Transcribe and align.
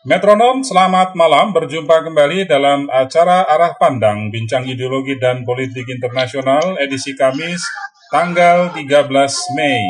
Metronom, 0.00 0.64
selamat 0.64 1.12
malam. 1.12 1.52
Berjumpa 1.52 2.00
kembali 2.00 2.48
dalam 2.48 2.88
acara 2.88 3.44
Arah 3.44 3.76
Pandang, 3.76 4.32
Bincang 4.32 4.64
Ideologi 4.64 5.20
dan 5.20 5.44
Politik 5.44 5.84
Internasional, 5.92 6.80
edisi 6.80 7.12
Kamis, 7.12 7.60
tanggal 8.08 8.72
13 8.72 8.88
Mei 9.60 9.84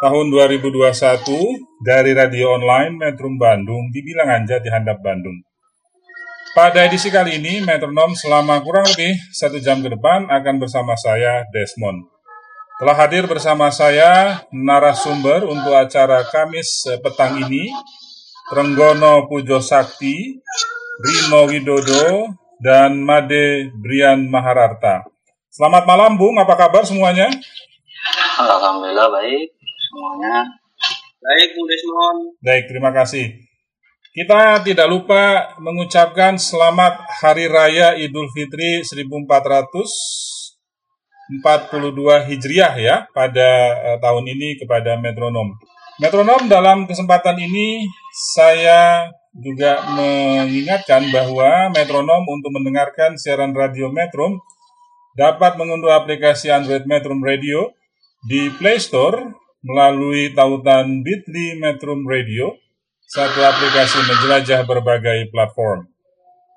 tahun 0.00 0.32
2021 0.32 1.36
dari 1.84 2.16
radio 2.16 2.56
online 2.56 2.96
Metrum 2.96 3.36
Bandung 3.36 3.92
di 3.92 4.00
Bilangan 4.00 4.48
Jati 4.48 4.72
Handap 4.72 5.04
Bandung. 5.04 5.36
Pada 6.56 6.88
edisi 6.88 7.12
kali 7.12 7.36
ini, 7.36 7.60
Metronom 7.60 8.16
selama 8.16 8.64
kurang 8.64 8.88
lebih 8.88 9.20
satu 9.36 9.60
jam 9.60 9.84
ke 9.84 9.92
depan 9.92 10.32
akan 10.32 10.56
bersama 10.56 10.96
saya, 10.96 11.44
Desmond. 11.52 12.08
Telah 12.80 12.96
hadir 12.96 13.28
bersama 13.28 13.68
saya 13.68 14.48
narasumber 14.48 15.44
untuk 15.44 15.76
acara 15.76 16.24
Kamis 16.24 16.88
petang 17.04 17.36
ini, 17.36 17.68
Trenggono 18.50 19.30
Pujo 19.30 19.62
Sakti, 19.62 20.42
Rino 20.98 21.46
Widodo, 21.46 22.34
dan 22.58 22.98
Made 22.98 23.70
Brian 23.78 24.26
Mahararta. 24.26 25.06
Selamat 25.54 25.86
malam, 25.86 26.18
Bung. 26.18 26.34
Apa 26.34 26.58
kabar 26.58 26.82
semuanya? 26.82 27.30
Alhamdulillah 28.42 29.06
baik 29.06 29.54
semuanya. 29.86 30.50
Baik, 31.22 31.48
Bung 31.54 31.66
Desmond. 31.70 32.18
Baik, 32.42 32.66
terima 32.66 32.90
kasih. 32.90 33.38
Kita 34.10 34.66
tidak 34.66 34.90
lupa 34.90 35.54
mengucapkan 35.62 36.34
selamat 36.34 37.06
Hari 37.22 37.46
Raya 37.46 37.94
Idul 38.02 38.34
Fitri 38.34 38.82
1442 38.82 41.38
Hijriah 42.26 42.74
ya 42.82 43.06
pada 43.14 43.50
uh, 43.78 43.98
tahun 44.02 44.26
ini 44.26 44.58
kepada 44.58 44.98
metronom. 44.98 45.54
Metronom 46.02 46.50
dalam 46.50 46.90
kesempatan 46.90 47.38
ini 47.38 47.86
saya 48.10 49.10
juga 49.30 49.86
mengingatkan 49.94 51.06
bahwa 51.14 51.70
metronom 51.70 52.26
untuk 52.26 52.50
mendengarkan 52.50 53.14
siaran 53.14 53.54
radio 53.54 53.86
Metrum 53.94 54.42
dapat 55.14 55.54
mengunduh 55.54 55.94
aplikasi 55.94 56.50
Android 56.50 56.86
Metrum 56.86 57.22
Radio 57.22 57.70
di 58.26 58.50
Play 58.58 58.82
Store 58.82 59.22
melalui 59.62 60.32
tautan 60.34 61.04
Bitly 61.04 61.60
Metrum 61.60 62.08
Radio, 62.08 62.56
satu 63.06 63.38
aplikasi 63.44 64.02
menjelajah 64.08 64.64
berbagai 64.66 65.28
platform. 65.30 65.86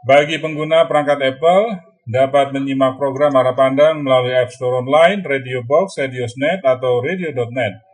Bagi 0.03 0.39
pengguna 0.39 0.87
perangkat 0.87 1.19
Apple, 1.35 1.63
dapat 2.03 2.51
menyimak 2.51 2.99
program 2.99 3.35
arah 3.39 3.55
pandang 3.55 4.03
melalui 4.03 4.35
App 4.35 4.51
Store 4.51 4.83
Online, 4.83 5.23
Radio 5.23 5.63
Box, 5.63 5.95
Radiosnet, 5.99 6.63
atau 6.63 6.99
Radio.net 6.99 7.93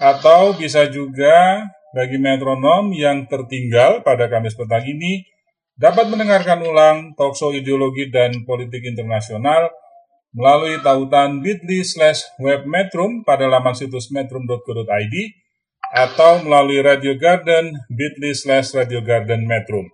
atau 0.00 0.56
bisa 0.56 0.88
juga 0.88 1.68
bagi 1.92 2.16
metronom 2.16 2.90
yang 2.96 3.28
tertinggal 3.28 4.00
pada 4.00 4.28
Kamis 4.32 4.56
petang 4.56 4.84
ini 4.84 5.24
dapat 5.76 6.08
mendengarkan 6.08 6.60
ulang 6.64 7.12
talkshow 7.16 7.52
ideologi 7.52 8.08
dan 8.08 8.44
politik 8.44 8.84
internasional 8.84 9.72
melalui 10.32 10.80
tautan 10.80 11.44
bit.ly 11.44 11.84
slash 11.84 12.24
webmetrum 12.40 13.24
pada 13.24 13.48
laman 13.48 13.76
situs 13.76 14.08
metrum.co.id 14.08 15.14
atau 15.92 16.40
melalui 16.40 16.80
Radio 16.80 17.20
Garden 17.20 17.76
bit.ly 17.92 18.32
slash 18.32 18.72
Radio 18.72 19.04
Garden 19.04 19.44
Metrum 19.44 19.92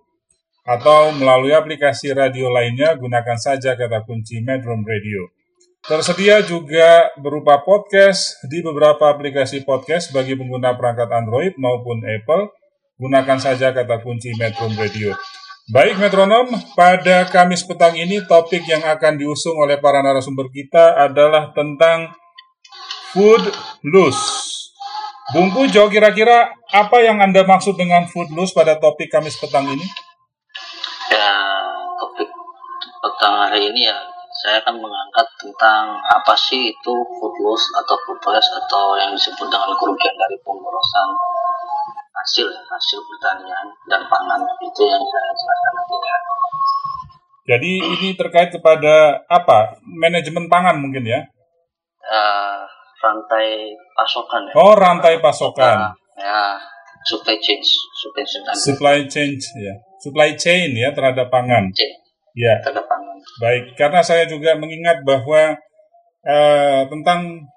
atau 0.63 1.11
melalui 1.17 1.51
aplikasi 1.51 2.13
radio 2.13 2.47
lainnya 2.53 2.95
gunakan 2.95 3.35
saja 3.41 3.73
kata 3.73 4.05
kunci 4.05 4.39
Metrum 4.45 4.85
Radio. 4.85 5.38
Tersedia 5.79 6.43
juga 6.43 7.07
berupa 7.15 7.63
podcast 7.63 8.35
di 8.51 8.59
beberapa 8.59 9.07
aplikasi 9.07 9.63
podcast 9.63 10.11
bagi 10.11 10.35
pengguna 10.35 10.75
perangkat 10.75 11.07
Android 11.07 11.55
maupun 11.55 12.03
Apple. 12.03 12.51
Gunakan 12.99 13.39
saja 13.39 13.71
kata 13.71 14.03
kunci 14.03 14.35
Metro 14.35 14.67
Radio. 14.75 15.15
Baik 15.71 15.95
metronom, 16.03 16.51
pada 16.75 17.23
Kamis 17.31 17.63
petang 17.63 17.95
ini 17.95 18.19
topik 18.27 18.67
yang 18.67 18.83
akan 18.83 19.23
diusung 19.23 19.55
oleh 19.55 19.79
para 19.79 20.03
narasumber 20.03 20.51
kita 20.51 20.99
adalah 20.99 21.55
tentang 21.55 22.11
food 23.15 23.47
loss. 23.87 24.19
Bung 25.31 25.55
Pujo, 25.55 25.87
kira-kira 25.87 26.59
apa 26.75 26.99
yang 26.99 27.23
Anda 27.23 27.47
maksud 27.47 27.79
dengan 27.79 28.03
food 28.03 28.35
loss 28.35 28.51
pada 28.51 28.75
topik 28.75 29.07
Kamis 29.07 29.39
petang 29.39 29.63
ini? 29.71 29.85
Ya, 31.07 31.31
topik 32.03 32.27
petang 32.99 33.47
hari 33.47 33.71
ini 33.71 33.87
ya 33.87 34.18
saya 34.39 34.55
akan 34.63 34.79
mengangkat 34.79 35.27
tentang 35.35 35.99
apa 35.99 36.31
sih 36.39 36.71
itu 36.71 36.93
food 37.19 37.35
loss 37.43 37.63
atau 37.75 37.95
food 38.07 38.19
waste 38.23 38.55
atau 38.55 38.95
yang 38.95 39.11
disebut 39.11 39.47
dengan 39.51 39.71
kerugian 39.75 40.15
dari 40.15 40.37
pemborosan 40.47 41.09
hasil 42.15 42.47
hasil 42.47 42.99
pertanian 43.03 43.67
dan 43.91 44.01
pangan 44.07 44.39
itu 44.63 44.81
yang 44.87 45.03
saya 45.03 45.31
jelaskan 45.35 45.73
nantinya. 45.75 46.15
Jadi 47.49 47.71
ini 47.81 48.09
terkait 48.15 48.49
kepada 48.53 49.25
apa 49.27 49.75
manajemen 49.83 50.47
pangan 50.47 50.79
mungkin 50.79 51.03
ya? 51.03 51.19
Uh, 52.07 52.63
rantai 53.03 53.75
pasokan 53.91 54.47
ya. 54.47 54.53
Oh 54.55 54.71
rantai 54.75 55.19
pasokan. 55.19 55.91
Uh, 55.91 55.91
ya 56.15 56.55
supply 57.03 57.35
chain 57.43 57.59
supply 57.99 58.23
chain. 58.23 58.41
Supply 58.55 58.97
chain 59.07 59.31
ya 59.59 59.75
supply 59.99 60.31
chain 60.39 60.71
ya 60.75 60.95
terhadap 60.95 61.27
pangan. 61.27 61.67
Chain. 61.75 61.91
Ya. 62.35 62.55
Terhadap 62.63 62.87
pangan. 62.87 63.08
Baik, 63.39 63.75
karena 63.79 64.01
saya 64.03 64.25
juga 64.25 64.55
mengingat 64.55 65.03
bahwa 65.03 65.55
eh, 66.25 66.81
tentang 66.89 67.49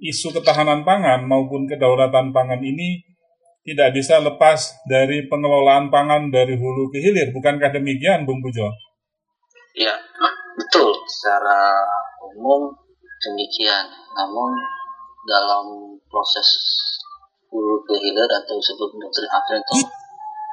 isu 0.00 0.32
ketahanan 0.32 0.82
pangan 0.82 1.28
maupun 1.28 1.68
kedaulatan 1.68 2.32
pangan 2.32 2.60
ini 2.64 3.04
tidak 3.60 3.92
bisa 3.92 4.16
lepas 4.24 4.72
dari 4.88 5.28
pengelolaan 5.28 5.92
pangan 5.92 6.32
dari 6.32 6.56
hulu 6.56 6.88
ke 6.88 6.98
hilir. 7.04 7.28
Bukankah 7.30 7.68
demikian, 7.70 8.24
Bung 8.24 8.40
Pujo? 8.40 8.72
Ya, 9.76 9.94
betul. 10.56 10.96
Secara 11.04 11.84
umum 12.34 12.72
demikian. 13.20 13.84
Namun 14.16 14.50
dalam 15.28 15.94
proses 16.08 16.48
hulu 17.52 17.84
ke 17.84 17.94
hilir 18.00 18.26
atau 18.26 18.56
disebut 18.56 18.90
akhir 19.28 19.60
itu 19.60 19.76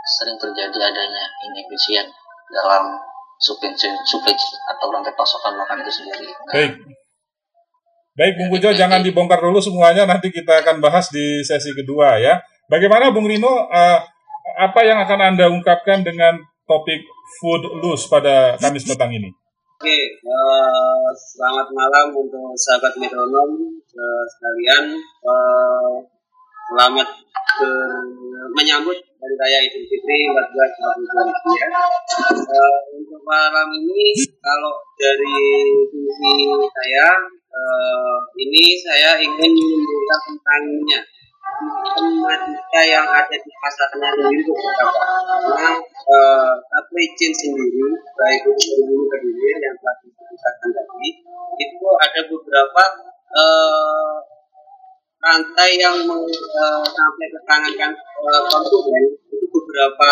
sering 0.08 0.38
terjadi 0.40 0.78
adanya 0.92 1.24
inefisien 1.48 2.08
dalam 2.52 2.96
supply 3.38 3.74
chain, 3.78 3.94
supply 4.06 4.34
chain 4.34 4.54
atau 4.74 4.90
rantai 4.90 5.14
pasokan 5.14 5.54
makan 5.58 5.82
itu 5.86 5.92
sendiri. 6.04 6.28
Nah, 6.30 6.54
Baik. 6.54 6.74
Baik, 8.18 8.34
Bung 8.34 8.50
Pujo, 8.50 8.74
jangan 8.74 9.06
dibongkar 9.06 9.38
dulu 9.38 9.62
semuanya, 9.62 10.10
nanti 10.10 10.34
kita 10.34 10.66
akan 10.66 10.82
bahas 10.82 11.14
di 11.14 11.46
sesi 11.46 11.70
kedua 11.78 12.18
ya. 12.18 12.42
Bagaimana 12.66 13.14
Bung 13.14 13.30
Rino, 13.30 13.70
uh, 13.70 14.00
apa 14.58 14.82
yang 14.82 14.98
akan 15.06 15.20
Anda 15.22 15.54
ungkapkan 15.54 16.02
dengan 16.02 16.42
topik 16.66 17.06
food 17.38 17.78
loss 17.86 18.10
pada 18.10 18.58
Kamis 18.58 18.90
petang 18.90 19.14
ini? 19.14 19.30
Oke, 19.78 19.98
uh, 20.26 21.08
selamat 21.14 21.70
malam 21.70 22.10
untuk 22.18 22.58
sahabat 22.58 22.98
metronom 22.98 23.78
uh, 23.78 24.24
sekalian. 24.26 24.98
Uh, 25.22 26.02
selamat 26.68 27.08
uh, 27.64 28.04
menyambut 28.52 29.00
Hari 29.00 29.36
Raya 29.40 29.60
Idul 29.72 29.88
Fitri 29.88 30.20
1442 30.28 31.56
ya. 31.56 31.68
Uh, 32.44 32.80
untuk 32.92 33.24
malam 33.24 33.68
ini 33.72 34.12
kalau 34.44 34.76
dari 35.00 35.40
sisi 35.88 36.36
saya 36.52 37.08
uh, 37.56 38.18
ini 38.36 38.76
saya 38.84 39.16
ingin 39.16 39.52
menunjukkan 39.56 40.20
tentangnya 40.28 41.00
tematika 41.96 42.82
yang 42.84 43.08
ada 43.08 43.32
di 43.32 43.52
pasarnya 43.64 44.10
sendiri 44.12 44.44
itu 44.44 44.52
karena 44.52 45.72
uh, 46.04 46.52
supply 46.60 47.08
chain 47.16 47.32
sendiri 47.32 47.88
baik 48.20 48.44
itu 48.44 48.84
dulu 48.84 49.08
kediri 49.08 49.56
yang 49.64 49.76
telah 49.80 49.96
disebutkan 50.04 50.70
tadi 50.76 51.10
itu 51.58 51.88
ada 52.04 52.22
beberapa 52.28 52.84
rantai 55.18 55.72
yang 55.82 55.98
uh, 56.06 56.84
sampai 56.86 57.28
ke 57.34 57.40
tangan 57.50 57.74
kan 57.76 57.92
uh, 57.94 58.42
konsumen 58.48 59.04
itu 59.34 59.46
beberapa 59.50 60.12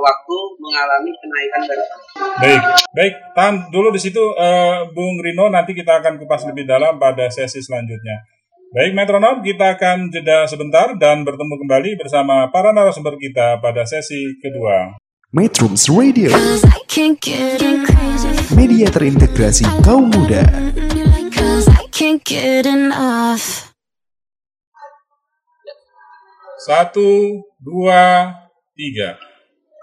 waktu 0.00 0.36
mengalami 0.60 1.10
kenaikan 1.20 1.60
harga. 1.64 1.96
Baik, 2.40 2.62
baik. 2.92 3.14
Tahan 3.36 3.54
dulu 3.72 3.88
di 3.92 4.00
situ, 4.00 4.20
uh, 4.20 4.88
Bung 4.92 5.20
Rino. 5.20 5.48
Nanti 5.48 5.72
kita 5.72 6.00
akan 6.00 6.20
kupas 6.20 6.44
lebih 6.48 6.64
dalam 6.68 6.96
pada 6.96 7.28
sesi 7.28 7.60
selanjutnya. 7.60 8.24
Baik, 8.72 8.96
metronom, 8.96 9.44
kita 9.44 9.76
akan 9.76 10.08
jeda 10.08 10.48
sebentar 10.48 10.96
dan 10.96 11.28
bertemu 11.28 11.60
kembali 11.60 11.90
bersama 12.00 12.48
para 12.48 12.72
narasumber 12.72 13.20
kita 13.20 13.60
pada 13.60 13.84
sesi 13.84 14.40
kedua. 14.40 14.96
Metrums 15.32 15.88
Radio 15.88 16.28
Media 18.52 18.84
terintegrasi 18.92 19.64
kaum 19.80 20.12
muda 20.12 20.44
Satu, 26.62 27.42
dua, 27.58 28.30
tiga. 28.78 29.18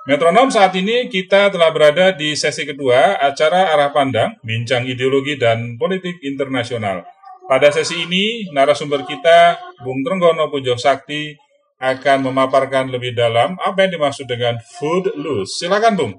Metronom 0.08 0.48
saat 0.48 0.72
ini 0.80 1.12
kita 1.12 1.52
telah 1.52 1.76
berada 1.76 2.16
di 2.16 2.40
sesi 2.40 2.64
kedua 2.64 3.20
acara 3.20 3.76
Arah 3.76 3.92
Pandang, 3.92 4.40
Bincang 4.40 4.88
Ideologi 4.88 5.36
dan 5.36 5.76
Politik 5.76 6.24
Internasional. 6.24 7.04
Pada 7.52 7.68
sesi 7.68 8.08
ini, 8.08 8.48
narasumber 8.56 9.04
kita, 9.04 9.60
Bung 9.84 10.08
Trenggono 10.08 10.48
Pujo 10.48 10.80
Sakti, 10.80 11.36
akan 11.84 12.32
memaparkan 12.32 12.88
lebih 12.88 13.12
dalam 13.12 13.60
apa 13.60 13.84
yang 13.84 14.00
dimaksud 14.00 14.24
dengan 14.24 14.56
food 14.80 15.12
loss. 15.20 15.60
Silakan, 15.60 16.00
Bung. 16.00 16.14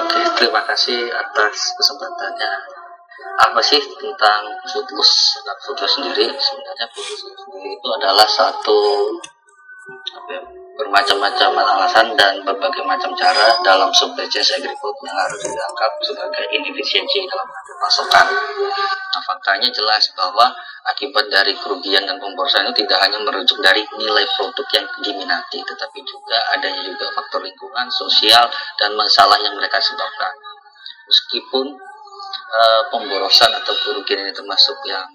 Oke, 0.00 0.20
terima 0.40 0.64
kasih 0.64 1.12
atas 1.12 1.76
kesempatannya. 1.76 2.79
Apa 3.40 3.60
sih 3.64 3.80
tentang 3.80 4.42
food 4.68 4.88
loss 4.92 5.40
sendiri? 5.96 6.28
Sebenarnya 6.28 6.86
loss 6.92 7.24
sendiri 7.24 7.70
itu 7.72 7.88
adalah 7.88 8.28
satu 8.28 8.78
apa 9.90 10.30
ya, 10.30 10.42
bermacam-macam 10.78 11.50
alasan 11.60 12.14
dan 12.14 12.40
berbagai 12.46 12.84
macam 12.86 13.10
cara 13.18 13.58
dalam 13.60 13.90
supply 13.90 14.22
chain 14.30 14.44
agri-food 14.60 14.96
yang 15.02 15.16
harus 15.18 15.40
dianggap 15.42 15.92
sebagai 15.98 16.44
inefisiensi 16.54 17.26
dalam 17.26 17.44
pasokan. 17.82 18.26
Nah, 19.10 19.22
faktanya 19.26 19.68
jelas 19.74 20.08
bahwa 20.14 20.46
akibat 20.94 21.26
dari 21.26 21.52
kerugian 21.58 22.06
dan 22.06 22.16
pemborosan 22.22 22.70
itu 22.70 22.86
tidak 22.86 23.02
hanya 23.02 23.18
merujuk 23.18 23.58
dari 23.58 23.82
nilai 23.98 24.24
produk 24.38 24.66
yang 24.72 24.86
diminati, 25.02 25.58
tetapi 25.58 25.98
juga 26.06 26.38
adanya 26.54 26.86
juga 26.86 27.12
faktor 27.18 27.42
lingkungan, 27.42 27.90
sosial, 27.90 28.46
dan 28.78 28.94
masalah 28.94 29.36
yang 29.42 29.58
mereka 29.58 29.82
sebabkan. 29.82 30.32
Meskipun 31.10 31.74
uh, 32.50 32.82
pemborosan 32.90 33.50
atau 33.54 33.74
kerugian 33.86 34.26
ini 34.26 34.32
termasuk 34.34 34.76
yang 34.86 35.06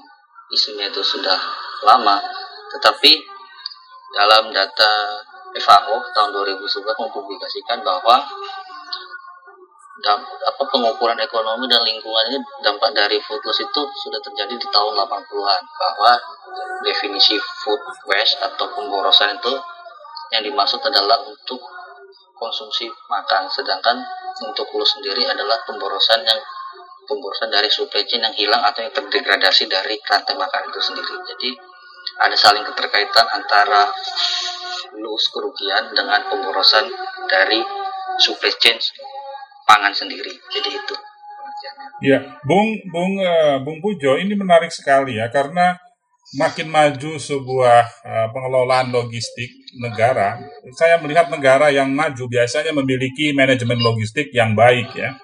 isunya 0.51 0.87
itu 0.87 1.01
sudah 1.03 1.37
lama, 1.83 2.21
tetapi 2.71 3.19
dalam 4.15 4.53
data 4.53 4.91
FAO 5.55 5.95
tahun 6.15 6.29
2011 6.31 6.83
mempublikasikan 6.83 7.83
bahwa 7.83 8.23
damp, 10.03 10.23
apa 10.27 10.63
pengukuran 10.67 11.15
ekonomi 11.19 11.65
dan 11.71 11.81
lingkungan 11.83 12.23
ini 12.31 12.39
dampak 12.59 12.91
dari 12.91 13.17
food 13.23 13.39
loss 13.43 13.63
itu 13.63 13.81
sudah 14.05 14.19
terjadi 14.19 14.55
di 14.55 14.67
tahun 14.67 14.93
80-an 14.93 15.61
bahwa 15.79 16.11
definisi 16.83 17.39
food 17.39 17.79
waste 18.11 18.39
atau 18.43 18.67
pemborosan 18.75 19.39
itu 19.39 19.53
yang 20.35 20.43
dimaksud 20.43 20.83
adalah 20.83 21.23
untuk 21.23 21.59
konsumsi 22.35 22.91
makan. 23.07 23.47
Sedangkan 23.47 24.03
untuk 24.43 24.67
loss 24.75 24.99
sendiri 24.99 25.23
adalah 25.23 25.55
pemborosan 25.63 26.21
yang 26.27 26.39
pemborosan 27.05 27.53
dari 27.53 27.69
supply 27.71 28.03
chain 28.03 28.25
yang 28.25 28.35
hilang 28.35 28.61
atau 28.65 28.83
yang 28.83 28.93
terdegradasi 28.93 29.69
dari 29.69 29.95
rantai 30.01 30.35
makan 30.35 30.61
itu 30.69 30.79
sendiri 30.81 31.15
jadi 31.33 31.49
ada 32.15 32.35
saling 32.37 32.63
keterkaitan 32.63 33.27
antara 33.33 33.91
loss 34.99 35.27
kerugian 35.31 35.91
dengan 35.91 36.21
pemborosan 36.31 36.87
dari 37.27 37.59
supply 38.21 38.53
chain 38.61 38.79
pangan 39.65 39.91
sendiri. 39.91 40.31
Jadi 40.53 40.69
itu. 40.71 40.95
Ya, 42.03 42.19
Bung 42.45 42.77
Bung 42.91 43.17
uh, 43.23 43.57
Bung 43.63 43.79
Pujo 43.81 44.19
ini 44.19 44.35
menarik 44.37 44.69
sekali 44.69 45.17
ya 45.17 45.31
karena 45.31 45.79
makin 46.35 46.67
maju 46.69 47.17
sebuah 47.17 47.83
uh, 48.03 48.27
pengelolaan 48.29 48.91
logistik 48.91 49.49
negara, 49.79 50.37
saya 50.75 50.99
melihat 50.99 51.31
negara 51.31 51.71
yang 51.71 51.89
maju 51.91 52.27
biasanya 52.27 52.75
memiliki 52.75 53.31
manajemen 53.31 53.79
logistik 53.79 54.29
yang 54.35 54.53
baik 54.53 54.91
ya. 54.93 55.15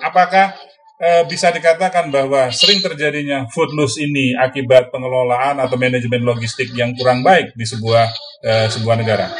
Apakah 0.00 0.56
uh, 1.00 1.22
bisa 1.26 1.50
dikatakan 1.50 2.10
bahwa 2.12 2.50
sering 2.54 2.78
terjadinya 2.84 3.48
food 3.50 3.72
loss 3.74 3.98
ini 3.98 4.36
akibat 4.38 4.90
pengelolaan 4.94 5.58
atau 5.58 5.74
manajemen 5.80 6.22
logistik 6.22 6.70
yang 6.76 6.94
kurang 6.94 7.24
baik 7.26 7.54
di 7.56 7.66
sebuah 7.66 8.06
uh, 8.44 8.66
sebuah 8.70 8.94
negara? 9.00 9.30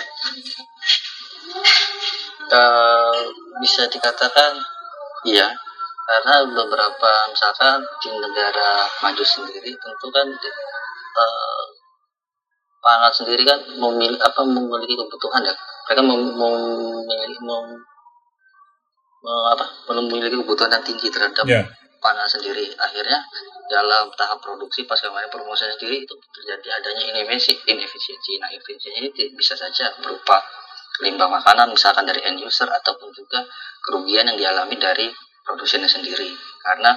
Uh, 2.54 3.18
bisa 3.62 3.86
dikatakan 3.90 4.52
iya 5.26 5.50
karena 6.04 6.44
beberapa 6.52 7.12
misalkan 7.32 7.80
di 8.04 8.12
negara 8.12 8.84
maju 9.00 9.24
sendiri 9.24 9.72
tentu 9.72 10.06
kan 10.12 10.28
uh, 11.16 11.64
pangan 12.84 13.12
sendiri 13.12 13.42
kan 13.48 13.56
memiliki 13.80 14.20
apa 14.20 14.44
memiliki 14.44 14.94
kebutuhan 15.00 15.40
ya 15.40 15.54
mereka 15.88 16.02
memiliki 16.04 16.36
mem, 16.36 16.56
mem, 17.40 17.66
apa 19.24 19.64
memiliki 20.04 20.36
kebutuhan 20.36 20.68
yang 20.68 20.84
tinggi 20.84 21.08
terhadap 21.08 21.44
yeah. 21.48 21.64
pangan 22.00 22.28
sendiri. 22.28 22.68
Akhirnya 22.76 23.24
dalam 23.72 24.12
tahap 24.12 24.44
produksi 24.44 24.84
pas 24.84 25.00
kemarin 25.00 25.32
promosi 25.32 25.64
sendiri 25.64 26.04
itu 26.04 26.14
terjadi 26.28 26.68
adanya 26.76 27.02
inefisiensi 27.16 27.64
inefisiensi. 27.64 28.32
Nah 28.40 28.52
inefisiensi 28.52 28.88
ini 29.00 29.08
bisa 29.32 29.56
saja 29.56 29.88
berupa 30.04 30.44
limbah 31.02 31.26
makanan 31.26 31.72
misalkan 31.72 32.04
dari 32.04 32.20
end 32.22 32.44
user 32.44 32.68
ataupun 32.68 33.08
juga 33.16 33.40
kerugian 33.80 34.28
yang 34.28 34.36
dialami 34.36 34.76
dari 34.76 35.08
produsennya 35.42 35.88
sendiri. 35.88 36.28
Karena 36.60 36.92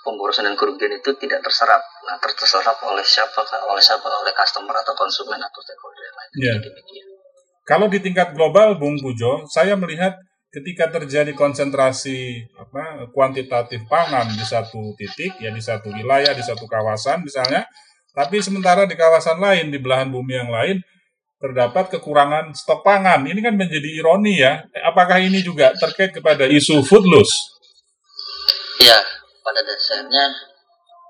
pemborosan 0.00 0.48
dan 0.48 0.56
kerugian 0.56 0.96
itu 0.96 1.12
tidak 1.20 1.44
terserap. 1.44 1.84
Nah 2.08 2.16
terserap 2.16 2.80
oleh 2.88 3.04
siapa 3.04 3.44
oleh 3.68 3.84
siapa 3.84 4.08
oleh 4.08 4.32
customer 4.32 4.72
atau 4.80 4.96
konsumen 4.96 5.36
atau 5.36 5.60
stakeholder 5.60 6.08
lain. 6.16 6.30
Yeah. 6.36 6.58
kalau 7.66 7.90
di 7.90 7.98
tingkat 7.98 8.30
global 8.30 8.78
Bung 8.78 8.94
Pujo 9.02 9.42
saya 9.50 9.74
melihat 9.74 10.14
ketika 10.50 10.88
terjadi 10.88 11.34
konsentrasi 11.36 12.46
apa 12.56 13.10
kuantitatif 13.12 13.84
pangan 13.90 14.30
di 14.32 14.46
satu 14.46 14.94
titik 14.96 15.36
ya 15.42 15.52
di 15.52 15.60
satu 15.60 15.92
wilayah 15.92 16.32
di 16.32 16.44
satu 16.44 16.64
kawasan 16.64 17.26
misalnya 17.26 17.66
tapi 18.16 18.40
sementara 18.40 18.88
di 18.88 18.96
kawasan 18.96 19.36
lain 19.36 19.68
di 19.68 19.76
belahan 19.76 20.08
bumi 20.08 20.32
yang 20.32 20.48
lain 20.48 20.80
terdapat 21.36 21.92
kekurangan 21.92 22.56
stok 22.56 22.80
pangan. 22.80 23.22
Ini 23.28 23.40
kan 23.44 23.54
menjadi 23.54 23.88
ironi 24.00 24.40
ya. 24.40 24.64
Apakah 24.88 25.20
ini 25.20 25.44
juga 25.44 25.72
terkait 25.76 26.16
kepada 26.16 26.48
isu 26.48 26.80
food 26.80 27.04
loss? 27.04 27.28
Ya, 28.80 28.96
pada 29.44 29.60
dasarnya 29.60 30.32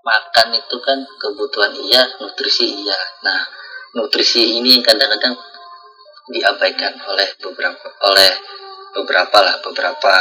makan 0.03 0.49
itu 0.55 0.77
kan 0.83 0.99
kebutuhan 1.19 1.75
iya, 1.79 2.03
nutrisi 2.23 2.67
iya. 2.75 2.99
Nah, 3.23 3.41
nutrisi 3.99 4.59
ini 4.63 4.83
kadang-kadang 4.83 5.35
diabaikan 6.27 6.95
oleh 7.07 7.29
beberapa 7.39 7.87
oleh 8.11 8.31
beberapa 8.97 9.39
lah 9.45 9.61
beberapa 9.61 10.13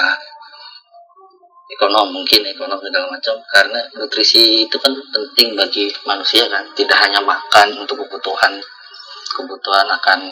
ekonom 1.71 2.13
mungkin 2.13 2.45
ekonom 2.45 2.77
segala 2.83 3.07
macam. 3.09 3.35
Karena 3.49 3.79
nutrisi 3.95 4.67
itu 4.67 4.77
kan 4.77 4.93
penting 4.93 5.55
bagi 5.55 5.89
manusia 6.05 6.45
kan. 6.51 6.67
Tidak 6.75 6.97
hanya 6.97 7.23
makan 7.23 7.81
untuk 7.81 8.05
kebutuhan 8.05 8.59
kebutuhan 9.35 9.87
akan 9.91 10.31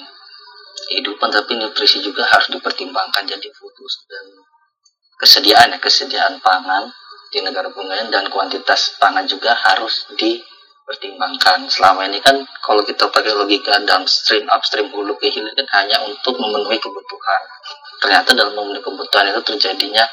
kehidupan 0.87 1.29
tapi 1.31 1.59
nutrisi 1.59 2.03
juga 2.03 2.27
harus 2.27 2.51
dipertimbangkan. 2.51 3.23
Jadi 3.25 3.49
fokus 3.55 4.05
dan 4.05 4.25
kesediaan 5.17 5.71
ya 5.71 5.79
kesediaan 5.79 6.43
pangan 6.43 6.91
di 7.33 7.41
negara 7.41 7.71
pengen 7.73 8.13
dan 8.13 8.29
kuantitas 8.29 8.93
pangan 9.01 9.25
juga 9.25 9.57
harus 9.57 10.05
dipertimbangkan 10.83 11.63
selama 11.71 12.03
ini 12.11 12.19
kan 12.19 12.43
kalau 12.59 12.83
kita 12.83 13.07
pakai 13.07 13.31
logika 13.31 13.79
downstream 13.87 14.43
upstream 14.51 14.91
hulu 14.91 15.15
ke 15.15 15.31
hilir 15.31 15.55
kan 15.55 15.63
hanya 15.79 16.03
untuk 16.03 16.35
memenuhi 16.35 16.75
kebutuhan 16.75 17.41
ternyata 18.03 18.35
dalam 18.35 18.51
memenuhi 18.51 18.83
kebutuhan 18.83 19.31
itu 19.31 19.39
terjadinya 19.47 20.03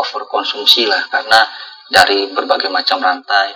overkonsumsi 0.00 0.88
lah 0.88 1.04
karena 1.12 1.44
dari 1.92 2.32
berbagai 2.32 2.72
macam 2.72 3.04
rantai 3.04 3.52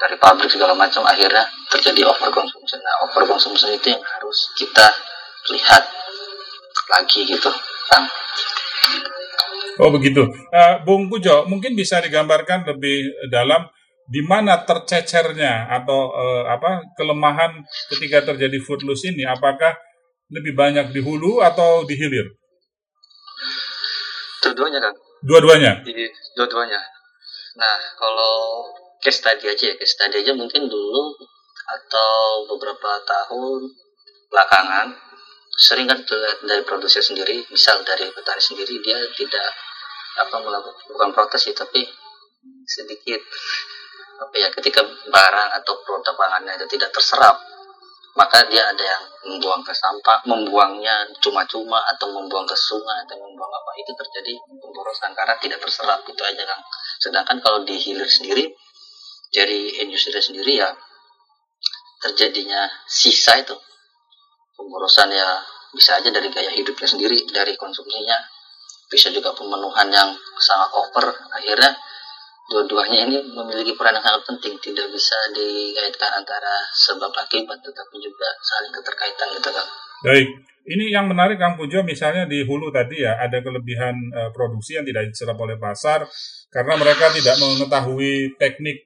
dari 0.00 0.16
pabrik 0.16 0.48
segala 0.48 0.72
macam 0.72 1.06
akhirnya 1.06 1.46
terjadi 1.70 2.10
overkonsumsi. 2.10 2.82
Nah, 2.82 3.06
overkonsumsi 3.06 3.78
itu 3.78 3.94
yang 3.94 4.02
harus 4.02 4.50
kita 4.58 4.90
lihat 5.54 5.86
lagi 6.90 7.22
gitu, 7.22 7.50
Kang. 7.92 8.04
Oh 9.78 9.90
begitu, 9.94 10.26
uh, 10.50 10.82
Bung 10.82 11.06
Pujo, 11.06 11.46
mungkin 11.46 11.78
bisa 11.78 12.02
digambarkan 12.02 12.66
lebih 12.74 13.10
dalam 13.30 13.70
di 14.04 14.20
mana 14.20 14.64
tercecernya 14.68 15.68
atau 15.72 16.12
uh, 16.12 16.44
apa 16.48 16.92
kelemahan 16.96 17.64
ketika 17.92 18.32
terjadi 18.32 18.60
food 18.60 18.84
loss 18.84 19.04
ini? 19.08 19.24
Apakah 19.24 19.72
lebih 20.28 20.52
banyak 20.56 20.92
di 20.92 21.00
hulu 21.00 21.40
atau 21.40 21.84
di 21.88 21.96
hilir? 21.96 22.26
Dua-duanya 24.44 24.80
kan. 24.80 24.94
Dua-duanya. 25.24 25.72
Dua-duanya. 26.36 26.80
Nah, 27.54 27.76
kalau 27.96 28.68
case 29.04 29.20
tadi 29.20 29.44
aja 29.48 29.64
ya 29.68 29.74
case 29.76 29.96
tadi 30.00 30.24
aja 30.24 30.32
mungkin 30.32 30.64
dulu 30.64 31.02
atau 31.64 32.44
beberapa 32.48 33.00
tahun 33.04 33.68
belakangan 34.32 34.96
sering 35.54 35.86
kan 35.86 36.00
terlihat 36.02 36.40
dari 36.42 36.62
produsen 36.64 37.04
sendiri 37.04 37.44
misal 37.52 37.84
dari 37.84 38.08
petani 38.10 38.42
sendiri 38.42 38.80
dia 38.80 38.96
tidak 39.12 39.48
apa 40.24 40.36
melakukan 40.40 40.88
bukan 40.88 41.10
protes 41.12 41.46
sih 41.46 41.54
tapi 41.54 41.84
sedikit 42.64 43.20
apa 44.14 44.34
ya 44.38 44.48
ketika 44.54 44.80
barang 45.10 45.50
atau 45.62 45.74
produk 45.82 46.14
pangannya 46.14 46.54
itu 46.58 46.78
tidak 46.78 46.94
terserap 46.94 47.34
maka 48.14 48.46
dia 48.46 48.62
ada 48.62 48.78
yang 48.78 49.02
membuang 49.26 49.66
ke 49.66 49.74
sampah, 49.74 50.22
membuangnya 50.30 51.02
cuma-cuma 51.18 51.82
atau 51.90 52.14
membuang 52.14 52.46
ke 52.46 52.54
sungai 52.54 53.02
atau 53.02 53.18
membuang 53.18 53.50
apa 53.50 53.74
itu 53.74 53.90
terjadi 53.90 54.38
pemborosan 54.62 55.10
karena 55.18 55.34
tidak 55.42 55.58
terserap 55.58 55.98
itu 56.06 56.22
aja 56.22 56.42
kan. 56.46 56.60
Sedangkan 57.02 57.42
kalau 57.42 57.66
di 57.66 57.74
hilir 57.74 58.06
sendiri 58.06 58.54
dari 59.34 59.82
industri 59.82 60.14
sendiri 60.22 60.62
ya 60.62 60.70
terjadinya 62.06 62.70
sisa 62.86 63.34
itu 63.42 63.58
pemborosan 64.54 65.10
ya 65.10 65.42
bisa 65.74 65.98
aja 65.98 66.06
dari 66.14 66.30
gaya 66.30 66.54
hidupnya 66.54 66.86
sendiri 66.86 67.18
dari 67.34 67.58
konsumsinya 67.58 68.14
bisa 68.86 69.10
juga 69.10 69.34
pemenuhan 69.34 69.90
yang 69.90 70.14
sangat 70.38 70.70
over 70.70 71.10
akhirnya 71.34 71.74
dua-duanya 72.50 73.08
ini 73.08 73.18
memiliki 73.32 73.72
peran 73.76 73.96
yang 73.96 74.04
sangat 74.04 74.22
penting 74.28 74.54
tidak 74.60 74.86
bisa 74.92 75.16
dikaitkan 75.32 76.10
antara 76.20 76.54
sebab 76.76 77.08
akibat 77.08 77.56
tetapi 77.64 77.96
juga 78.00 78.28
saling 78.44 78.72
keterkaitan 78.72 79.28
gitu 79.40 79.50
kan 79.52 79.66
Baik, 80.04 80.28
ini 80.68 80.92
yang 80.92 81.08
menarik 81.08 81.40
Kang 81.40 81.56
Pujo 81.56 81.80
misalnya 81.80 82.28
di 82.28 82.44
hulu 82.44 82.68
tadi 82.68 83.00
ya 83.00 83.16
ada 83.16 83.40
kelebihan 83.40 83.96
eh, 84.12 84.30
produksi 84.36 84.76
yang 84.76 84.84
tidak 84.84 85.08
diserap 85.08 85.40
oleh 85.40 85.56
pasar 85.56 86.04
karena 86.52 86.76
mereka 86.76 87.08
tidak 87.08 87.40
mengetahui 87.40 88.36
teknik 88.36 88.84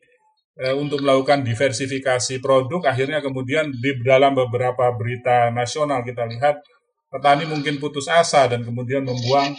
eh, 0.63 0.75
untuk 0.79 1.03
melakukan 1.03 1.43
diversifikasi 1.43 2.39
produk. 2.39 2.95
Akhirnya 2.95 3.19
kemudian 3.19 3.71
di 3.71 3.99
dalam 4.07 4.39
beberapa 4.39 4.95
berita 4.95 5.51
nasional 5.51 6.07
kita 6.07 6.23
lihat 6.27 6.63
petani 7.11 7.51
mungkin 7.51 7.83
putus 7.83 8.07
asa 8.07 8.47
dan 8.47 8.63
kemudian 8.63 9.03
membuang 9.03 9.59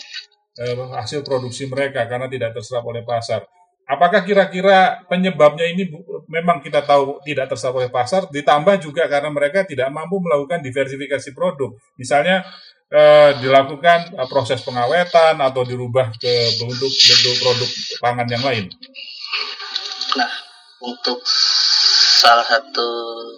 eh, 0.64 0.76
hasil 0.96 1.28
produksi 1.28 1.68
mereka 1.68 2.08
karena 2.08 2.32
tidak 2.32 2.56
terserap 2.56 2.88
oleh 2.88 3.04
pasar. 3.04 3.44
Apakah 3.90 4.22
kira-kira 4.22 5.02
penyebabnya 5.10 5.66
ini 5.66 5.90
memang 6.30 6.62
kita 6.62 6.86
tahu 6.86 7.26
tidak 7.26 7.50
terserap 7.50 7.82
oleh 7.82 7.90
pasar, 7.90 8.30
ditambah 8.30 8.78
juga 8.86 9.10
karena 9.10 9.34
mereka 9.34 9.66
tidak 9.66 9.90
mampu 9.90 10.22
melakukan 10.22 10.62
diversifikasi 10.62 11.34
produk. 11.34 11.74
Misalnya 11.98 12.46
eh, 12.94 13.32
dilakukan 13.42 14.14
eh, 14.14 14.28
proses 14.30 14.62
pengawetan 14.62 15.42
atau 15.42 15.62
dirubah 15.66 16.14
ke 16.18 16.34
bentuk 16.62 16.94
bentuk 16.94 17.36
produk 17.42 17.70
pangan 18.02 18.28
yang 18.30 18.44
lain. 18.46 18.66
nah 20.10 20.26
untuk 20.82 21.22
salah 22.20 22.42
satu 22.42 22.90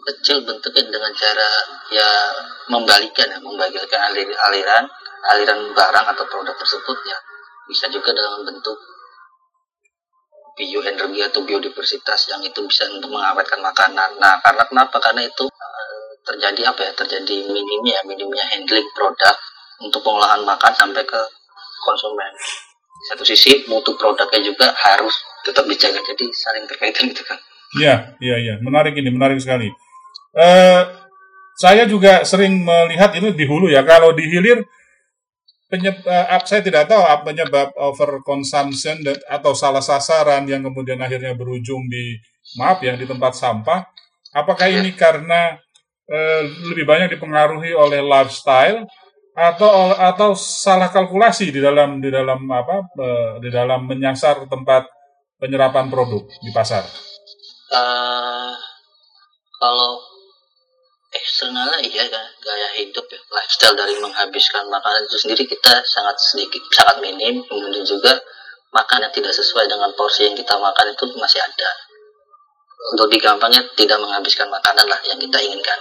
kecil 0.08 0.48
bentuknya 0.48 0.88
dengan 0.88 1.12
cara 1.12 1.50
ya 1.92 2.10
membalikan 2.72 3.28
ya 3.28 3.40
membalikan 3.44 4.02
alir, 4.08 4.32
aliran 4.52 4.88
aliran 5.36 5.60
barang 5.76 6.06
atau 6.16 6.26
produk 6.32 6.56
tersebut 6.56 6.98
ya 7.04 7.20
bisa 7.68 7.92
juga 7.92 8.16
dalam 8.16 8.48
bentuk 8.48 8.80
bioenergi 10.62 11.26
atau 11.26 11.42
biodiversitas 11.42 12.30
yang 12.30 12.46
itu 12.46 12.62
bisa 12.70 12.86
untuk 12.94 13.10
mengawetkan 13.10 13.58
makanan. 13.58 14.22
Nah, 14.22 14.38
karena 14.46 14.62
kenapa? 14.70 15.02
Karena 15.02 15.26
itu 15.26 15.50
eh, 15.50 16.22
terjadi 16.22 16.70
apa 16.70 16.86
ya? 16.86 16.92
Terjadi 16.94 17.50
minimnya 17.50 18.06
minimnya 18.06 18.46
handling 18.54 18.86
produk 18.94 19.34
untuk 19.82 20.06
pengolahan 20.06 20.46
makan 20.46 20.74
sampai 20.78 21.02
ke 21.02 21.22
konsumen. 21.82 22.30
Satu 23.10 23.26
sisi 23.26 23.66
mutu 23.66 23.98
produknya 23.98 24.46
juga 24.46 24.70
harus 24.70 25.18
tetap 25.42 25.66
dijaga 25.66 25.98
jadi 26.06 26.26
saling 26.30 26.70
terkaitan 26.70 27.10
itu 27.10 27.26
kan. 27.26 27.42
Iya, 27.82 27.96
iya, 28.22 28.36
iya. 28.38 28.54
Menarik 28.62 28.94
ini, 28.94 29.10
menarik 29.10 29.42
sekali. 29.42 29.74
Eh, 30.38 30.82
saya 31.58 31.90
juga 31.90 32.22
sering 32.22 32.62
melihat 32.62 33.18
itu 33.18 33.34
di 33.34 33.46
hulu 33.50 33.74
ya. 33.74 33.82
Kalau 33.82 34.14
di 34.14 34.22
hilir, 34.30 34.62
penyebab, 35.72 36.44
saya 36.44 36.60
tidak 36.60 36.92
tahu 36.92 37.00
apa 37.00 37.24
penyebab 37.32 37.72
overconsumption 37.80 39.00
dan, 39.08 39.16
atau 39.32 39.56
salah 39.56 39.80
sasaran 39.80 40.44
yang 40.44 40.60
kemudian 40.68 41.00
akhirnya 41.00 41.32
berujung 41.32 41.88
di, 41.88 42.20
maaf 42.60 42.84
ya, 42.84 43.00
di 43.00 43.08
tempat 43.08 43.32
sampah. 43.32 43.88
Apakah 44.36 44.68
ini 44.68 44.92
karena 44.92 45.56
eh, 46.12 46.44
lebih 46.72 46.84
banyak 46.84 47.16
dipengaruhi 47.16 47.72
oleh 47.72 48.04
lifestyle 48.04 48.84
atau 49.32 49.96
atau 49.96 50.36
salah 50.36 50.92
kalkulasi 50.92 51.56
di 51.56 51.64
dalam 51.64 52.04
di 52.04 52.12
dalam 52.12 52.44
apa 52.52 52.92
eh, 53.00 53.32
di 53.40 53.50
dalam 53.50 53.88
menyasar 53.88 54.44
tempat 54.52 54.92
penyerapan 55.40 55.88
produk 55.88 56.28
di 56.44 56.52
pasar? 56.52 56.84
eh 57.72 58.56
kalau 59.56 60.11
eksternalnya 61.22 61.80
iya 61.86 62.06
kan 62.10 62.26
gaya 62.42 62.70
hidup 62.82 63.06
ya. 63.08 63.20
Lifestyle 63.30 63.78
dari 63.78 63.96
menghabiskan 64.02 64.66
makanan 64.68 65.06
itu 65.06 65.18
sendiri 65.22 65.44
kita 65.46 65.82
sangat 65.86 66.18
sedikit 66.18 66.62
sangat 66.74 67.00
minim. 67.00 67.46
Kemudian 67.46 67.86
juga 67.86 68.18
makan 68.74 69.08
yang 69.08 69.14
tidak 69.14 69.34
sesuai 69.36 69.70
dengan 69.70 69.92
porsi 69.94 70.28
yang 70.28 70.36
kita 70.36 70.58
makan 70.58 70.86
itu 70.92 71.06
masih 71.16 71.40
ada. 71.44 71.70
Untuk 72.98 73.14
digampangnya 73.14 73.62
tidak 73.78 74.02
menghabiskan 74.02 74.50
makanan 74.50 74.90
lah 74.90 75.00
yang 75.06 75.20
kita 75.22 75.38
inginkan. 75.38 75.80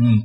Hmm. 0.00 0.18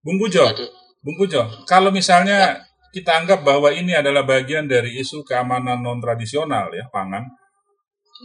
Bung 0.00 0.16
Pujo, 0.16 0.48
jadi 0.48 0.64
Bung 1.04 1.16
Pujo, 1.18 1.44
kalau 1.68 1.92
misalnya 1.92 2.56
kita 2.94 3.20
anggap 3.20 3.44
bahwa 3.44 3.68
ini 3.74 3.92
adalah 3.92 4.24
bagian 4.24 4.64
dari 4.64 4.96
isu 4.96 5.26
keamanan 5.26 5.82
non 5.82 6.00
tradisional 6.00 6.72
ya 6.72 6.88
pangan, 6.88 7.26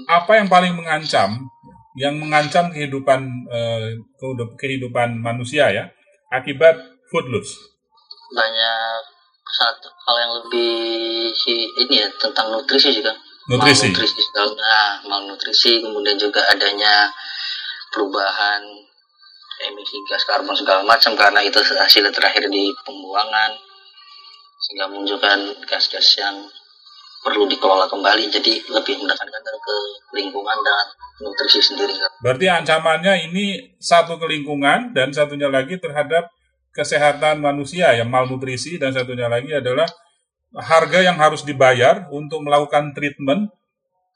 apa 0.07 0.31
yang 0.39 0.47
paling 0.47 0.75
mengancam, 0.75 1.47
yang 1.95 2.19
mengancam 2.19 2.67
kehidupan 2.71 3.21
eh, 3.47 3.95
kehidup- 4.19 4.55
kehidupan 4.59 5.15
manusia 5.19 5.71
ya 5.71 5.87
akibat 6.31 6.75
food 7.11 7.27
loss? 7.31 7.49
banyak 8.35 8.99
satu 9.45 9.87
hal 9.87 10.15
yang 10.25 10.33
lebih 10.43 10.73
si 11.31 11.69
ini 11.85 12.03
ya 12.03 12.09
tentang 12.19 12.51
nutrisi 12.51 12.91
juga 12.91 13.13
Nutrisi. 13.47 13.93
malnutrisi 13.93 14.21
nah, 14.35 14.99
malnutrisi 15.05 15.71
kemudian 15.79 16.17
juga 16.17 16.41
adanya 16.49 17.07
perubahan 17.93 18.59
emisi 19.63 19.95
gas 20.09 20.25
karbon 20.27 20.57
segala 20.57 20.83
macam 20.83 21.15
karena 21.15 21.39
itu 21.45 21.61
hasil 21.61 22.03
terakhir 22.11 22.49
di 22.51 22.73
pembuangan 22.83 23.55
sehingga 24.65 24.89
menunjukkan 24.91 25.39
gas-gas 25.69 26.17
yang 26.19 26.35
perlu 27.25 27.49
dikelola 27.49 27.89
kembali 27.89 28.29
jadi 28.29 28.53
lebih 28.69 29.01
menekankan 29.01 29.41
ke 29.41 29.75
lingkungan 30.13 30.57
dan 30.61 30.85
nutrisi 31.25 31.57
sendiri 31.57 31.97
Berarti 32.21 32.45
ancamannya 32.45 33.25
ini 33.25 33.75
satu 33.81 34.21
ke 34.21 34.29
lingkungan 34.29 34.93
dan 34.93 35.09
satunya 35.09 35.49
lagi 35.49 35.81
terhadap 35.81 36.29
kesehatan 36.69 37.41
manusia 37.41 37.89
yang 37.97 38.13
malnutrisi 38.13 38.77
dan 38.77 38.93
satunya 38.93 39.25
lagi 39.25 39.49
adalah 39.57 39.89
harga 40.53 41.01
yang 41.01 41.17
harus 41.17 41.41
dibayar 41.41 42.05
untuk 42.13 42.45
melakukan 42.45 42.93
treatment 42.93 43.49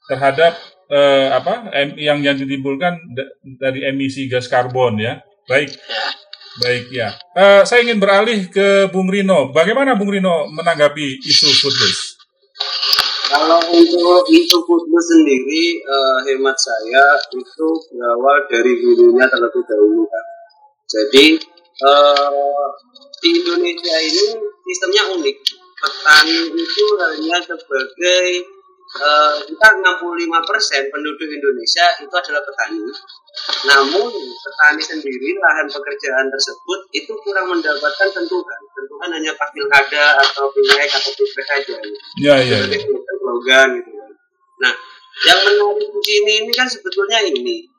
terhadap 0.06 0.54
eh, 0.86 1.28
apa 1.34 1.68
yang 1.98 2.22
yang 2.22 2.36
ditimbulkan 2.38 2.94
da- 3.10 3.32
dari 3.58 3.84
emisi 3.90 4.30
gas 4.30 4.46
karbon 4.46 5.02
ya. 5.02 5.18
Baik, 5.50 5.72
ya 5.74 6.04
baik 6.58 6.84
ya. 6.90 7.08
Eh, 7.38 7.62
saya 7.62 7.86
ingin 7.86 8.02
beralih 8.02 8.50
ke 8.50 8.90
Bung 8.90 9.06
Rino. 9.06 9.54
Bagaimana 9.54 9.94
Bung 9.94 10.10
Rino 10.10 10.50
menanggapi 10.50 11.22
isu 11.22 11.48
food 11.54 11.76
loss? 11.78 12.09
Kalau 13.30 13.62
untuk 13.70 14.26
isu 14.26 14.58
foodless 14.66 15.06
sendiri, 15.06 15.78
eh, 15.78 16.18
hemat 16.26 16.58
saya 16.58 17.14
itu 17.30 17.68
berawal 17.94 18.42
dari 18.50 18.74
hulunya 18.82 19.22
terlebih 19.30 19.62
dahulu 19.70 20.02
kan. 20.02 20.24
Jadi 20.90 21.38
eh, 21.80 22.66
di 23.22 23.28
Indonesia 23.38 23.96
ini 24.02 24.26
sistemnya 24.66 25.14
unik. 25.14 25.36
Petani 25.80 26.38
itu 26.58 26.84
hanya 26.98 27.38
sebagai 27.40 28.26
eh, 28.98 29.34
kita 29.46 29.68
65% 29.78 30.90
penduduk 30.90 31.28
Indonesia 31.30 31.86
itu 32.02 32.14
adalah 32.14 32.42
petani. 32.42 32.82
Namun 33.70 34.10
petani 34.14 34.82
sendiri 34.82 35.30
lahan 35.38 35.66
pekerjaan 35.70 36.26
tersebut 36.32 36.80
itu 36.96 37.12
kurang 37.22 37.52
mendapatkan 37.54 38.08
sentuhan. 38.10 38.60
Sentuhan 38.74 39.10
hanya 39.14 39.32
pas 39.38 39.50
pilkada 39.54 40.18
atau 40.18 40.50
pilek 40.50 40.90
atau 40.90 41.10
pilpres 41.14 41.46
saja. 41.46 41.76
Ya, 42.18 42.34
ya, 42.42 42.56
ya. 42.58 42.66
Sebagai 42.66 42.80
slogan 43.20 43.68
gitu 43.78 43.90
kan. 43.94 44.10
Nah, 44.60 44.72
yang 45.30 45.40
menarik 45.46 45.88
di 45.88 46.00
sini 46.02 46.32
ini 46.44 46.52
kan 46.56 46.66
sebetulnya 46.66 47.22
ini 47.22 47.70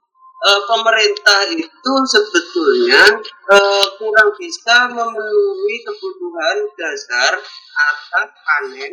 Eh, 0.41 0.61
pemerintah 0.65 1.53
itu 1.53 1.93
sebetulnya 2.09 3.13
eh, 3.29 3.87
kurang 4.01 4.33
bisa 4.33 4.89
memenuhi 4.89 5.75
kebutuhan 5.85 6.65
dasar 6.73 7.37
atas 7.77 8.29
panen 8.41 8.89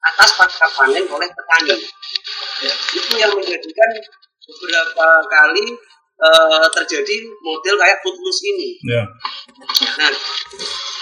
atas 0.00 0.30
pasca 0.36 0.66
panen 0.76 1.04
oleh 1.04 1.28
petani. 1.28 1.76
Ya, 2.60 2.72
itu 2.96 3.12
yang 3.16 3.32
menjadikan 3.36 3.90
beberapa 4.44 5.06
kali 5.28 5.66
eh, 6.20 6.66
terjadi 6.76 7.16
model 7.44 7.74
kayak 7.80 7.98
food 8.04 8.16
loss 8.20 8.40
ini. 8.44 8.70
Ya. 8.84 9.02
Nah, 10.00 10.12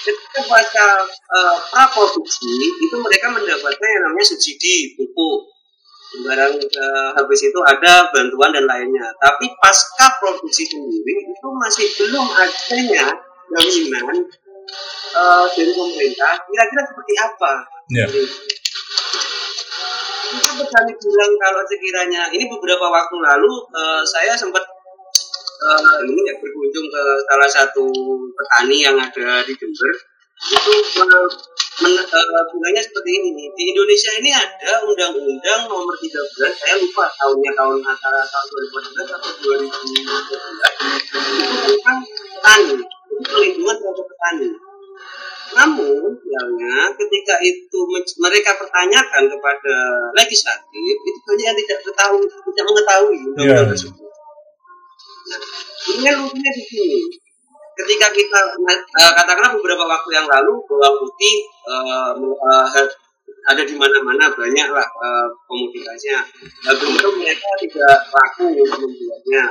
ketika 0.09 0.41
pasca 0.49 0.87
uh, 1.05 1.57
praproduksi 1.69 2.49
itu 2.81 2.97
mereka 2.97 3.29
mendapatkan 3.29 3.89
yang 3.89 4.03
namanya 4.09 4.27
subsidi 4.27 4.97
pupuk. 4.97 5.53
Barang 6.25 6.57
eh, 6.57 7.11
habis 7.21 7.41
itu 7.45 7.61
ada 7.69 8.09
bantuan 8.09 8.49
dan 8.57 8.65
lainnya. 8.65 9.13
Tapi 9.21 9.45
pasca 9.61 10.09
produksi 10.17 10.65
sendiri 10.65 11.29
itu 11.29 11.49
masih 11.53 11.85
belum 12.01 12.27
adanya 12.33 13.13
jaminan 13.53 14.17
eh, 15.13 15.47
dari 15.53 15.73
pemerintah. 15.77 16.33
Kira-kira 16.49 16.83
seperti 16.89 17.15
apa? 17.21 17.53
Ya. 17.93 18.07
Kita 20.39 20.55
berani 20.55 20.93
bilang 20.95 21.33
kalau 21.43 21.63
sekiranya 21.67 22.23
ini 22.31 22.47
beberapa 22.47 22.87
waktu 22.87 23.17
lalu 23.19 23.53
eh, 23.75 24.03
saya 24.07 24.39
sempat 24.39 24.63
eh, 25.59 25.99
ini 26.07 26.21
ya 26.23 26.35
berkunjung 26.39 26.87
ke 26.87 27.03
salah 27.27 27.51
satu 27.51 27.91
petani 28.39 28.87
yang 28.87 28.95
ada 28.95 29.43
di 29.43 29.53
Jember. 29.59 29.93
Itu 30.39 30.73
men- 31.83 32.07
eh, 32.07 32.43
bilangnya 32.55 32.83
seperti 32.83 33.11
ini 33.19 33.29
nih. 33.35 33.49
Di 33.59 33.65
Indonesia 33.75 34.11
ini 34.23 34.31
ada 34.31 34.73
undang-undang 34.87 35.61
nomor 35.67 35.95
13 35.99 36.55
saya 36.55 36.75
lupa 36.79 37.11
tahunnya 37.19 37.53
tahun 37.59 37.83
antara 37.83 38.23
tahun 38.23 38.47
2014 38.79 39.19
atau 39.19 39.31
2015 39.43 40.07
itu 40.07 40.35
tentang 40.39 41.99
petani 42.39 42.75
itu 42.79 43.23
perlindungan 43.27 43.77
terhadap 43.83 44.07
petani 44.07 44.51
namun 45.57 46.13
bilangnya 46.19 46.93
ketika 46.93 47.41
itu 47.41 47.79
mereka 48.21 48.57
pertanyakan 48.57 49.25
kepada 49.29 49.75
legislatif 50.13 50.95
itu 51.01 51.19
banyak 51.25 51.45
yang 51.49 51.59
tidak 51.65 51.79
ketahui 51.83 52.25
tidak 52.25 52.65
mengetahui 52.67 53.19
undang-undang 53.33 53.65
Iya. 53.65 53.73
tersebut. 53.73 54.09
Nah 55.29 55.41
ini 55.95 56.09
lucunya 56.17 56.53
di 56.53 56.63
sini. 56.65 57.01
Ketika 57.79 58.11
kita 58.11 58.41
eh, 58.67 58.81
katakanlah 59.15 59.55
beberapa 59.55 59.87
waktu 59.87 60.11
yang 60.11 60.27
lalu 60.27 60.59
bawang 60.67 60.97
putih 60.99 61.37
me- 62.19 62.35
eh, 62.35 62.89
ada 63.49 63.63
di 63.63 63.75
mana-mana 63.79 64.29
banyak 64.29 64.69
lah 64.69 64.83
eh, 64.85 65.27
komoditasnya. 65.47 66.19
Nah, 66.67 66.75
tentu 66.75 67.09
mereka 67.17 67.49
tidak 67.63 67.97
laku 68.11 68.51
untuk 68.53 68.79
membuatnya 68.83 69.45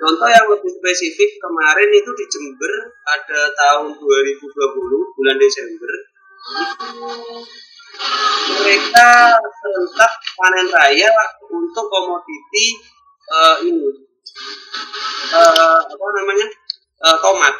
contoh 0.00 0.28
yang 0.32 0.46
lebih 0.48 0.72
spesifik 0.72 1.30
kemarin 1.36 1.90
itu 1.92 2.10
di 2.16 2.24
Jember 2.32 2.72
pada 3.04 3.40
tahun 3.52 3.92
2020 4.00 5.16
bulan 5.16 5.36
Desember 5.36 5.92
mereka 8.50 9.10
serentak 9.36 10.12
panen 10.40 10.66
raya 10.72 11.10
untuk 11.52 11.86
komoditi 11.92 12.66
eh, 13.28 13.56
ini 13.68 13.88
eh, 15.36 15.78
apa 15.84 16.06
namanya 16.16 16.48
eh, 17.04 17.16
tomat 17.20 17.54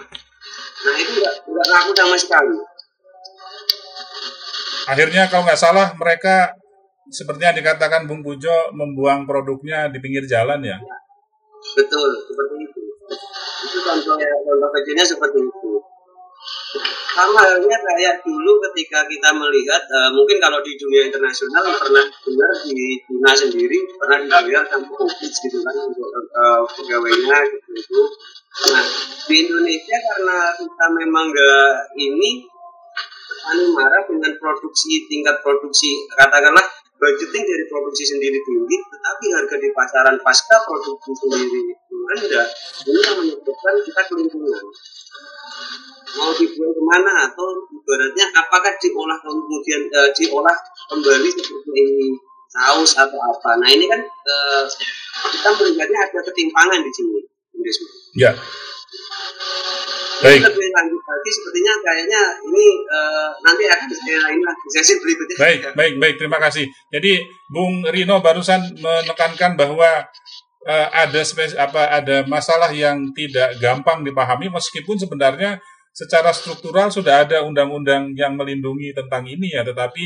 nah 0.80 0.94
itu 0.96 1.12
nggak 1.20 1.34
nggak 1.44 1.66
laku 1.68 1.90
sama 1.92 2.16
sekali 2.16 2.56
Akhirnya 4.90 5.30
kalau 5.30 5.46
nggak 5.46 5.60
salah 5.60 5.94
mereka 5.94 6.56
seperti 7.10 7.46
yang 7.46 7.54
dikatakan 7.54 8.10
Bung 8.10 8.26
Pujo 8.26 8.74
membuang 8.74 9.22
produknya 9.22 9.86
di 9.86 10.02
pinggir 10.02 10.26
jalan 10.26 10.58
ya. 10.66 10.78
Betul 11.76 12.08
seperti 12.26 12.54
itu. 12.64 12.82
Itu 13.66 13.78
contoh 13.84 14.16
ya 14.18 14.32
contoh 14.46 14.68
kecilnya 14.74 15.04
seperti 15.06 15.38
itu. 15.42 15.72
Sama 17.10 17.42
halnya 17.42 17.76
kayak 17.76 18.24
dulu 18.24 18.56
ketika 18.70 19.04
kita 19.04 19.28
melihat 19.36 19.82
eh, 19.84 20.10
mungkin 20.14 20.40
kalau 20.40 20.62
di 20.64 20.72
dunia 20.78 21.10
internasional 21.10 21.68
pernah 21.76 22.06
dengar 22.06 22.52
di 22.64 22.96
China 23.04 23.30
sendiri 23.34 23.78
pernah 23.98 24.16
dibayar 24.24 24.64
sampai 24.64 24.88
covid 24.88 25.32
gitu 25.32 25.58
kan 25.60 25.74
untuk 25.76 26.08
eh, 26.08 26.60
pegawainya 26.80 27.38
gitu 27.50 27.70
itu. 27.76 28.00
Nah 28.72 28.84
di 29.28 29.34
Indonesia 29.44 29.96
karena 30.00 30.38
kita 30.56 30.86
memang 31.02 31.24
nggak 31.28 31.74
ini 31.98 32.30
petani 33.40 33.64
marah 33.72 34.02
dengan 34.06 34.32
produksi 34.36 35.08
tingkat 35.08 35.40
produksi 35.40 36.06
katakanlah 36.12 36.79
budgeting 37.00 37.44
dari 37.48 37.64
produksi 37.64 38.04
sendiri 38.04 38.38
tinggi 38.44 38.76
tetapi 38.76 39.26
harga 39.32 39.56
di 39.56 39.68
pasaran 39.72 40.16
pasca 40.20 40.56
produksi 40.68 41.12
sendiri 41.16 41.60
itu 41.72 41.96
rendah 41.96 42.46
ini 42.84 42.98
yang 43.00 43.16
menyebabkan 43.16 43.74
kita 43.80 44.02
kelimpungan 44.12 44.64
mau 46.20 46.30
dibuang 46.36 46.72
ke 46.74 46.82
mana 46.84 47.12
atau 47.30 47.48
ibaratnya 47.72 48.26
apakah 48.36 48.72
diolah 48.76 49.18
kemudian 49.24 49.82
eh, 49.88 50.10
diolah 50.12 50.56
kembali 50.92 51.28
seperti 51.32 51.84
saus 52.50 52.98
atau 52.98 53.16
apa 53.16 53.50
nah 53.62 53.68
ini 53.70 53.88
kan 53.88 54.00
eh, 54.04 54.64
kita 55.28 55.48
melihatnya 55.56 56.00
ada 56.08 56.20
ketimpangan 56.24 56.80
di 56.80 56.92
sini. 56.92 57.20
Ya. 58.16 58.32
Baik, 60.20 60.40
lebih 60.44 60.68
lanjut 60.76 61.02
lagi 61.02 61.30
sepertinya 61.32 61.74
kayaknya 61.80 62.22
ini 62.44 62.66
eh, 62.84 63.28
nanti 63.40 63.64
akan 63.64 63.88
saya 63.88 64.18
lah 64.20 64.54
di 64.54 64.68
sesi 64.68 64.94
berikutnya 65.00 65.36
baik, 65.40 65.60
baik, 65.72 65.94
baik. 65.96 66.14
Terima 66.20 66.38
kasih. 66.38 66.64
Jadi 66.92 67.24
Bung 67.48 67.84
Rino 67.88 68.20
barusan 68.20 68.60
menekankan 68.76 69.56
bahwa 69.56 70.04
eh, 70.68 70.88
ada 70.92 71.20
spes 71.24 71.56
apa 71.56 71.88
ada 71.88 72.28
masalah 72.28 72.68
yang 72.68 73.12
tidak 73.16 73.56
gampang 73.58 74.04
dipahami 74.04 74.52
meskipun 74.52 75.00
sebenarnya 75.00 75.56
secara 75.90 76.30
struktural 76.30 76.88
sudah 76.88 77.26
ada 77.26 77.42
undang-undang 77.42 78.14
yang 78.14 78.38
melindungi 78.38 78.94
tentang 78.94 79.26
ini 79.26 79.52
ya, 79.52 79.66
tetapi 79.66 80.04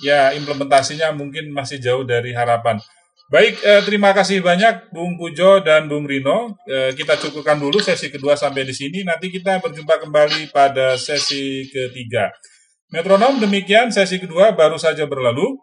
ya 0.00 0.30
implementasinya 0.32 1.12
mungkin 1.12 1.50
masih 1.50 1.82
jauh 1.82 2.06
dari 2.06 2.30
harapan. 2.32 2.78
Baik, 3.30 3.62
eh, 3.62 3.82
terima 3.86 4.10
kasih 4.10 4.42
banyak 4.42 4.90
Bung 4.90 5.14
Pujo 5.14 5.62
dan 5.62 5.86
Bung 5.86 6.02
Rino. 6.02 6.58
Eh, 6.66 6.90
kita 6.98 7.14
cukupkan 7.14 7.62
dulu 7.62 7.78
sesi 7.78 8.10
kedua 8.10 8.34
sampai 8.34 8.66
di 8.66 8.74
sini. 8.74 9.06
Nanti 9.06 9.30
kita 9.30 9.62
berjumpa 9.62 10.02
kembali 10.02 10.50
pada 10.50 10.98
sesi 10.98 11.62
ketiga. 11.70 12.26
Metronom 12.90 13.38
demikian 13.38 13.94
sesi 13.94 14.18
kedua 14.18 14.50
baru 14.50 14.74
saja 14.82 15.06
berlalu. 15.06 15.54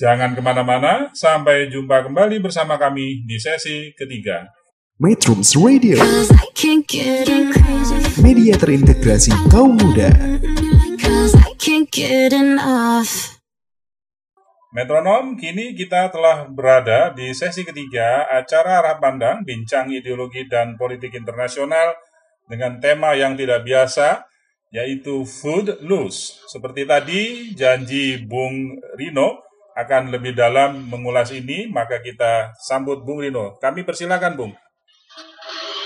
Jangan 0.00 0.32
ke 0.32 0.40
mana-mana, 0.40 1.12
sampai 1.12 1.68
jumpa 1.68 2.00
kembali 2.08 2.40
bersama 2.40 2.80
kami 2.80 3.28
di 3.28 3.36
sesi 3.36 3.92
ketiga. 3.92 4.48
Metrums 4.96 5.52
Radio, 5.52 6.00
Cause 6.00 6.32
I 6.32 6.48
can't 6.56 6.88
get 6.88 7.28
enough. 7.28 8.16
media 8.24 8.56
terintegrasi 8.56 9.36
kaum 9.52 9.76
muda. 9.76 10.08
Metronom, 14.72 15.36
kini 15.36 15.76
kita 15.76 16.08
telah 16.08 16.48
berada 16.48 17.12
di 17.12 17.28
sesi 17.36 17.60
ketiga 17.60 18.24
acara 18.24 18.80
arah 18.80 18.96
pandang 18.96 19.44
bincang 19.44 19.92
ideologi 19.92 20.48
dan 20.48 20.80
politik 20.80 21.12
internasional 21.12 21.92
dengan 22.48 22.80
tema 22.80 23.12
yang 23.12 23.36
tidak 23.36 23.68
biasa, 23.68 24.24
yaitu 24.72 25.28
food 25.28 25.76
loose. 25.84 26.40
Seperti 26.48 26.88
tadi, 26.88 27.52
janji 27.52 28.24
Bung 28.24 28.80
Rino 28.96 29.44
akan 29.76 30.08
lebih 30.08 30.32
dalam 30.32 30.88
mengulas 30.88 31.36
ini, 31.36 31.68
maka 31.68 32.00
kita 32.00 32.56
sambut 32.56 33.04
Bung 33.04 33.20
Rino. 33.20 33.60
Kami 33.60 33.84
persilakan, 33.84 34.40
Bung. 34.40 34.56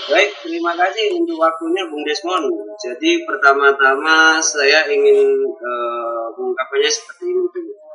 Baik, 0.07 0.31
terima 0.47 0.71
kasih 0.79 1.11
untuk 1.11 1.35
waktunya 1.35 1.83
Bung 1.91 2.07
Desmond. 2.07 2.47
Jadi 2.79 3.27
pertama-tama 3.27 4.39
saya 4.39 4.87
ingin 4.87 5.43
eh, 5.43 6.25
mengungkapkannya 6.39 6.87
seperti 6.87 7.27
ini. 7.35 7.86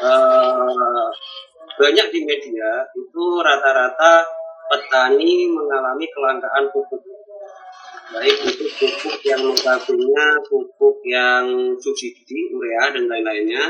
Eh, 0.00 1.08
banyak 1.80 2.06
di 2.12 2.20
media 2.24 2.84
itu 2.92 3.24
rata-rata 3.40 4.24
petani 4.68 5.48
mengalami 5.48 6.06
kelangkaan 6.12 6.68
pupuk. 6.72 7.00
Baik 8.10 8.36
itu 8.42 8.66
pupuk 8.76 9.16
yang 9.22 9.40
notabene 9.44 10.26
pupuk 10.48 11.00
yang 11.06 11.76
subsidi, 11.78 12.52
urea 12.52 12.92
dan 12.92 13.04
lain-lainnya. 13.08 13.64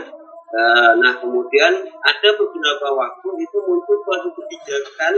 Eh, 0.50 0.92
nah 0.98 1.14
kemudian 1.14 1.72
ada 2.02 2.28
beberapa 2.34 2.88
waktu 2.90 3.28
itu 3.38 3.56
muncul 3.62 3.96
suatu 4.02 4.28
kebijakan 4.34 5.14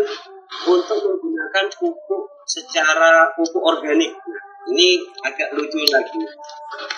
untuk 0.68 0.98
menggunakan 1.00 1.66
pupuk 1.72 2.44
secara 2.44 3.32
pupuk 3.32 3.64
organik. 3.64 4.12
Nah, 4.12 4.42
ini 4.68 5.00
agak 5.24 5.56
lucu 5.56 5.80
lagi. 5.88 6.20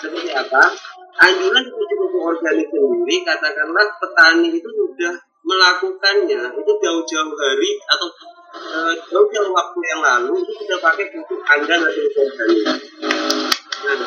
Seperti 0.03 0.29
apa? 0.35 0.63
Anjuran 1.15 1.63
untuk 1.71 1.95
pupuk 1.95 2.23
organik 2.35 2.67
sendiri, 2.67 3.23
katakanlah 3.23 3.87
petani 4.03 4.51
itu 4.51 4.67
sudah 4.67 5.15
melakukannya 5.45 6.41
itu 6.57 6.71
jauh-jauh 6.81 7.33
hari 7.37 7.71
atau 7.87 8.07
eh, 8.57 8.93
jauh-jauh 9.13 9.51
waktu 9.53 9.79
yang 9.93 10.01
lalu 10.01 10.41
itu 10.41 10.51
sudah 10.65 10.77
pakai 10.81 11.13
pupuk 11.13 11.39
andan 11.45 11.85
atau 11.85 12.01
pupuk 12.09 12.23
organik. 12.25 12.65
Nah, 13.85 13.99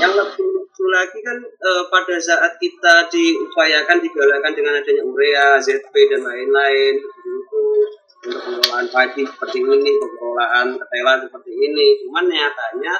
yang 0.00 0.12
lebih 0.16 0.46
lucu 0.46 0.84
lagi 0.92 1.18
kan 1.24 1.36
eh, 1.40 1.84
pada 1.88 2.16
saat 2.20 2.52
kita 2.60 3.08
diupayakan 3.08 3.98
digalakan 3.98 4.52
dengan 4.52 4.78
adanya 4.78 5.02
urea, 5.02 5.58
ZP 5.58 5.92
dan 6.06 6.22
lain-lain 6.22 6.94
untuk 7.00 7.88
pengelolaan 8.20 8.86
padi 8.92 9.24
seperti 9.24 9.58
ini, 9.64 9.92
pengelolaan 9.96 10.76
ketela 10.76 11.18
seperti 11.24 11.52
ini. 11.56 11.86
Cuman 12.04 12.28
nyatanya 12.28 12.94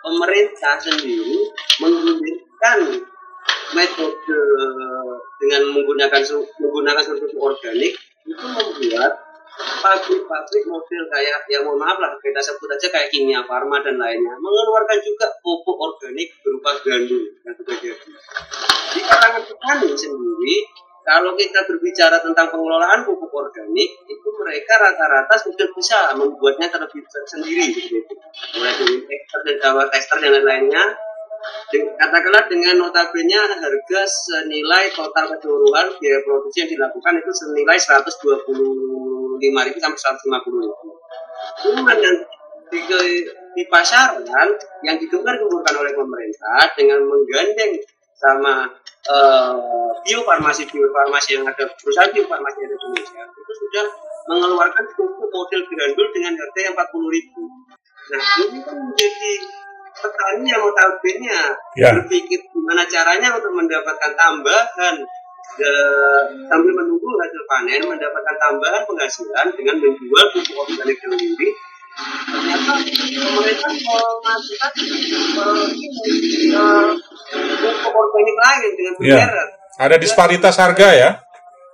pemerintah 0.00 0.74
sendiri 0.80 1.48
menggulirkan 1.80 2.78
metode 3.76 4.38
dengan 5.38 5.62
menggunakan 5.72 6.20
menggunakan 6.58 7.02
sumber 7.06 7.30
organik 7.38 7.94
itu 8.26 8.46
membuat 8.46 9.12
pabrik-pabrik 9.80 10.64
model 10.68 11.02
kayak 11.10 11.44
yang 11.50 11.66
mohon 11.66 11.80
maaf 11.80 11.98
lah 11.98 12.12
kita 12.20 12.40
sebut 12.40 12.70
aja 12.70 12.86
kayak 12.88 13.08
kimia 13.12 13.42
farma 13.44 13.82
dan 13.82 13.98
lainnya 13.98 14.34
mengeluarkan 14.38 14.98
juga 15.04 15.26
pupuk 15.42 15.76
organik 15.76 16.32
berupa 16.40 16.76
gandum 16.84 17.24
sudah 17.44 17.76
jadi 17.76 18.10
di 18.90 19.00
kalangan 19.04 19.42
petani 19.44 19.90
sendiri 19.92 20.56
kalau 21.00 21.32
kita 21.34 21.64
berbicara 21.66 22.20
tentang 22.20 22.52
pengelolaan 22.52 23.02
pupuk 23.04 23.32
organik 23.32 23.90
itu 24.06 24.28
mereka 24.50 24.82
rata-rata 24.82 25.34
sudah 25.38 25.70
bisa 25.78 26.10
membuatnya 26.18 26.66
terlebih 26.66 27.06
sendiri 27.06 27.70
seperti 27.70 28.02
itu 28.02 28.14
mulai 28.58 28.74
dari 28.74 28.96
tester 29.06 29.40
dan 29.46 29.56
dawa 29.62 29.84
tester 29.86 30.18
dan 30.18 30.30
lain-lainnya 30.34 30.84
katakanlah 31.70 32.44
dengan 32.50 32.74
notabene 32.82 33.38
harga 33.38 34.02
senilai 34.04 34.90
total 34.90 35.30
keseluruhan 35.30 35.86
biaya 35.96 36.18
produksi 36.26 36.66
yang 36.66 36.70
dilakukan 36.76 37.14
itu 37.22 37.30
senilai 37.32 37.78
125.000 37.78 39.40
sampai 39.80 39.96
150.000. 39.96 41.64
Cuman 41.64 41.96
yang 41.96 42.16
di, 42.68 42.80
di 43.56 43.62
pasaran 43.72 44.48
yang 44.84 44.96
digembar-gemburkan 45.00 45.74
oleh 45.80 45.92
pemerintah 45.96 46.70
dengan 46.76 47.02
menggandeng 47.08 47.80
sama 48.20 48.68
eh, 49.08 49.54
biofarmasi 50.04 50.68
biofarmasi 50.68 51.40
yang 51.40 51.44
ada 51.48 51.64
perusahaan 51.72 52.12
biofarmasi 52.12 52.56
yang 52.60 52.68
ada 52.68 52.76
di 52.76 52.84
Indonesia 52.84 53.22
itu 53.24 53.52
sudah 53.56 53.86
mengeluarkan 54.28 54.84
pupuk 54.92 55.30
model 55.30 55.60
granul 55.64 56.08
dengan 56.12 56.32
harga 56.36 56.60
yang 56.60 56.74
40.000. 56.74 56.90
Nah 58.10 58.20
ini 58.42 58.58
kan 58.60 58.76
menjadi 58.76 59.32
petani 59.90 60.46
yang 60.48 60.62
notabene 60.64 61.38
Ya. 61.76 61.90
berpikir 61.94 62.40
gimana 62.50 62.82
caranya 62.88 63.36
untuk 63.36 63.52
mendapatkan 63.54 64.12
tambahan 64.16 64.94
eh, 65.60 66.22
sambil 66.46 66.72
menunggu 66.72 67.08
hasil 67.20 67.42
panen 67.44 67.82
mendapatkan 67.84 68.36
tambahan 68.38 68.82
penghasilan 68.86 69.46
dengan 69.54 69.76
menjual 69.82 70.24
pupuk 70.32 70.56
organik 70.62 70.96
sendiri 70.98 71.48
ternyata 72.30 72.72
ini, 72.80 73.18
eh, 73.18 73.56
pupuk 77.60 77.94
organik 77.94 78.36
lain 78.40 78.70
dengan 78.78 78.94
Ya. 79.00 79.24
Ada 79.80 79.96
disparitas 79.96 80.60
harga 80.60 80.88
ya? 80.92 81.10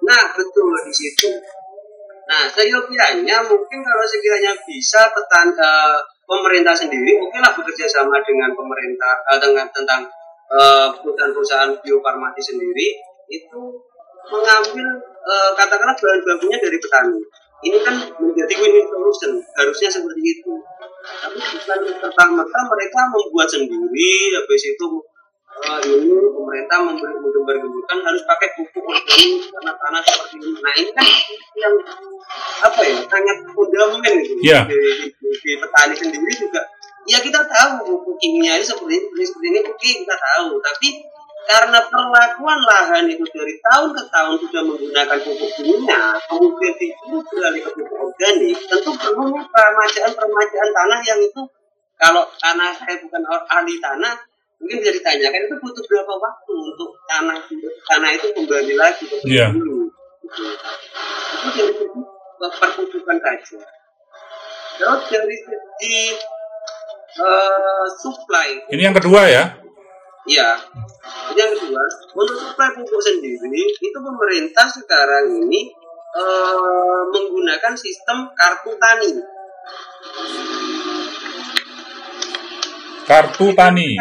Nah, 0.06 0.24
betul 0.38 0.70
di 0.87 0.94
situ. 0.94 1.26
Nah, 2.26 2.42
seyogianya 2.50 3.38
mungkin 3.46 3.78
kalau 3.86 4.02
sekiranya 4.02 4.50
bisa 4.66 5.06
petan 5.14 5.46
eh, 5.54 5.98
pemerintah 6.26 6.74
sendiri, 6.74 7.14
oke 7.22 7.38
lah 7.38 7.54
bekerja 7.54 7.86
sama 7.86 8.18
dengan 8.26 8.50
pemerintah 8.50 9.14
eh, 9.30 9.38
dengan 9.38 9.66
tentang 9.70 10.02
eh, 10.50 10.88
perusahaan-perusahaan 10.90 11.78
biofarmasi 11.86 12.42
sendiri 12.42 12.98
itu 13.30 13.62
mengambil 14.26 14.88
eh, 15.22 15.50
katakanlah 15.54 15.94
bahan 15.94 16.20
bakunya 16.26 16.58
dari 16.58 16.78
petani. 16.82 17.22
Ini 17.56 17.78
kan 17.80 17.94
menjadi 18.20 18.54
win-win 18.58 18.84
solution, 18.84 19.32
harusnya 19.56 19.88
seperti 19.88 20.20
itu. 20.20 20.52
Tapi 21.00 21.38
bukan 21.40 21.78
serta 21.88 22.24
merta 22.28 22.60
mereka 22.68 23.00
membuat 23.08 23.48
sendiri, 23.48 24.12
habis 24.34 24.62
itu 24.66 24.86
eh, 25.56 25.80
ini 25.88 26.12
pemerintah 26.12 26.78
memberi 26.84 27.16
menggembar-gemburkan 27.16 27.98
harus 28.04 28.22
pakai 28.28 28.48
pupuk 28.56 28.84
organik 28.84 29.32
karena 29.48 29.72
tanah 29.72 30.02
seperti 30.04 30.36
ini. 30.42 30.58
Nah 30.60 30.72
ini 30.76 30.90
kan 30.92 31.06
yang 31.56 31.74
apa 32.60 32.80
ya 32.84 32.96
sangat 33.08 33.36
fundamental 33.54 34.14
gitu 34.20 34.34
Iya. 34.44 34.60
di, 34.68 34.76
di, 35.16 35.28
di 35.32 35.50
petani 35.56 35.94
sendiri 35.96 36.32
juga. 36.36 36.60
Ya 37.06 37.22
kita 37.22 37.38
tahu 37.46 37.70
pupuk 37.86 38.16
kimia 38.18 38.58
itu 38.58 38.74
seperti 38.74 38.98
ini, 38.98 39.22
seperti 39.24 39.46
ini, 39.54 39.58
oke 39.62 39.88
kita 40.04 40.14
tahu. 40.18 40.58
Tapi 40.58 40.88
karena 41.46 41.78
perlakuan 41.86 42.58
lahan 42.58 43.06
itu 43.06 43.22
dari 43.30 43.54
tahun 43.62 43.94
ke 43.94 44.02
tahun 44.10 44.34
sudah 44.42 44.62
menggunakan 44.66 45.18
pupuk 45.22 45.50
kimia, 45.54 46.18
kemudian 46.26 46.74
itu 46.74 47.16
beralih 47.30 47.62
ke 47.62 47.70
pupuk 47.78 47.98
organik, 48.10 48.58
tentu 48.66 48.90
perlu 48.98 49.30
permajaan-permajaan 49.46 50.70
tanah 50.74 51.00
yang 51.06 51.20
itu 51.22 51.42
kalau 51.96 52.26
tanah 52.42 52.74
saya 52.74 52.98
bukan 53.00 53.22
or- 53.30 53.46
ahli 53.48 53.78
tanah, 53.78 54.18
mungkin 54.56 54.76
bisa 54.80 54.92
ditanyakan 54.96 55.40
itu 55.46 55.54
butuh 55.60 55.84
berapa 55.84 56.14
waktu 56.16 56.52
untuk 56.56 56.90
tanah 57.06 57.38
tanah 57.86 58.10
itu 58.16 58.26
kembali 58.32 58.74
lagi 58.74 59.04
ke 59.04 59.16
Iya. 59.28 59.52
dulu. 59.52 59.86
Gitu. 60.24 60.44
Itu 61.36 61.48
dari 61.54 61.72
segi 61.76 62.00
perpupukan 62.36 63.16
saja. 63.20 63.58
Terus 64.76 65.02
dari 65.08 65.36
segi 65.40 65.98
eh, 67.16 67.86
supply 68.02 68.48
Ini 68.72 68.82
yang 68.92 68.96
kedua 68.96 69.24
ya? 69.28 69.44
Iya. 70.26 70.50
Ini 71.32 71.38
yang 71.38 71.52
kedua, 71.56 71.80
untuk 72.18 72.36
suplai 72.36 72.74
pupuk 72.76 73.00
sendiri 73.00 73.64
itu 73.72 73.98
pemerintah 74.02 74.66
sekarang 74.68 75.46
ini 75.46 75.70
eh, 76.16 77.00
menggunakan 77.12 77.72
sistem 77.78 78.28
kartu 78.34 78.74
tani. 78.76 79.12
Kartu 83.06 83.46
tani. 83.54 83.94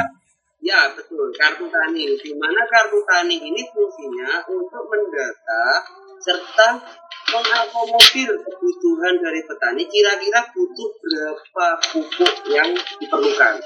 Ya 0.65 0.89
betul, 0.97 1.29
kartu 1.37 1.69
tani. 1.69 2.17
Di 2.17 2.33
mana 2.33 2.65
kartu 2.65 2.97
tani 3.05 3.37
ini 3.37 3.61
fungsinya 3.69 4.41
untuk 4.49 4.89
mendata 4.89 5.63
serta 6.17 6.81
mengakomodir 7.29 8.33
kebutuhan 8.41 9.15
dari 9.21 9.45
petani 9.45 9.85
kira-kira 9.85 10.41
butuh 10.49 10.89
berapa 10.97 11.67
pupuk 11.93 12.33
yang 12.49 12.73
diperlukan. 12.97 13.61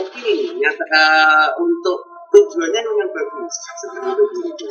Oke, 0.00 0.56
nyata, 0.56 0.84
eh, 0.88 1.48
untuk 1.60 1.98
tujuannya 2.32 2.80
memang 2.80 3.10
bagus 3.12 3.54
seperti 3.84 4.24
itu. 4.40 4.66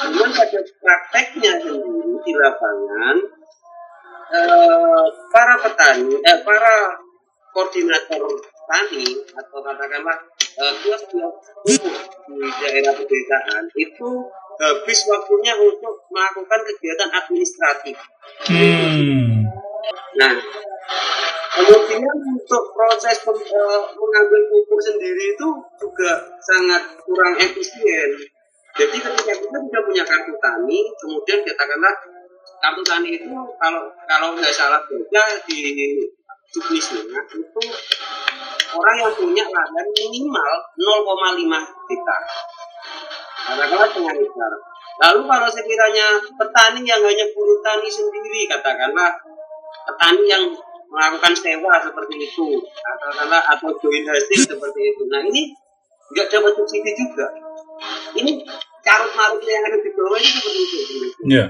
Namun 0.00 0.30
pada 0.32 0.60
prakteknya 0.80 1.52
sendiri 1.60 2.16
di 2.24 2.32
lapangan 2.32 3.16
eh, 4.32 5.06
para 5.28 5.54
petani, 5.60 6.16
eh, 6.24 6.38
para 6.40 6.76
koordinator 7.52 8.55
tani 8.66 9.08
atau 9.34 9.58
katakanlah 9.62 10.16
eh, 10.58 10.74
kios-kios 10.82 11.34
pupuk 11.62 11.96
di 12.26 12.48
daerah 12.62 12.92
pedesaan 12.94 13.64
itu 13.78 14.08
habis 14.56 15.00
waktunya 15.06 15.52
untuk 15.60 16.08
melakukan 16.08 16.60
kegiatan 16.64 17.10
administratif. 17.12 17.96
Hmm. 18.48 19.44
Nah, 20.16 20.32
kemudian 21.56 22.16
untuk 22.36 22.62
proses 22.72 23.20
pem- 23.20 23.46
eh, 23.48 23.82
mengambil 23.96 24.40
pupuk 24.48 24.80
sendiri 24.80 25.36
itu 25.36 25.48
juga 25.80 26.24
sangat 26.40 26.82
kurang 27.04 27.36
efisien. 27.36 28.10
Jadi 28.76 28.96
ketika 29.00 29.32
kita 29.32 29.56
sudah 29.56 29.82
punya 29.88 30.04
kartu 30.04 30.36
tani, 30.36 30.84
kemudian 31.00 31.40
katakanlah 31.44 31.94
kartu 32.60 32.82
tani 32.84 33.08
itu 33.16 33.32
kalau 33.56 33.88
kalau 34.04 34.36
nggak 34.36 34.52
salah 34.52 34.80
baca 34.84 35.24
di 35.48 35.60
juknisnya 36.56 37.04
itu 37.04 37.62
orang 38.72 38.96
yang 38.96 39.12
punya 39.12 39.44
lahan 39.44 39.86
minimal 39.92 40.50
0,5 40.80 41.92
hektar. 41.92 42.20
Katakanlah 43.46 43.88
setengah 43.92 44.14
hektar. 44.16 44.52
Lalu 44.96 45.20
kalau 45.28 45.48
sekiranya 45.52 46.06
petani 46.40 46.80
yang 46.88 47.04
hanya 47.04 47.26
buruh 47.36 47.60
tani 47.60 47.84
sendiri, 47.84 48.48
katakanlah 48.48 49.12
petani 49.84 50.24
yang 50.24 50.44
melakukan 50.88 51.34
sewa 51.36 51.76
seperti 51.76 52.14
itu, 52.24 52.64
katakanlah 52.64 53.42
atau 53.44 53.76
join 53.76 54.08
hasil 54.08 54.56
seperti 54.56 54.80
itu. 54.80 55.02
Nah 55.12 55.20
ini 55.28 55.52
nggak 56.16 56.26
dapat 56.32 56.52
subsidi 56.56 56.96
juga. 56.96 57.28
Ini 58.16 58.40
carut 58.80 59.12
marutnya 59.12 59.52
yang 59.60 59.64
ada 59.68 59.78
di 59.84 59.90
bawah 59.92 60.16
ini 60.16 60.30
seperti 60.32 60.60
itu. 60.64 61.20
Ya. 61.28 61.46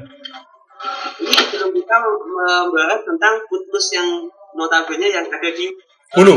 Ini 1.17 1.33
belum 1.55 1.71
kita 1.73 1.97
membahas 2.03 3.01
tentang 3.07 3.35
putus 3.49 3.87
yang 3.95 4.09
notabene 4.57 5.07
yang 5.07 5.25
ada 5.29 5.51
di 5.53 5.67
Hulu. 6.17 6.35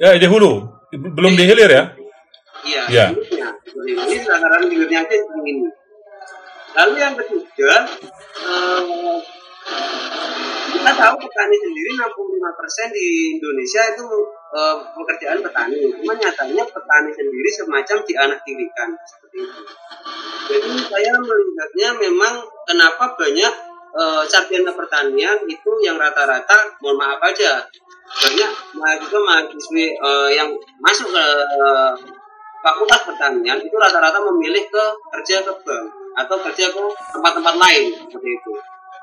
Ya, 0.00 0.14
di 0.16 0.26
hulu. 0.26 0.62
Belum 0.92 1.32
di 1.34 1.44
hilir 1.44 1.68
ya? 1.68 1.84
Iya, 2.62 2.82
Iya. 2.88 3.06
hilirnya. 3.12 3.48
Seperti 3.66 3.90
ini. 3.92 4.02
Ini 4.08 4.18
sasaran 4.22 4.62
hilirnya 4.70 4.98
aja 5.02 5.14
seperti 5.14 5.48
ini. 5.50 5.68
Lalu 6.72 6.94
yang 6.96 7.14
ketiga, 7.18 7.72
eh, 8.46 9.18
kita 10.72 10.92
tahu 10.96 11.14
petani 11.20 11.56
sendiri 11.60 11.90
65% 11.98 12.88
di 12.90 13.06
Indonesia 13.36 13.82
itu 13.92 14.06
eh, 14.52 14.76
pekerjaan 14.92 15.38
petani. 15.40 15.76
Cuma 15.98 16.12
nyatanya 16.14 16.64
petani 16.64 17.10
sendiri 17.10 17.50
semacam 17.50 17.96
dianak 18.04 18.38
tirikan 18.44 18.88
seperti 19.02 19.38
itu. 19.42 19.60
Jadi 20.52 20.70
saya 20.86 21.12
melihatnya 21.18 21.88
memang 21.98 22.34
kenapa 22.68 23.16
banyak 23.16 23.52
eh, 23.92 24.22
sarjana 24.26 24.72
pertanian 24.72 25.38
itu 25.44 25.70
yang 25.84 26.00
rata-rata 26.00 26.76
mohon 26.80 26.96
maaf 26.96 27.20
aja 27.20 27.60
banyak 28.12 28.52
mahasiswa 28.76 29.20
mahasiswi 29.20 29.86
eh, 29.96 30.28
yang 30.36 30.48
masuk 30.80 31.08
ke 31.12 31.26
eh, 31.44 31.92
fakultas 32.62 33.02
pertanian 33.04 33.58
itu 33.58 33.74
rata-rata 33.74 34.22
memilih 34.32 34.62
ke 34.70 34.84
kerja 35.18 35.42
ke 35.42 35.52
bank 35.66 35.84
atau 36.12 36.36
kerja 36.48 36.70
ke 36.70 36.82
tempat-tempat 37.10 37.54
lain 37.56 37.84
seperti 38.06 38.30
itu. 38.30 38.52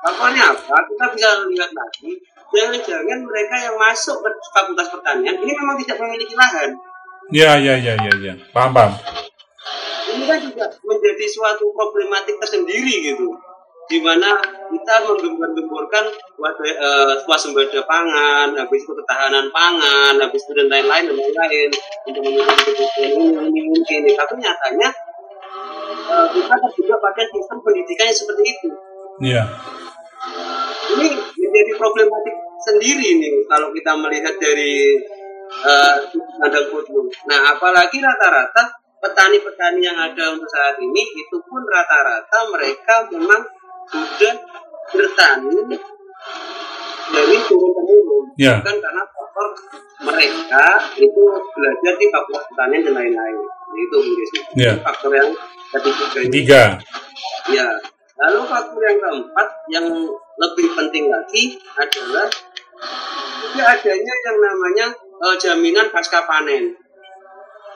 Faktornya 0.00 0.48
apa? 0.48 0.76
Kita 0.88 1.04
bisa 1.12 1.28
lihat 1.52 1.70
lagi. 1.76 2.16
Jangan-jangan 2.50 3.20
mereka 3.20 3.54
yang 3.60 3.76
masuk 3.76 4.16
ke 4.24 4.30
fakultas 4.56 4.88
pertanian 4.88 5.36
ini 5.38 5.52
memang 5.52 5.76
tidak 5.76 6.00
memiliki 6.00 6.34
lahan. 6.34 6.72
Ya, 7.30 7.54
ya, 7.60 7.78
ya, 7.78 7.94
ya, 7.94 8.12
ya. 8.18 8.34
Paham, 8.50 8.74
paham. 8.74 8.96
Ini 10.10 10.24
kan 10.26 10.38
juga 10.42 10.66
menjadi 10.82 11.24
suatu 11.30 11.70
problematik 11.70 12.40
tersendiri 12.42 13.12
gitu. 13.12 13.30
Di 13.90 13.98
mana 13.98 14.38
kita 14.70 14.94
menggembar-gemborkan 15.02 16.04
wada- 16.38 16.78
eh, 16.78 17.14
swasembada 17.26 17.82
pangan, 17.90 18.54
habis 18.54 18.86
itu 18.86 18.94
ketahanan 18.94 19.50
pangan, 19.50 20.14
habis 20.14 20.46
itu 20.46 20.52
dan 20.54 20.70
lain-lain 20.70 21.10
dan 21.10 21.16
lain-lain 21.18 21.68
untuk 22.06 22.22
memenuhi 22.22 22.62
kebutuhan 22.70 23.10
ini, 23.18 23.24
ini 23.34 23.60
mungkin 23.66 23.98
ini. 24.06 24.12
Tapi 24.14 24.32
nyatanya 24.38 24.88
eh, 26.06 26.26
kita 26.30 26.54
terjebak 26.54 26.98
pada 27.02 27.22
sistem 27.34 27.58
pendidikan 27.66 28.06
yang 28.06 28.18
seperti 28.18 28.42
itu. 28.46 28.68
Iya. 29.20 29.42
ini 30.90 31.06
menjadi 31.16 31.72
problematik 31.78 32.34
sendiri 32.66 33.08
nih 33.20 33.46
kalau 33.46 33.70
kita 33.70 33.94
melihat 33.94 34.34
dari 34.36 34.98
sudut 36.10 36.30
pandang 36.38 36.66
kutub. 36.70 37.06
Nah, 37.26 37.54
apalagi 37.54 37.98
rata-rata 37.98 38.70
petani-petani 39.00 39.80
yang 39.80 39.96
ada 39.96 40.36
untuk 40.36 40.46
saat 40.46 40.76
ini 40.78 41.02
itu 41.16 41.36
pun 41.48 41.62
rata-rata 41.64 42.38
mereka 42.52 43.08
memang 43.10 43.40
sudah 43.90 44.34
bertani 44.90 45.56
dari 47.10 47.36
turun 47.46 47.70
temurun, 47.74 48.24
Ya. 48.38 48.62
bukan 48.62 48.76
karena 48.78 49.02
faktor 49.02 49.48
mereka 50.00 50.64
itu 50.94 51.22
belajar 51.50 51.92
di 51.98 52.06
fakultas 52.08 52.44
pertanian 52.54 52.82
dan 52.86 52.94
lain-lain. 53.02 53.36
Itu 53.74 53.96
mungkin. 53.98 54.26
Itu 54.54 54.78
faktor 54.86 55.10
yang 55.12 55.30
ketiga. 55.74 56.04
Ketiga. 56.14 56.62
Ya, 57.50 57.66
lalu 58.16 58.40
faktor 58.46 58.80
yang 58.82 58.98
keempat 59.02 59.48
yang 59.70 59.86
lebih 60.38 60.66
penting 60.78 61.10
lagi 61.10 61.58
adalah 61.74 62.26
tidak 63.50 63.66
adanya 63.76 64.14
yang 64.30 64.36
namanya 64.38 64.86
eh, 64.94 65.36
jaminan 65.36 65.86
pasca 65.90 66.22
panen. 66.24 66.74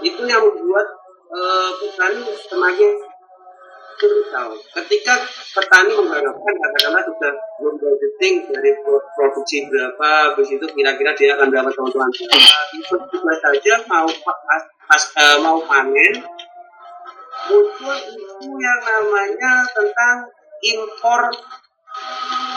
itu 0.02 0.26
yang 0.26 0.42
membuat 0.42 0.84
uh, 1.30 1.70
petani 1.78 2.26
semakin 2.50 2.90
tahu. 4.34 4.52
Ketika 4.82 5.14
petani 5.54 5.92
mengharapkan 5.94 6.54
katakanlah 6.58 7.02
sudah 7.06 7.32
membudgeting 7.62 8.34
dari 8.50 8.70
produksi 9.14 9.66
berapa, 9.70 10.10
habis 10.32 10.48
itu 10.50 10.66
kira-kira 10.74 11.12
dia 11.14 11.38
akan 11.38 11.48
dapat 11.50 11.72
keuntungan 11.74 12.10
berapa, 12.10 12.58
itu 12.74 12.96
juga 13.10 13.32
saja 13.38 13.74
mau 13.86 14.08
pas, 14.08 14.38
pas, 14.90 15.02
uh, 15.18 15.36
mau 15.40 15.58
panen 15.64 16.14
muncul 17.44 17.96
isu 17.98 18.48
yang 18.56 18.80
namanya 18.80 19.52
tentang 19.74 20.16
impor 20.64 21.22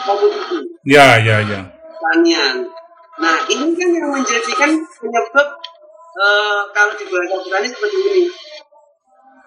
komoditi. 0.07 0.59
Ya, 0.87 1.19
ya, 1.19 1.43
ya. 1.43 1.61
Pertanian. 1.67 2.71
Nah, 3.17 3.37
ini 3.49 3.73
kan 3.73 3.89
yang 3.91 4.09
menjadikan 4.13 4.71
penyebab 5.01 5.47
uh, 6.15 6.61
kalau 6.71 6.93
di 6.95 7.05
bahasa 7.09 7.35
petani 7.41 7.67
seperti 7.73 7.97
ini 7.97 8.23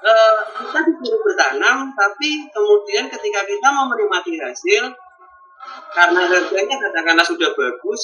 uh, 0.05 0.35
kita 0.57 0.79
disuruh 0.89 1.21
bertanam, 1.25 1.93
tapi 1.93 2.49
kemudian 2.51 3.09
ketika 3.09 3.41
kita 3.45 3.67
mau 3.73 3.89
menikmati 3.89 4.37
hasil, 4.41 4.93
karena 5.93 6.21
harganya 6.25 6.77
katakanlah 6.81 7.27
sudah 7.27 7.53
bagus, 7.53 8.01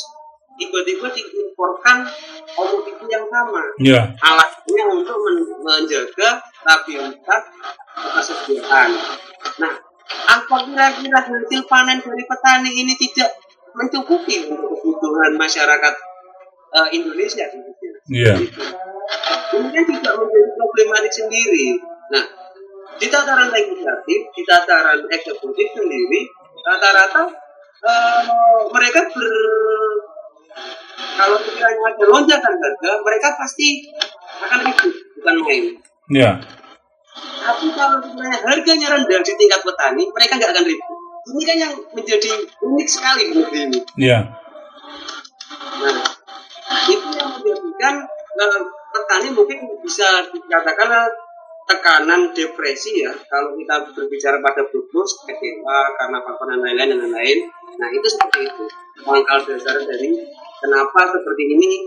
tiba-tiba 0.56 1.12
diimporkan 1.12 2.09
komoditi 2.56 3.06
yang 3.09 3.24
sama. 3.28 3.62
Yeah. 3.80 4.12
Alatnya 4.20 4.85
untuk 4.92 5.16
men 5.20 5.37
menjaga 5.61 6.40
stabilitas 6.64 7.42
kesediaan. 7.96 8.90
Nah, 9.61 9.74
apa 10.26 10.56
kira-kira 10.64 11.18
hasil 11.20 11.61
panen 11.68 12.00
dari 12.00 12.24
petani 12.24 12.70
ini 12.72 12.96
tidak 12.96 13.37
mencukupi 13.76 14.48
untuk 14.48 14.72
kebutuhan 14.80 15.37
masyarakat 15.37 15.94
uh, 16.72 16.88
Indonesia? 16.92 17.44
Iya. 18.09 18.37
Yeah. 18.37 18.38
Ini 18.40 18.95
kan 19.52 19.85
juga 19.87 20.11
menjadi 20.18 20.50
problematik 20.59 21.12
sendiri. 21.12 21.78
Nah, 22.11 22.24
di 22.96 23.06
tataran 23.12 23.50
legislatif, 23.52 24.20
di 24.32 24.42
tataran 24.46 25.04
eksekutif 25.11 25.68
sendiri, 25.76 26.20
rata-rata 26.64 27.22
uh, 27.85 28.66
mereka 28.72 29.06
ber 29.12 29.28
kalau 31.16 31.37
sekiranya 31.40 31.82
ada 31.92 32.04
lonjakan 32.09 32.54
harga, 32.56 32.90
mereka 33.04 33.28
pasti 33.37 33.88
akan 34.40 34.59
ribut, 34.64 34.92
bukan 35.20 35.37
main. 35.44 35.64
Iya. 36.12 36.30
Tapi 37.16 37.66
kalau 37.72 38.00
sekiranya 38.00 38.38
harganya 38.44 38.87
rendah 38.96 39.20
di 39.24 39.32
tingkat 39.37 39.61
petani, 39.64 40.04
mereka 40.12 40.32
nggak 40.40 40.52
akan 40.52 40.64
ribut. 40.64 40.98
Ini 41.26 41.42
kan 41.42 41.56
yang 41.59 41.74
menjadi 41.92 42.32
unik 42.62 42.88
sekali 42.88 43.22
negeri 43.35 43.61
ini. 43.66 43.80
Iya. 43.98 44.18
Nah, 45.76 45.96
itu 46.87 47.09
yang 47.12 47.28
menjadikan 47.35 47.94
uh, 48.40 48.61
petani 48.96 49.28
mungkin 49.37 49.59
bisa 49.85 50.24
dikatakan 50.32 51.12
tekanan 51.68 52.32
depresi 52.32 53.04
ya. 53.04 53.12
Kalau 53.28 53.52
kita 53.59 53.92
berbicara 53.92 54.40
pada 54.40 54.64
bubus 54.70 55.26
kecewa 55.26 55.78
karena 55.98 56.18
faktor 56.24 56.46
dan 56.56 56.61
lain-lain 56.64 56.88
dan 56.96 56.98
lain-lain. 57.11 57.38
Nah 57.76 57.88
itu 57.92 58.06
seperti 58.09 58.48
itu. 58.48 58.64
Pangkal 59.04 59.44
dasar 59.44 59.76
dari 59.85 60.09
kenapa 60.62 61.00
seperti 61.12 61.44
ini 61.52 61.85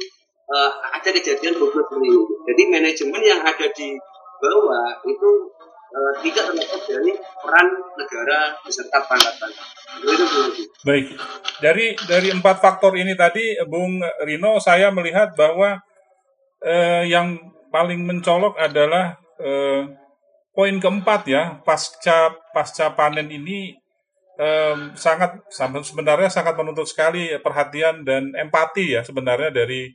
uh, 0.51 0.71
ada 0.93 1.09
kejadian 1.09 1.57
bubus 1.57 1.89
seperti 1.89 2.05
ini. 2.05 2.21
Jadi 2.45 2.61
manajemen 2.69 3.21
yang 3.23 3.41
ada 3.41 3.65
di 3.73 3.97
bawah 4.39 5.01
itu 5.07 5.29
uh, 5.95 6.13
tidak 6.21 6.53
terlepas 6.53 6.81
dari 6.85 7.11
peran 7.17 7.67
negara 7.97 8.39
beserta 8.61 8.97
perangkat 9.03 9.51
Baik, 10.85 11.07
dari 11.59 11.97
dari 12.07 12.29
empat 12.31 12.61
faktor 12.61 12.93
ini 12.95 13.17
tadi, 13.17 13.57
Bung 13.67 13.99
Rino, 14.23 14.61
saya 14.61 14.93
melihat 14.93 15.33
bahwa 15.35 15.81
eh, 16.63 17.03
yang 17.07 17.39
paling 17.69 18.03
mencolok 18.03 18.57
adalah 18.59 19.15
eh, 19.39 19.87
poin 20.51 20.75
keempat 20.81 21.21
ya 21.29 21.43
pasca 21.63 22.33
pasca 22.51 22.91
panen 22.97 23.29
ini 23.31 23.77
eh, 24.39 24.75
sangat 24.95 25.43
sebenarnya 25.53 26.27
sangat 26.27 26.57
menuntut 26.57 26.87
sekali 26.89 27.31
perhatian 27.39 28.03
dan 28.03 28.33
empati 28.35 28.99
ya 28.99 29.01
sebenarnya 29.05 29.53
dari 29.53 29.91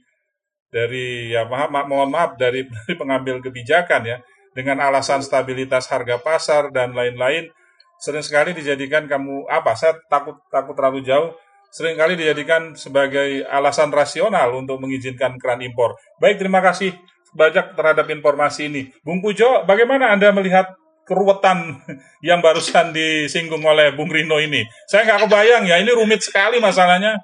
dari 0.75 1.31
ya 1.31 1.47
maaf, 1.47 1.71
ma 1.71 1.87
mohon 1.87 2.11
maaf 2.11 2.35
dari, 2.35 2.67
dari 2.75 2.95
pengambil 2.99 3.39
kebijakan 3.39 4.03
ya. 4.03 4.19
Dengan 4.55 4.79
alasan 4.83 5.19
stabilitas 5.19 5.91
harga 5.91 6.19
pasar 6.23 6.71
dan 6.71 6.95
lain-lain 6.95 7.51
sering 7.99 8.23
sekali 8.23 8.55
dijadikan 8.55 9.07
kamu 9.11 9.51
apa 9.51 9.75
saya 9.75 9.99
takut 10.07 10.39
takut 10.47 10.79
terlalu 10.79 11.03
jauh 11.03 11.35
sering 11.75 11.99
kali 11.99 12.15
dijadikan 12.15 12.79
sebagai 12.79 13.43
alasan 13.51 13.91
rasional 13.91 14.55
untuk 14.55 14.79
mengizinkan 14.79 15.35
keran 15.43 15.59
impor. 15.59 15.99
Baik, 16.23 16.39
terima 16.39 16.63
kasih 16.63 16.95
banyak 17.35 17.75
terhadap 17.75 18.07
informasi 18.15 18.71
ini. 18.71 18.95
Bung 19.03 19.19
Pujo, 19.19 19.67
bagaimana 19.67 20.15
Anda 20.15 20.31
melihat 20.31 20.71
keruwetan 21.03 21.83
yang 22.29 22.39
barusan 22.39 22.95
disinggung 22.95 23.67
oleh 23.67 23.91
Bung 23.91 24.07
Rino 24.07 24.39
ini? 24.39 24.63
Saya 24.87 25.03
nggak 25.03 25.27
kebayang 25.27 25.67
ya, 25.67 25.83
ini 25.83 25.91
rumit 25.91 26.23
sekali 26.23 26.63
masalahnya. 26.63 27.19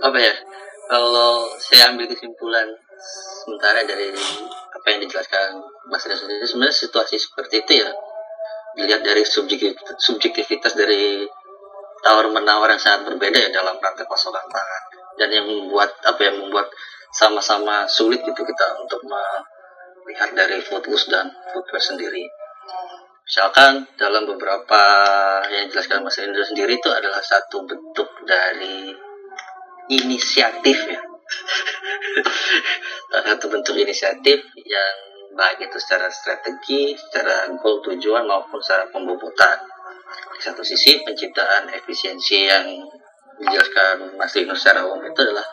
Apa 0.00 0.16
ya, 0.16 0.32
kalau 0.88 1.52
saya 1.60 1.92
ambil 1.92 2.08
kesimpulan 2.08 2.64
sementara 3.44 3.84
dari 3.84 4.08
apa 4.72 4.86
yang 4.88 5.04
dijelaskan 5.04 5.60
Mas 5.92 6.00
Rino 6.08 6.16
sendiri, 6.16 6.48
sebenarnya 6.48 6.76
situasi 6.80 7.20
seperti 7.20 7.60
itu 7.60 7.84
ya, 7.84 7.92
dilihat 8.80 9.04
dari 9.04 9.20
subjektivitas 10.00 10.72
dari 10.72 11.28
tawar 12.02 12.26
menawar 12.30 12.70
yang 12.70 12.82
sangat 12.82 13.10
berbeda 13.12 13.38
ya 13.38 13.50
dalam 13.50 13.76
rantai 13.78 14.06
pasokan 14.06 14.46
pangan 14.46 14.82
dan 15.18 15.28
yang 15.34 15.46
membuat 15.46 15.98
apa 16.06 16.20
yang 16.22 16.38
membuat 16.38 16.70
sama-sama 17.10 17.88
sulit 17.90 18.22
itu 18.22 18.42
kita 18.44 18.66
untuk 18.78 19.02
melihat 19.02 20.30
dari 20.36 20.62
food 20.62 20.86
loss 20.86 21.08
dan 21.10 21.26
food 21.50 21.66
waste 21.74 21.96
sendiri. 21.96 22.24
Misalkan 23.28 23.84
dalam 24.00 24.24
beberapa 24.24 24.82
yang 25.52 25.68
dijelaskan 25.68 26.00
Mas 26.00 26.16
Indra 26.16 26.44
sendiri 26.48 26.80
itu 26.80 26.88
adalah 26.88 27.20
satu 27.20 27.60
bentuk 27.68 28.08
dari 28.24 28.88
inisiatif 29.92 30.78
ya. 30.88 31.00
satu 33.28 33.52
bentuk 33.52 33.76
inisiatif 33.76 34.40
yang 34.64 34.94
baik 35.36 35.68
itu 35.68 35.76
secara 35.76 36.08
strategi, 36.08 36.96
secara 36.96 37.52
goal 37.60 37.84
tujuan 37.84 38.24
maupun 38.24 38.64
secara 38.64 38.88
pembobotan 38.88 39.60
di 40.08 40.40
satu 40.40 40.62
sisi 40.64 41.02
penciptaan 41.04 41.68
efisiensi 41.74 42.48
yang 42.48 42.66
dijelaskan 43.38 44.18
Mas 44.18 44.34
Dino 44.34 44.54
secara 44.54 44.86
umum 44.86 45.04
itu 45.06 45.20
adalah 45.22 45.46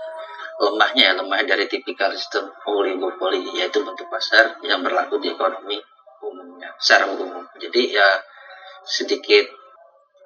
lemahnya 0.55 1.11
ya 1.11 1.13
lemah 1.19 1.43
dari 1.43 1.67
tipikal 1.67 2.15
sistem 2.15 2.47
oligopoli 2.63 3.43
yaitu 3.59 3.83
bentuk 3.83 4.07
pasar 4.07 4.55
yang 4.63 4.79
berlaku 4.79 5.19
di 5.19 5.35
ekonomi 5.35 5.77
umumnya 6.23 6.71
secara 6.79 7.11
umum. 7.11 7.43
Jadi 7.59 7.91
ya 7.91 8.07
sedikit 8.87 9.45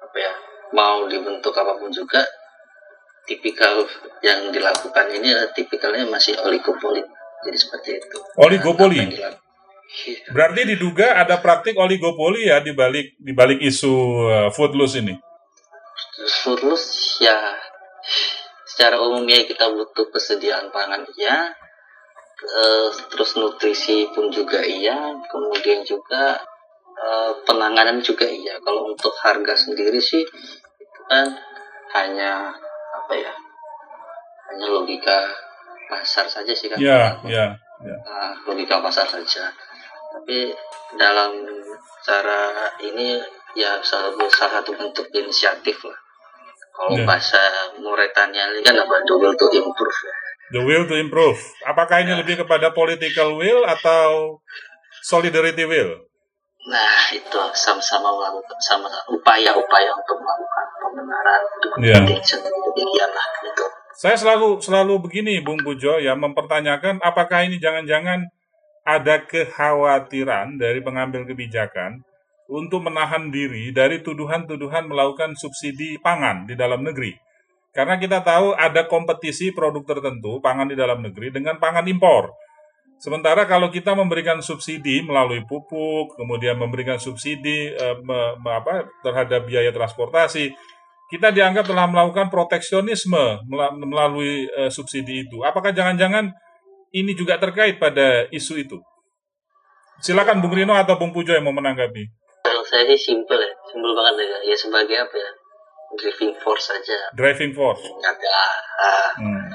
apa 0.00 0.16
ya 0.16 0.32
mau 0.72 1.10
dibentuk 1.10 1.52
apa 1.58 1.76
pun 1.76 1.90
juga 1.90 2.22
tipikal 3.26 3.82
yang 4.22 4.54
dilakukan 4.54 5.06
ini 5.10 5.34
adalah 5.34 5.50
tipikalnya 5.52 6.06
masih 6.06 6.38
oligopoli. 6.46 7.02
Jadi 7.40 7.56
seperti 7.56 7.90
itu. 7.96 8.18
Oligopoli 8.38 9.00
Berarti 10.30 10.62
diduga 10.70 11.18
ada 11.18 11.42
praktik 11.42 11.74
oligopoli 11.74 12.46
ya 12.46 12.62
di 12.62 12.70
balik 12.72 13.18
di 13.18 13.34
balik 13.34 13.58
isu 13.58 13.94
uh, 14.30 14.48
food 14.54 14.78
loss 14.78 14.94
ini. 14.94 15.18
Food 16.46 16.62
loss 16.62 17.18
ya 17.18 17.58
secara 18.64 19.02
umum 19.02 19.26
ya 19.26 19.42
kita 19.44 19.66
butuh 19.66 20.08
persediaan 20.14 20.70
pangan 20.70 21.02
iya, 21.18 21.52
uh, 22.38 22.88
terus 23.10 23.34
nutrisi 23.34 24.08
pun 24.14 24.30
juga 24.30 24.62
iya, 24.62 25.18
kemudian 25.26 25.82
juga 25.82 26.38
uh, 26.94 27.42
penanganan 27.42 27.98
juga 28.00 28.30
iya. 28.30 28.62
Kalau 28.62 28.94
untuk 28.94 29.12
harga 29.20 29.58
sendiri 29.58 29.98
sih 29.98 30.22
itu 30.78 31.00
kan 31.10 31.34
hanya 31.98 32.54
apa 32.94 33.14
ya? 33.18 33.34
Hanya 34.54 34.66
logika 34.70 35.34
pasar 35.90 36.30
saja 36.30 36.54
sih 36.54 36.70
kan. 36.70 36.78
Iya, 36.78 37.20
iya. 37.26 37.46
Ya. 37.80 37.96
Uh, 38.06 38.32
logika 38.46 38.78
pasar 38.78 39.08
saja 39.10 39.50
tapi 40.10 40.50
dalam 40.98 41.30
cara 42.02 42.74
ini 42.82 43.22
ya 43.54 43.78
salah, 43.82 44.14
salah 44.30 44.60
satu 44.60 44.74
bentuk 44.74 45.06
inisiatif 45.14 45.78
lah. 45.86 45.98
Kalau 46.70 46.96
yeah. 46.96 47.06
bahasa 47.06 47.40
muretannya 47.78 48.56
ini 48.56 48.60
kan 48.64 48.74
apa? 48.78 48.94
The 49.06 49.14
will 49.14 49.34
to 49.36 49.46
improve. 49.52 49.98
Ya 50.02 50.14
the 50.50 50.60
will 50.66 50.84
to 50.86 50.96
improve. 50.98 51.38
Apakah 51.62 52.02
ini 52.02 52.14
yeah. 52.14 52.20
lebih 52.20 52.42
kepada 52.42 52.74
political 52.74 53.38
will 53.38 53.62
atau 53.66 54.42
solidarity 55.06 55.64
will? 55.66 56.06
Nah 56.66 57.14
itu 57.14 57.40
sama-sama 57.56 58.12
melakukan 58.12 58.58
sama 58.60 58.90
upaya-upaya 59.08 59.90
untuk 59.94 60.18
melakukan 60.20 60.66
pembenaran. 60.82 61.40
Untuk 61.46 61.70
yeah. 61.80 62.02
demikian 62.02 63.10
lah 63.14 63.26
itu 63.46 63.66
saya 64.00 64.16
selalu 64.16 64.64
selalu 64.64 64.96
begini 65.04 65.44
Bung 65.44 65.60
Pujo 65.60 66.00
ya 66.00 66.16
mempertanyakan 66.16 67.04
apakah 67.04 67.44
ini 67.44 67.60
jangan-jangan 67.60 68.32
ada 68.84 69.22
kekhawatiran 69.24 70.56
dari 70.56 70.80
pengambil 70.80 71.28
kebijakan 71.28 72.00
untuk 72.50 72.82
menahan 72.82 73.30
diri 73.30 73.70
dari 73.70 74.02
tuduhan-tuduhan 74.02 74.90
melakukan 74.90 75.38
subsidi 75.38 76.00
pangan 76.02 76.50
di 76.50 76.58
dalam 76.58 76.82
negeri. 76.82 77.14
Karena 77.70 77.94
kita 77.94 78.18
tahu 78.26 78.58
ada 78.58 78.82
kompetisi 78.90 79.54
produk 79.54 79.86
tertentu 79.86 80.42
pangan 80.42 80.66
di 80.66 80.74
dalam 80.74 80.98
negeri 80.98 81.30
dengan 81.30 81.62
pangan 81.62 81.86
impor. 81.86 82.34
Sementara 82.98 83.46
kalau 83.46 83.70
kita 83.72 83.94
memberikan 83.96 84.42
subsidi 84.42 85.00
melalui 85.00 85.40
pupuk, 85.46 86.18
kemudian 86.18 86.58
memberikan 86.58 86.98
subsidi 87.00 87.72
eh, 87.72 87.96
me- 88.02 88.36
me- 88.42 88.54
apa, 88.58 88.90
terhadap 89.00 89.46
biaya 89.48 89.72
transportasi, 89.72 90.52
kita 91.08 91.32
dianggap 91.32 91.64
telah 91.64 91.88
melakukan 91.88 92.28
proteksionisme 92.28 93.46
mela- 93.48 93.72
melalui 93.72 94.50
eh, 94.50 94.68
subsidi 94.68 95.24
itu. 95.24 95.40
Apakah 95.46 95.70
jangan-jangan 95.72 96.34
ini 96.90 97.14
juga 97.14 97.38
terkait 97.38 97.78
pada 97.78 98.26
isu 98.34 98.58
itu? 98.58 98.78
Silakan 100.00 100.40
Bung 100.40 100.56
Rino 100.56 100.74
atau 100.74 100.96
Bung 100.96 101.12
Pujo 101.12 101.30
yang 101.36 101.44
mau 101.44 101.54
menanggapi. 101.54 102.02
Kalau 102.40 102.64
saya 102.64 102.88
sih 102.96 103.12
simple 103.12 103.36
ya, 103.36 103.52
simple 103.68 103.92
banget 103.92 104.26
ya. 104.26 104.38
Ya 104.48 104.56
sebagai 104.56 104.96
apa 104.96 105.12
ya? 105.12 105.30
Driving 106.00 106.32
force 106.40 106.72
saja. 106.72 106.98
Driving 107.12 107.52
force. 107.52 107.84
Ada. 108.00 108.38
Hmm. 109.20 109.46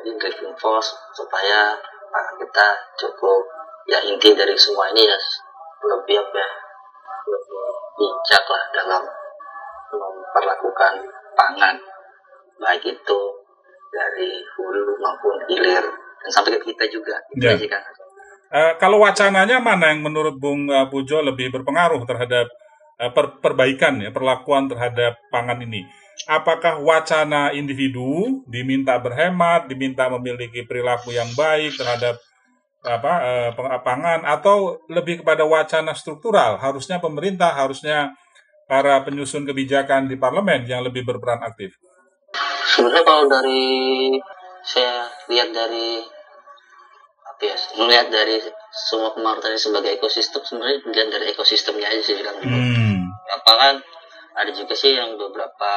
jadi 0.00 0.10
driving 0.18 0.56
force 0.56 0.90
supaya 1.12 1.76
kita 2.40 2.66
cukup. 2.96 3.42
Ya 3.90 3.98
inti 4.08 4.32
dari 4.32 4.54
semua 4.54 4.88
ini 4.94 5.04
ya 5.04 5.18
lebih 5.84 6.16
apa 6.22 6.36
ya? 6.38 6.50
Lebih 7.28 7.66
bijak 7.98 8.44
lah 8.48 8.62
dalam 8.72 9.02
memperlakukan 9.92 10.94
pangan. 11.36 11.76
Baik 12.56 12.88
itu 12.88 13.20
dari 13.92 14.30
hulu 14.56 14.96
maupun 14.96 15.36
hilir 15.50 15.84
dan 16.22 16.30
sampai 16.30 16.58
ke 16.58 16.70
kita 16.70 16.86
juga. 16.88 17.18
Ya. 17.36 17.58
aja 17.58 17.66
kan. 17.66 17.82
Eh, 18.52 18.72
kalau 18.76 19.00
wacananya 19.00 19.64
mana 19.64 19.96
yang 19.96 20.04
menurut 20.04 20.36
Bung 20.36 20.68
eh, 20.68 20.86
Pujo 20.92 21.24
lebih 21.24 21.48
berpengaruh 21.50 22.04
terhadap 22.04 22.46
eh, 23.00 23.10
per- 23.10 23.40
perbaikan 23.40 23.98
ya 23.98 24.12
perlakuan 24.12 24.68
terhadap 24.68 25.16
pangan 25.32 25.58
ini? 25.64 25.82
Apakah 26.28 26.78
wacana 26.84 27.50
individu 27.56 28.44
diminta 28.44 29.00
berhemat, 29.00 29.66
diminta 29.66 30.06
memiliki 30.12 30.62
perilaku 30.68 31.16
yang 31.16 31.26
baik 31.32 31.74
terhadap 31.74 32.20
apa 32.84 33.12
eh, 33.24 33.80
pangan 33.80 34.28
atau 34.28 34.84
lebih 34.92 35.24
kepada 35.24 35.48
wacana 35.48 35.96
struktural? 35.96 36.60
Harusnya 36.60 37.00
pemerintah, 37.00 37.56
harusnya 37.56 38.12
para 38.68 39.00
penyusun 39.00 39.48
kebijakan 39.48 40.12
di 40.12 40.20
parlemen 40.20 40.68
yang 40.68 40.84
lebih 40.84 41.08
berperan 41.08 41.40
aktif. 41.40 41.76
sebenarnya 42.72 43.04
kalau 43.04 43.24
dari 43.28 43.64
saya 44.62 45.10
lihat 45.28 45.50
dari 45.50 46.02
apa 47.22 47.42
ya 47.42 47.56
melihat 47.78 48.08
dari 48.10 48.42
semua 48.72 49.14
kemarin 49.14 49.42
tadi 49.42 49.58
sebagai 49.58 49.98
ekosistem 49.98 50.42
sebenarnya 50.42 50.78
dilihat 50.86 51.08
dari 51.10 51.24
ekosistemnya 51.34 51.86
aja 51.90 52.02
sih 52.02 52.14
bilang 52.18 52.38
dulu 52.38 52.54
Hmm. 52.54 53.08
apa 53.30 53.52
kan 53.58 53.74
ada 54.32 54.50
juga 54.50 54.72
sih 54.72 54.96
yang 54.96 55.14
beberapa 55.18 55.72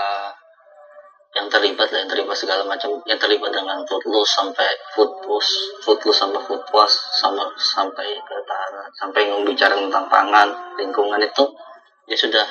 yang 1.36 1.52
terlibat 1.52 1.91
lah 1.91 2.00
yang 2.00 2.10
terlibat 2.10 2.38
segala 2.39 2.63
macam 2.63 2.95
yang 3.04 3.19
terlibat 3.19 3.52
dengan 3.52 3.84
food 3.84 4.04
loss 4.08 4.39
sampai 4.39 4.71
food 4.95 5.12
loss 5.28 5.48
food 5.84 6.00
loss 6.08 6.24
sama 6.24 6.39
food 6.39 6.63
was 6.71 6.95
sama 7.19 7.43
sampai 7.60 8.08
ke 8.24 8.36
tanah 8.48 8.88
sampai 8.95 9.28
membicara 9.28 9.76
tentang 9.76 10.08
pangan 10.08 10.48
lingkungan 10.80 11.19
itu 11.19 11.43
ya 12.08 12.15
sudah 12.15 12.48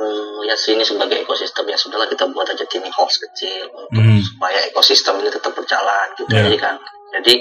melihat 0.00 0.56
sini 0.56 0.82
sebagai 0.82 1.20
ekosistem. 1.20 1.68
Ya 1.68 1.76
sudahlah 1.76 2.08
kita 2.08 2.24
buat 2.32 2.48
aja 2.48 2.64
tiny 2.64 2.88
house 2.88 3.20
kecil 3.20 3.68
untuk 3.68 4.00
Hmm. 4.00 4.20
supaya 4.24 4.64
ekosistem 4.64 5.20
ini 5.20 5.28
tetap 5.28 5.52
berjalan 5.52 6.06
gitu. 6.16 6.32
Ya. 6.32 6.48
aja 6.48 6.56
kan 6.56 6.76
jadi 7.10 7.34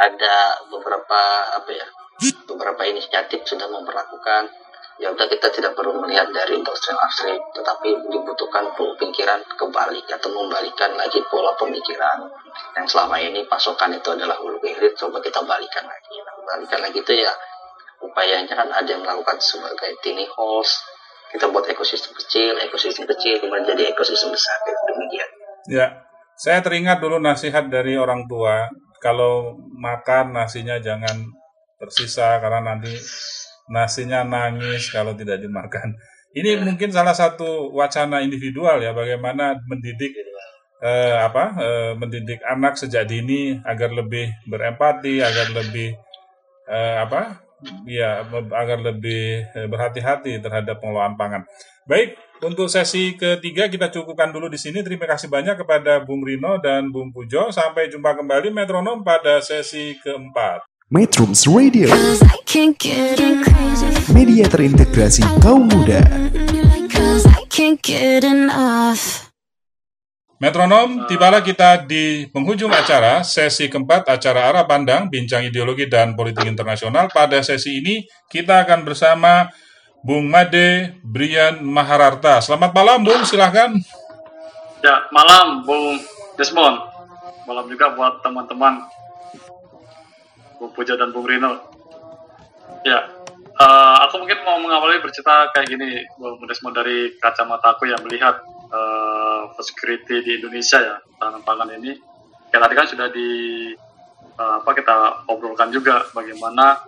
ada 0.00 0.36
beberapa 0.72 1.20
apa 1.60 1.70
ya 1.70 1.86
beberapa 2.50 2.82
inisiatif 2.88 3.46
sudah 3.46 3.70
memperlakukan. 3.70 4.50
Ya 5.00 5.08
udah 5.08 5.24
kita 5.32 5.48
tidak 5.48 5.72
perlu 5.72 5.96
melihat 5.96 6.28
dari 6.28 6.60
doktrin 6.60 6.92
upstream 7.00 7.40
tetapi 7.56 7.88
dibutuhkan 8.12 8.68
pemikiran 8.76 9.40
kebalik 9.56 10.04
atau 10.12 10.28
membalikan 10.28 10.92
lagi 10.92 11.24
pola 11.32 11.56
pemikiran. 11.56 12.28
Yang 12.76 12.86
selama 12.92 13.16
ini 13.16 13.48
pasokan 13.48 13.96
itu 13.96 14.12
adalah 14.12 14.36
hulu 14.36 14.60
hilir 14.60 14.92
coba 14.92 15.24
kita 15.24 15.40
balikan 15.40 15.88
lagi. 15.88 16.20
Nah, 16.20 16.36
balikan 16.44 16.84
lagi 16.84 17.00
itu 17.00 17.16
ya 17.16 17.32
upayanya 18.04 18.52
kan 18.52 18.68
ada 18.68 18.88
yang 18.88 19.00
melakukan 19.00 19.40
sebagai 19.40 19.96
tiny 20.04 20.28
house 20.36 20.84
kita 21.30 21.46
buat 21.50 21.66
ekosistem 21.70 22.12
kecil 22.14 22.58
ekosistem 22.58 23.06
kecil 23.06 23.38
kemudian 23.38 23.66
jadi 23.66 23.94
ekosistem 23.94 24.34
besar. 24.34 24.58
Demikian. 24.66 25.28
Ya, 25.70 25.86
saya 26.40 26.64
teringat 26.64 27.04
dulu 27.04 27.20
nasihat 27.20 27.68
dari 27.68 28.00
orang 28.00 28.24
tua, 28.24 28.64
kalau 29.04 29.60
makan 29.76 30.32
nasinya 30.32 30.80
jangan 30.80 31.28
tersisa 31.76 32.40
karena 32.40 32.74
nanti 32.74 32.92
nasinya 33.68 34.24
nangis 34.24 34.88
kalau 34.88 35.12
tidak 35.12 35.40
dimakan. 35.40 35.96
Ini 36.30 36.62
mungkin 36.62 36.94
salah 36.94 37.12
satu 37.12 37.74
wacana 37.74 38.22
individual 38.22 38.80
ya, 38.80 38.96
bagaimana 38.96 39.58
mendidik 39.66 40.14
eh, 40.80 41.16
apa, 41.18 41.44
eh, 41.58 41.92
mendidik 41.98 42.40
anak 42.46 42.78
sejak 42.80 43.04
dini 43.04 43.60
agar 43.60 43.92
lebih 43.92 44.30
berempati, 44.48 45.20
agar 45.20 45.52
lebih 45.52 45.92
eh, 46.70 46.96
apa, 47.04 47.49
ya 47.84 48.24
agar 48.54 48.78
lebih 48.80 49.46
eh, 49.52 49.66
berhati-hati 49.68 50.40
terhadap 50.40 50.80
pengelolaan 50.80 51.14
pangan. 51.14 51.42
Baik, 51.88 52.14
untuk 52.40 52.70
sesi 52.70 53.18
ketiga 53.18 53.66
kita 53.68 53.90
cukupkan 53.90 54.30
dulu 54.30 54.46
di 54.48 54.56
sini. 54.56 54.80
Terima 54.80 55.04
kasih 55.10 55.26
banyak 55.26 55.58
kepada 55.60 56.00
Bung 56.04 56.22
Rino 56.22 56.56
dan 56.62 56.88
Bung 56.88 57.10
Pujo. 57.10 57.50
Sampai 57.50 57.90
jumpa 57.90 58.14
kembali 58.16 58.54
metronom 58.54 59.02
pada 59.02 59.42
sesi 59.42 59.98
keempat. 60.00 60.64
Metrums 60.90 61.46
Radio, 61.46 61.86
Cause 61.86 62.18
I 62.26 62.38
can't 62.42 62.74
get 62.74 63.22
enough. 63.22 64.10
media 64.10 64.42
terintegrasi 64.50 65.22
kaum 65.38 65.70
muda. 65.70 66.02
Metronom, 70.40 71.04
tibalah 71.04 71.44
kita 71.44 71.84
di 71.84 72.24
penghujung 72.32 72.72
acara, 72.72 73.20
sesi 73.20 73.68
keempat 73.68 74.08
acara 74.08 74.48
arah 74.48 74.64
pandang, 74.64 75.12
bincang 75.12 75.44
ideologi 75.44 75.84
dan 75.84 76.16
politik 76.16 76.48
internasional. 76.48 77.12
Pada 77.12 77.44
sesi 77.44 77.76
ini 77.76 78.08
kita 78.24 78.64
akan 78.64 78.88
bersama 78.88 79.52
Bung 80.00 80.32
Made 80.32 80.96
Brian 81.04 81.60
Mahararta. 81.60 82.40
Selamat 82.40 82.72
malam 82.72 83.04
Bung, 83.04 83.20
silahkan. 83.28 83.68
Ya, 84.80 85.04
malam 85.12 85.60
Bung 85.68 86.00
Desmond. 86.40 86.88
Malam 87.44 87.68
juga 87.68 87.92
buat 87.92 88.24
teman-teman 88.24 88.80
Bung 90.56 90.72
Puja 90.72 90.96
dan 90.96 91.12
Bung 91.12 91.28
Rino. 91.28 91.68
Ya, 92.80 93.12
eh, 93.60 93.96
aku 94.08 94.24
mungkin 94.24 94.40
mau 94.48 94.56
mengawali 94.56 95.04
bercerita 95.04 95.52
kayak 95.52 95.68
gini, 95.68 96.00
Bung 96.16 96.48
Desmond 96.48 96.80
dari 96.80 97.12
kacamata 97.20 97.76
aku 97.76 97.92
yang 97.92 98.00
melihat 98.08 98.40
eh, 98.72 99.09
food 99.54 99.66
security 99.66 100.20
di 100.20 100.30
Indonesia 100.42 100.78
ya, 100.80 100.96
tanam 101.16 101.40
pangan 101.40 101.72
ini. 101.76 101.96
Ya 102.50 102.58
tadi 102.58 102.74
kan 102.74 102.86
sudah 102.90 103.08
di 103.08 103.28
eh, 104.40 104.54
apa 104.60 104.70
kita 104.74 105.24
obrolkan 105.30 105.70
juga 105.70 106.04
bagaimana 106.12 106.80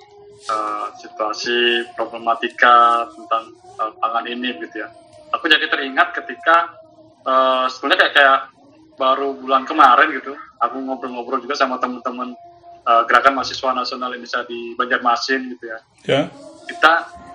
eh, 0.49 0.87
situasi 1.01 1.88
problematika 1.95 3.07
tentang 3.15 3.55
eh, 3.79 3.93
pangan 3.97 4.27
ini 4.27 4.59
gitu 4.59 4.83
ya. 4.83 4.88
Aku 5.33 5.49
jadi 5.49 5.65
teringat 5.71 6.12
ketika 6.19 6.77
eh, 7.25 7.67
sebenarnya 7.71 7.99
kayak 8.09 8.15
kayak 8.15 8.41
baru 9.01 9.35
bulan 9.35 9.65
kemarin 9.65 10.12
gitu, 10.12 10.37
aku 10.61 10.77
ngobrol-ngobrol 10.79 11.41
juga 11.41 11.57
sama 11.57 11.81
teman-teman 11.81 12.37
eh, 12.85 13.03
gerakan 13.09 13.38
mahasiswa 13.41 13.71
nasional 13.73 14.12
Indonesia 14.12 14.45
di 14.45 14.77
Banjarmasin 14.77 15.41
gitu 15.57 15.65
ya. 15.71 15.79
Ya, 16.05 16.23
Kita 16.69 16.93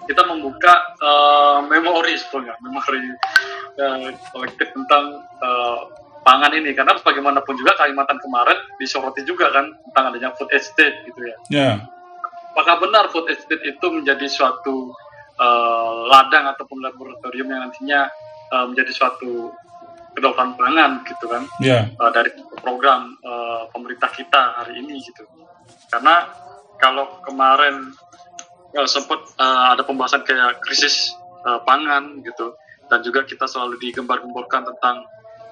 kita 0.07 0.23
membuka 0.23 0.73
eh, 0.99 1.59
memori 1.67 2.15
sebetulnya, 2.15 2.55
memori 2.63 2.99
kolektif 4.33 4.73
tentang 4.73 5.21
eh, 5.21 5.81
pangan 6.25 6.51
ini. 6.51 6.75
Karena 6.75 6.97
bagaimanapun 6.99 7.55
juga 7.55 7.77
Kalimantan 7.79 8.19
kemarin 8.19 8.57
disoroti 8.75 9.23
juga 9.23 9.47
kan 9.53 9.71
tentang 9.87 10.03
adanya 10.11 10.35
food 10.35 10.51
estate 10.51 11.07
gitu 11.07 11.21
ya. 11.23 11.35
Ya, 11.47 11.69
apakah 12.51 12.83
benar 12.83 13.07
food 13.13 13.31
estate 13.31 13.63
itu 13.63 13.85
menjadi 13.87 14.27
suatu 14.27 14.91
eh, 15.39 15.97
ladang 16.11 16.51
ataupun 16.51 16.83
laboratorium 16.83 17.47
yang 17.47 17.69
nantinya 17.69 18.11
eh, 18.51 18.65
menjadi 18.67 18.91
suatu 18.91 19.53
kedaulatan 20.17 20.57
pangan 20.57 21.05
gitu 21.05 21.25
kan? 21.29 21.45
Ya, 21.63 21.87
eh, 21.87 22.11
dari 22.11 22.33
program 22.59 23.15
eh, 23.21 23.63
pemerintah 23.71 24.09
kita 24.11 24.59
hari 24.59 24.83
ini 24.83 24.99
gitu. 25.05 25.23
Karena 25.87 26.27
kalau 26.81 27.23
kemarin 27.23 27.95
eh, 28.75 28.89
sempat 28.89 29.21
eh, 29.37 29.65
ada 29.77 29.85
pembahasan 29.87 30.27
kayak 30.27 30.59
krisis 30.65 31.15
eh, 31.47 31.61
pangan 31.63 32.19
gitu 32.25 32.57
dan 32.87 32.99
juga 33.03 33.23
kita 33.23 33.45
selalu 33.47 33.79
digembar-gemborkan 33.79 34.67
tentang 34.73 35.03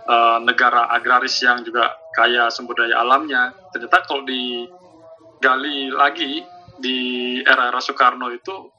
eh, 0.08 0.38
negara 0.44 0.92
agraris 0.92 1.36
yang 1.44 1.64
juga 1.64 1.96
kaya 2.16 2.48
sumber 2.52 2.86
daya 2.86 3.04
alamnya. 3.04 3.52
Ternyata 3.76 4.08
kalau 4.08 4.24
digali 4.24 5.92
lagi 5.92 6.44
di 6.80 6.98
era-era 7.44 7.80
Soekarno 7.80 8.32
itu 8.32 8.72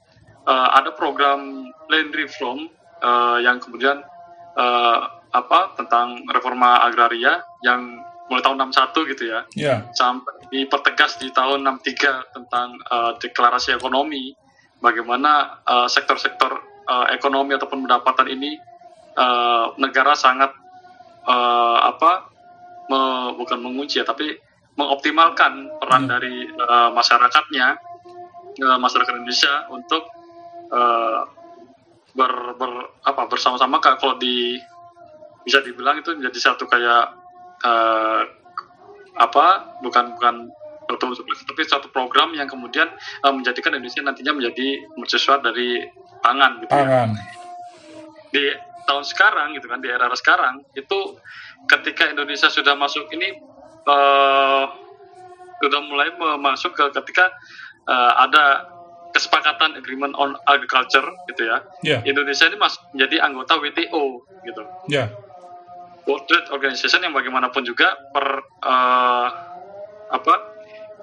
eh, 0.48 0.68
ada 0.76 0.92
program 0.92 1.68
land 1.88 2.12
reform 2.12 2.68
eh, 3.00 3.38
yang 3.44 3.60
kemudian 3.60 4.00
eh, 4.56 4.98
apa 5.36 5.76
tentang 5.76 6.24
reforma 6.32 6.80
agraria 6.80 7.44
yang 7.60 8.00
mulai 8.26 8.42
tahun 8.42 8.72
61 8.72 9.12
gitu 9.14 9.24
ya. 9.30 9.40
Ya, 9.54 9.76
sampai 9.94 10.50
dipertegas 10.50 11.18
di 11.20 11.30
tahun 11.30 11.62
63 11.82 12.34
tentang 12.34 12.68
eh, 12.74 13.12
deklarasi 13.22 13.76
ekonomi 13.76 14.34
bagaimana 14.80 15.62
eh, 15.62 15.88
sektor-sektor 15.90 16.75
eh, 16.86 17.06
ekonomi 17.14 17.54
ataupun 17.58 17.84
pendapatan 17.84 18.26
ini 18.30 18.56
eh, 19.18 19.66
negara 19.82 20.14
sangat 20.14 20.54
eh, 21.26 21.78
apa 21.82 22.30
me- 22.90 23.34
bukan 23.34 23.58
mengunci 23.60 23.98
ya 23.98 24.06
tapi 24.06 24.46
mengoptimalkan 24.76 25.72
peran 25.80 26.04
dari 26.04 26.44
uh, 26.52 26.92
masyarakatnya 26.92 27.80
uh, 28.60 28.78
masyarakat 28.78 29.12
Indonesia 29.16 29.64
untuk 29.72 30.04
uh, 30.68 31.24
ber, 32.12 32.32
ber 32.60 32.72
apa 33.08 33.24
bersama-sama 33.24 33.80
kalau 33.80 34.20
di 34.20 34.60
bisa 35.48 35.64
dibilang 35.64 35.96
itu 36.04 36.12
menjadi 36.12 36.52
satu 36.52 36.68
kayak 36.68 37.16
uh, 37.64 38.22
apa 39.16 39.80
bukan 39.80 40.12
bukan 40.20 40.36
tapi 40.86 41.62
satu 41.66 41.90
program 41.90 42.36
yang 42.36 42.46
kemudian 42.46 42.86
uh, 43.24 43.32
menjadikan 43.32 43.74
Indonesia 43.74 44.04
nantinya 44.04 44.36
menjadi 44.36 44.86
mercusuar 45.00 45.40
dari 45.40 45.82
pangan 46.22 46.62
gitu 46.64 46.72
ya. 46.72 46.78
Pangan. 46.84 47.08
di 48.34 48.44
tahun 48.86 49.04
sekarang 49.04 49.48
gitu 49.58 49.66
kan 49.66 49.82
di 49.82 49.88
era 49.90 50.06
sekarang 50.14 50.62
itu 50.78 51.18
ketika 51.66 52.06
Indonesia 52.06 52.46
sudah 52.46 52.78
masuk 52.78 53.10
ini 53.10 53.34
uh, 53.88 54.64
sudah 55.58 55.80
mulai 55.88 56.12
masuk 56.38 56.76
ke 56.76 56.84
ketika 57.02 57.32
uh, 57.88 58.12
ada 58.22 58.70
kesepakatan 59.16 59.80
agreement 59.80 60.12
on 60.20 60.36
agriculture 60.44 61.08
gitu 61.32 61.48
ya 61.48 61.64
Ya, 61.80 61.98
Indonesia 62.04 62.46
ini 62.46 62.60
masuk 62.60 62.84
menjadi 62.92 63.24
anggota 63.24 63.56
WTO 63.56 64.04
gitu 64.44 64.62
ya, 64.92 65.08
World 66.04 66.28
Trade 66.28 66.52
Organization 66.52 67.00
yang 67.02 67.16
bagaimanapun 67.16 67.64
juga 67.64 67.96
per 68.12 68.44
uh, 68.62 69.28
apa 70.12 70.34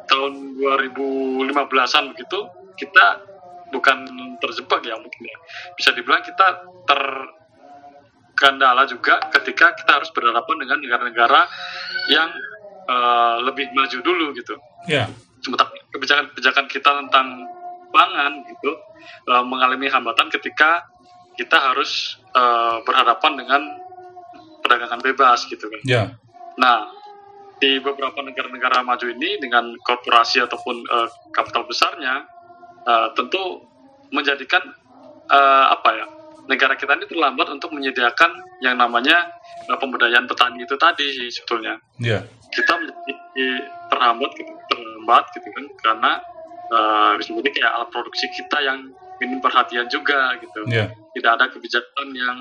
tahun 0.07 0.61
2015an 0.61 2.03
begitu 2.15 2.39
kita 2.77 3.32
bukan 3.73 4.05
terjebak 4.37 4.85
ya 4.85 4.93
mungkin 5.01 5.21
ya. 5.25 5.37
Bisa 5.73 5.89
dibilang 5.97 6.21
kita 6.21 6.69
terkendala 6.85 8.85
juga 8.85 9.17
ketika 9.33 9.73
kita 9.73 9.97
harus 9.97 10.13
berhadapan 10.13 10.55
dengan 10.61 10.77
negara-negara 10.79 11.41
yang 12.13 12.29
uh, 12.85 13.41
lebih 13.41 13.73
maju 13.73 13.97
dulu 14.05 14.37
gitu. 14.37 14.53
Ya, 14.85 15.09
sementara 15.41 15.73
kebijakan-kebijakan 15.91 16.65
kita 16.69 16.89
tentang 17.07 17.27
pangan 17.93 18.41
gitu 18.47 18.71
uh, 19.29 19.43
mengalami 19.45 19.91
hambatan 19.91 20.31
ketika 20.33 20.87
kita 21.33 21.57
harus 21.57 22.21
uh, 22.37 22.77
berhadapan 22.85 23.41
dengan 23.41 23.61
perdagangan 24.61 25.01
bebas 25.01 25.49
gitu 25.49 25.65
kan. 25.67 25.81
ya, 25.83 26.03
Nah, 26.57 26.89
di 27.57 27.79
beberapa 27.79 28.19
negara-negara 28.21 28.83
maju 28.83 29.07
ini 29.07 29.39
dengan 29.39 29.73
korporasi 29.81 30.43
ataupun 30.43 30.83
uh, 30.83 31.09
kapital 31.31 31.63
besarnya 31.65 32.27
uh, 32.87 33.07
tentu 33.15 33.63
menjadikan 34.13 34.61
uh, 35.29 35.65
apa 35.73 35.89
ya 35.97 36.05
negara 36.43 36.75
kita 36.75 36.99
ini 36.99 37.07
terlambat 37.07 37.47
untuk 37.55 37.71
menyediakan 37.71 38.31
yang 38.59 38.75
namanya 38.75 39.31
uh, 39.71 39.77
pemberdayaan 39.79 40.27
petani 40.27 40.63
itu 40.63 40.75
tadi 40.75 41.31
sebetulnya. 41.31 41.79
Ya, 41.99 42.23
kita 42.51 42.73
menjadi 42.79 43.47
terhambat 43.87 44.31
gitu, 44.35 44.51
terlambat 44.67 45.23
gitu 45.35 45.47
kan 45.47 45.65
karena 45.79 46.11
uh, 46.71 47.11
disebutnya 47.19 47.51
kayak 47.55 47.71
alat 47.71 47.89
produksi 47.91 48.27
kita 48.35 48.57
yang 48.59 48.91
minim 49.23 49.39
perhatian 49.39 49.87
juga 49.87 50.35
gitu. 50.43 50.67
Ya, 50.67 50.91
tidak 51.15 51.31
ada 51.39 51.45
kebijakan 51.47 52.07
yang 52.11 52.37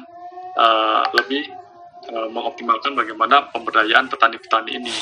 uh, 0.59 1.07
lebih 1.15 1.47
uh, 2.11 2.29
mengoptimalkan 2.35 2.99
bagaimana 2.99 3.47
pemberdayaan 3.55 4.11
petani-petani 4.11 4.83
ini. 4.83 4.95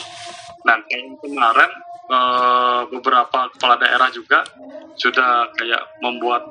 Nah, 0.60 0.76
kemarin 1.24 1.70
uh, 2.10 2.82
beberapa 2.90 3.48
kepala 3.54 3.78
daerah 3.78 4.10
juga 4.10 4.44
sudah 4.98 5.54
kayak 5.56 6.02
membuat 6.02 6.50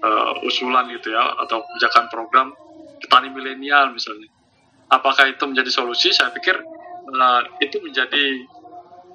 uh, 0.00 0.32
usulan 0.46 0.88
gitu 0.94 1.12
ya 1.12 1.22
atau 1.42 1.60
kebijakan 1.66 2.06
program 2.08 2.48
petani 3.02 3.28
milenial 3.34 3.90
misalnya. 3.92 4.30
Apakah 4.88 5.28
itu 5.28 5.42
menjadi 5.44 5.68
solusi? 5.72 6.14
Saya 6.14 6.30
pikir 6.30 6.56
uh, 7.10 7.40
itu 7.58 7.76
menjadi 7.82 8.24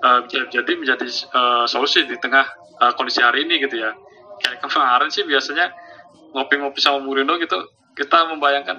uh, 0.03 0.21
jadi 0.29 0.71
menjadi 0.75 1.07
uh, 1.33 1.65
solusi 1.65 2.03
di 2.05 2.19
tengah 2.19 2.45
uh, 2.83 2.91
kondisi 2.93 3.23
hari 3.23 3.47
ini 3.47 3.63
gitu 3.63 3.79
ya. 3.79 3.95
Kayak 4.37 4.61
kemarin 4.61 5.09
sih 5.09 5.25
biasanya 5.25 5.73
ngopi-ngopi 6.35 6.77
sama 6.77 7.01
Murino 7.01 7.39
gitu 7.41 7.57
kita 7.97 8.29
membayangkan 8.29 8.77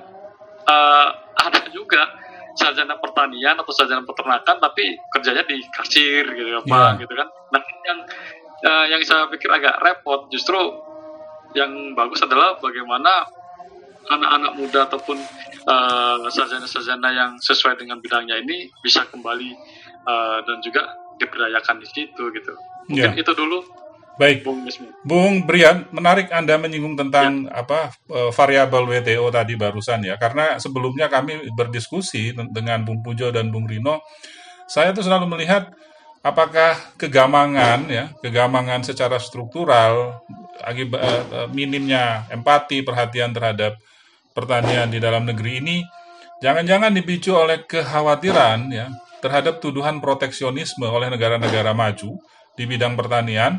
uh, 0.62 1.08
ada 1.34 1.66
juga 1.74 2.17
sarjana 2.58 2.98
pertanian 2.98 3.54
atau 3.54 3.70
sarjana 3.70 4.02
peternakan 4.02 4.58
tapi 4.58 4.98
kerjanya 5.14 5.46
di 5.46 5.62
kasir 5.70 6.26
gitu 6.26 6.50
apa 6.58 6.98
Iya. 6.98 7.00
gitu 7.06 7.12
kan 7.14 7.28
nah 7.54 7.62
yang 7.86 7.98
uh, 8.66 8.86
yang 8.90 9.00
saya 9.06 9.30
pikir 9.30 9.46
agak 9.48 9.78
repot 9.78 10.26
justru 10.28 10.58
yang 11.54 11.70
bagus 11.94 12.20
adalah 12.20 12.58
bagaimana 12.58 13.24
anak-anak 14.08 14.52
muda 14.56 14.80
ataupun 14.88 15.16
uh, 15.68 16.26
sarjana-sarjana 16.28 17.08
yang 17.12 17.30
sesuai 17.38 17.76
dengan 17.76 18.00
bidangnya 18.00 18.40
ini 18.40 18.68
bisa 18.80 19.04
kembali 19.08 19.50
uh, 20.04 20.38
dan 20.44 20.58
juga 20.60 20.82
diberdayakan 21.20 21.78
di 21.78 21.86
situ 21.88 22.22
gitu 22.34 22.52
mungkin 22.88 23.12
Ya. 23.14 23.20
itu 23.20 23.32
dulu 23.36 23.60
baik. 24.18 24.44
Bung 25.06 25.46
Brian, 25.46 25.86
menarik 25.94 26.28
Anda 26.34 26.58
menyinggung 26.58 26.98
tentang 26.98 27.46
apa 27.48 27.94
eh, 28.10 28.30
variabel 28.34 28.84
WTO 28.84 29.30
tadi 29.30 29.54
barusan 29.54 30.04
ya, 30.04 30.18
karena 30.18 30.58
sebelumnya 30.58 31.06
kami 31.06 31.48
berdiskusi 31.54 32.34
dengan 32.50 32.82
Bung 32.82 33.00
Pujo 33.00 33.30
dan 33.30 33.48
Bung 33.54 33.64
Rino, 33.64 34.02
saya 34.66 34.92
tuh 34.92 35.06
selalu 35.06 35.38
melihat 35.38 35.70
apakah 36.20 36.76
kegamangan 36.98 37.86
ya, 37.88 38.10
kegamangan 38.20 38.82
secara 38.82 39.16
struktural 39.22 40.26
akibat 40.60 41.00
eh, 41.00 41.24
eh, 41.32 41.48
minimnya 41.54 42.26
empati, 42.28 42.82
perhatian 42.82 43.30
terhadap 43.30 43.78
pertanian 44.34 44.90
di 44.90 44.98
dalam 45.02 45.26
negeri 45.26 45.62
ini 45.62 45.78
jangan-jangan 46.38 46.94
dipicu 46.94 47.34
oleh 47.34 47.66
kekhawatiran 47.66 48.70
ya 48.70 48.86
terhadap 49.18 49.58
tuduhan 49.58 49.98
proteksionisme 49.98 50.86
oleh 50.86 51.10
negara-negara 51.10 51.74
maju 51.74 52.14
di 52.54 52.64
bidang 52.66 52.94
pertanian 52.94 53.58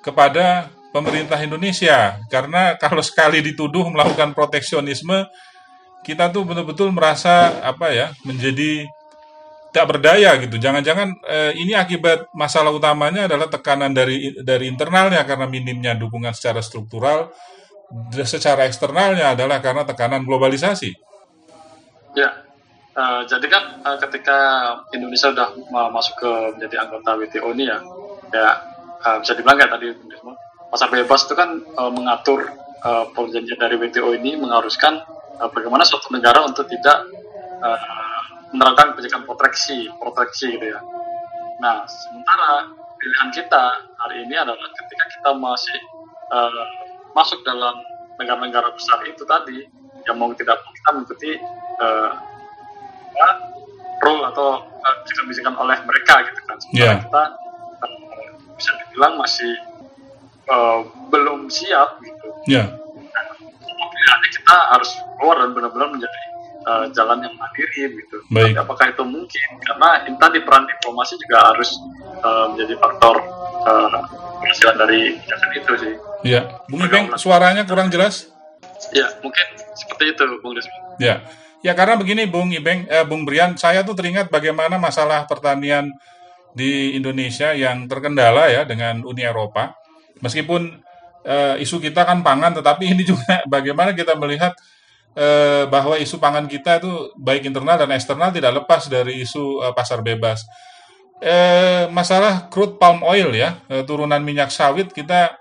kepada 0.00 0.70
pemerintah 0.94 1.36
Indonesia 1.40 2.16
karena 2.32 2.74
kalau 2.80 3.04
sekali 3.04 3.44
dituduh 3.44 3.86
melakukan 3.92 4.32
proteksionisme 4.32 5.28
kita 6.06 6.32
tuh 6.32 6.46
betul-betul 6.48 6.88
merasa 6.94 7.60
apa 7.60 7.92
ya 7.92 8.14
menjadi 8.24 8.88
tak 9.68 9.84
berdaya 9.84 10.40
gitu. 10.40 10.56
Jangan-jangan 10.56 11.08
eh, 11.28 11.52
ini 11.60 11.76
akibat 11.76 12.32
masalah 12.32 12.72
utamanya 12.72 13.28
adalah 13.28 13.52
tekanan 13.52 13.92
dari 13.92 14.32
dari 14.40 14.66
internalnya 14.66 15.22
karena 15.28 15.44
minimnya 15.44 15.92
dukungan 15.92 16.32
secara 16.32 16.64
struktural, 16.64 17.28
secara 18.24 18.64
eksternalnya 18.64 19.36
adalah 19.36 19.60
karena 19.60 19.84
tekanan 19.84 20.24
globalisasi. 20.24 20.90
Ya, 22.16 22.30
eh, 22.96 23.22
jadi 23.28 23.46
kan 23.52 23.84
eh, 23.84 23.98
ketika 24.08 24.38
Indonesia 24.96 25.28
sudah 25.30 25.52
ma- 25.68 25.92
masuk 25.92 26.16
ke 26.16 26.32
menjadi 26.56 26.88
anggota 26.88 27.20
WTO 27.20 27.52
ini 27.52 27.68
ya, 27.68 27.78
ya 28.32 28.48
eh, 29.04 29.16
bisa 29.22 29.32
dibilang 29.34 29.58
kayak 29.58 29.72
tadi 29.74 29.86
pasar 30.68 30.88
bebas 30.92 31.20
itu 31.26 31.34
kan 31.34 31.50
eh, 31.62 31.90
mengatur 31.92 32.40
eh, 32.84 33.04
perjanjian 33.14 33.58
dari 33.58 33.74
WTO 33.78 34.14
ini 34.16 34.36
mengharuskan 34.38 35.02
eh, 35.38 35.48
bagaimana 35.52 35.84
suatu 35.86 36.10
negara 36.14 36.44
untuk 36.44 36.66
tidak 36.68 37.06
eh, 37.62 37.80
menerapkan 38.52 38.96
kebijakan 38.96 39.28
proteksi, 39.28 39.92
proteksi 40.00 40.56
gitu 40.56 40.72
ya. 40.72 40.80
Nah, 41.60 41.84
sementara 41.84 42.72
pilihan 42.96 43.28
kita 43.34 43.64
hari 44.00 44.24
ini 44.24 44.34
adalah 44.40 44.68
ketika 44.72 45.04
kita 45.12 45.30
masih 45.36 45.78
eh, 46.32 46.64
masuk 47.12 47.44
dalam 47.44 47.76
negara-negara 48.18 48.72
besar 48.74 49.04
itu 49.06 49.22
tadi, 49.28 49.62
yang 50.08 50.16
mau 50.18 50.32
tidak 50.34 50.58
mau 50.64 50.72
kita 50.74 50.90
mengikuti 50.96 51.30
apa, 53.18 53.28
rule 54.02 54.22
atau 54.32 54.62
eh, 54.64 54.94
kebijakan-kebijakan 55.04 55.54
oleh 55.58 55.76
mereka 55.84 56.14
gitu 56.26 56.40
kan. 56.46 56.56
Sementara 56.62 56.82
Iya. 56.88 56.94
kita 57.04 57.22
bisa 58.58 58.74
dibilang 58.84 59.14
masih 59.22 59.52
eh, 60.50 60.80
belum 61.08 61.46
siap 61.48 62.02
gitu. 62.02 62.28
Ya, 62.50 62.74
Pilihannya 63.78 64.30
kita 64.34 64.56
harus 64.74 64.90
keluar 65.18 65.36
dan 65.46 65.50
benar-benar 65.54 65.88
menjadi 65.94 66.20
eh, 66.66 66.84
jalan 66.92 67.18
yang 67.22 67.34
mandiri 67.38 67.94
gitu. 67.94 68.18
Baik. 68.28 68.52
Tapi 68.52 68.60
apakah 68.60 68.86
itu 68.90 69.02
mungkin? 69.06 69.46
Karena 69.62 69.88
tadi 70.18 70.38
peran 70.42 70.66
diplomasi 70.66 71.14
juga 71.22 71.54
harus 71.54 71.70
eh, 72.18 72.44
menjadi 72.52 72.74
faktor 72.76 73.16
penghasilan 74.38 74.76
dari 74.80 75.00
kebijakan 75.18 75.50
itu 75.52 75.72
sih. 75.76 75.94
ya. 76.24 76.40
Bung 76.70 76.82
Ibeng, 76.86 77.06
suaranya 77.20 77.66
kurang 77.68 77.92
jelas? 77.92 78.30
Ya, 78.94 79.10
mungkin 79.20 79.46
seperti 79.74 80.14
itu, 80.14 80.22
Bung 80.40 80.54
Desmi. 80.54 80.72
Ya, 81.02 81.26
ya 81.60 81.72
karena 81.74 81.98
begini 81.98 82.24
Bung 82.24 82.54
Ibeng, 82.54 82.86
eh, 82.88 83.04
Bung 83.04 83.26
Brian, 83.26 83.58
saya 83.58 83.82
tuh 83.82 83.98
teringat 83.98 84.30
bagaimana 84.30 84.78
masalah 84.78 85.26
pertanian 85.26 85.90
di 86.56 86.96
Indonesia 86.96 87.52
yang 87.52 87.88
terkendala 87.90 88.48
ya 88.48 88.62
dengan 88.64 89.04
Uni 89.04 89.22
Eropa. 89.24 89.76
Meskipun 90.20 90.80
eh, 91.24 91.56
isu 91.62 91.78
kita 91.78 92.04
kan 92.04 92.24
pangan, 92.24 92.56
tetapi 92.58 92.94
ini 92.94 93.02
juga 93.04 93.42
bagaimana 93.54 93.92
kita 93.92 94.16
melihat 94.16 94.56
eh, 95.14 95.64
bahwa 95.68 95.98
isu 95.98 96.16
pangan 96.18 96.46
kita 96.46 96.82
itu 96.82 97.12
baik 97.18 97.46
internal 97.46 97.78
dan 97.78 97.90
eksternal 97.94 98.32
tidak 98.32 98.64
lepas 98.64 98.88
dari 98.90 99.22
isu 99.22 99.64
eh, 99.66 99.72
pasar 99.74 100.00
bebas. 100.00 100.46
Eh, 101.18 101.90
masalah 101.90 102.46
crude 102.46 102.78
palm 102.78 103.02
oil 103.02 103.34
ya, 103.34 103.58
eh, 103.66 103.82
turunan 103.82 104.22
minyak 104.22 104.54
sawit 104.54 104.94
kita 104.94 105.34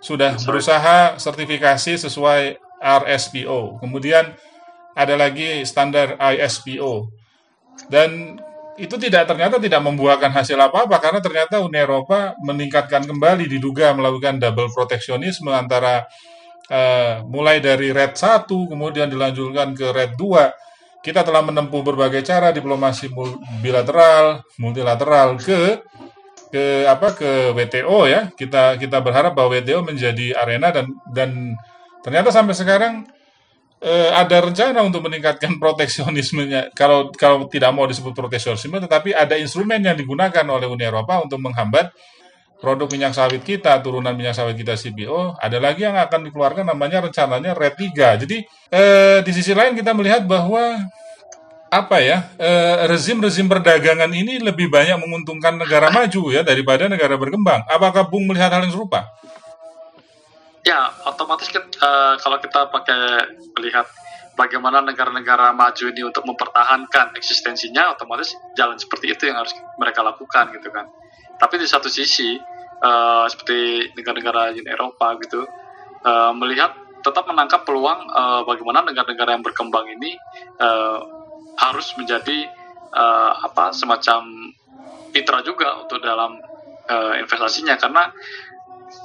sudah 0.00 0.40
berusaha 0.48 1.20
sertifikasi 1.20 2.08
sesuai 2.08 2.56
RSPO. 2.80 3.84
Kemudian 3.84 4.32
ada 4.96 5.14
lagi 5.20 5.60
standar 5.68 6.16
ISPO. 6.16 7.12
Dan 7.92 8.40
itu 8.80 8.96
tidak 8.96 9.28
ternyata 9.28 9.60
tidak 9.60 9.84
membuahkan 9.84 10.32
hasil 10.32 10.56
apa-apa 10.56 10.96
karena 10.96 11.20
ternyata 11.20 11.60
Uni 11.60 11.76
Eropa 11.76 12.32
meningkatkan 12.40 13.04
kembali 13.04 13.44
diduga 13.44 13.92
melakukan 13.92 14.40
double 14.40 14.72
proteksionisme 14.72 15.52
antara 15.52 16.08
uh, 16.72 17.20
mulai 17.28 17.60
dari 17.60 17.92
red 17.92 18.16
1 18.16 18.48
kemudian 18.48 19.12
dilanjutkan 19.12 19.76
ke 19.76 19.86
red 19.92 20.16
2 20.16 21.04
kita 21.04 21.24
telah 21.24 21.40
menempuh 21.40 21.80
berbagai 21.80 22.20
cara 22.24 22.52
diplomasi 22.52 23.08
bilateral 23.60 24.44
multilateral 24.60 25.40
ke 25.40 25.80
ke 26.50 26.84
apa 26.84 27.14
ke 27.14 27.54
WTO 27.54 28.10
ya. 28.10 28.28
Kita 28.34 28.76
kita 28.76 28.98
berharap 29.00 29.32
bahwa 29.32 29.54
WTO 29.56 29.80
menjadi 29.86 30.36
arena 30.36 30.74
dan 30.74 30.92
dan 31.08 31.30
ternyata 32.04 32.34
sampai 32.34 32.52
sekarang 32.52 33.06
eh, 33.80 34.10
ada 34.12 34.44
rencana 34.44 34.84
untuk 34.84 35.04
meningkatkan 35.08 35.56
proteksionismenya. 35.62 36.72
Kalau 36.76 37.10
kalau 37.16 37.48
tidak 37.48 37.72
mau 37.72 37.88
disebut 37.88 38.12
proteksionisme, 38.12 38.76
tetapi 38.80 39.16
ada 39.16 39.34
instrumen 39.40 39.80
yang 39.80 39.96
digunakan 39.96 40.44
oleh 40.46 40.68
Uni 40.68 40.84
Eropa 40.84 41.20
untuk 41.24 41.40
menghambat 41.40 41.90
produk 42.60 42.86
minyak 42.92 43.16
sawit 43.16 43.40
kita, 43.40 43.80
turunan 43.80 44.12
minyak 44.12 44.36
sawit 44.36 44.54
kita 44.54 44.76
CBO. 44.76 45.34
Ada 45.40 45.56
lagi 45.56 45.88
yang 45.88 45.96
akan 45.96 46.28
dikeluarkan 46.28 46.68
namanya 46.68 47.08
rencananya 47.08 47.56
RED 47.56 47.74
3. 47.96 48.22
Jadi 48.28 48.36
eh, 48.70 49.18
di 49.24 49.32
sisi 49.32 49.56
lain 49.56 49.72
kita 49.72 49.96
melihat 49.96 50.28
bahwa 50.28 50.76
apa 51.70 52.02
ya 52.02 52.26
eh, 52.36 52.84
rezim-rezim 52.90 53.46
perdagangan 53.48 54.10
ini 54.10 54.42
lebih 54.42 54.68
banyak 54.68 54.98
menguntungkan 55.00 55.54
negara 55.56 55.88
maju 55.88 56.22
ya 56.30 56.44
daripada 56.44 56.86
negara 56.86 57.16
berkembang. 57.16 57.64
Apakah 57.64 58.06
Bung 58.06 58.28
melihat 58.28 58.52
hal 58.52 58.68
yang 58.68 58.76
serupa? 58.76 59.08
Ya, 60.60 60.92
otomatis 61.08 61.48
uh, 61.56 62.20
kalau 62.20 62.36
kita 62.36 62.68
pakai 62.68 63.32
melihat 63.56 63.88
bagaimana 64.36 64.84
negara-negara 64.84 65.56
maju 65.56 65.84
ini 65.88 66.04
untuk 66.04 66.28
mempertahankan 66.28 67.16
eksistensinya, 67.16 67.96
otomatis 67.96 68.36
jalan 68.56 68.76
seperti 68.76 69.16
itu 69.16 69.32
yang 69.32 69.40
harus 69.40 69.56
mereka 69.80 70.04
lakukan 70.04 70.52
gitu 70.52 70.68
kan. 70.68 70.84
Tapi 71.40 71.56
di 71.56 71.64
satu 71.64 71.88
sisi, 71.88 72.36
uh, 72.84 73.24
seperti 73.24 73.88
negara-negara 73.96 74.52
Uni 74.52 74.68
Eropa 74.68 75.16
gitu, 75.24 75.48
uh, 76.04 76.32
melihat 76.36 76.76
tetap 77.00 77.24
menangkap 77.24 77.64
peluang 77.64 78.04
uh, 78.12 78.44
bagaimana 78.44 78.84
negara-negara 78.84 79.40
yang 79.40 79.44
berkembang 79.44 79.88
ini 79.88 80.20
uh, 80.60 81.00
harus 81.56 81.96
menjadi 81.96 82.48
uh, 82.92 83.48
apa 83.48 83.72
semacam 83.72 84.52
mitra 85.12 85.40
juga 85.40 85.80
untuk 85.80 86.04
dalam 86.04 86.36
uh, 86.88 87.14
investasinya 87.16 87.80
karena 87.80 88.12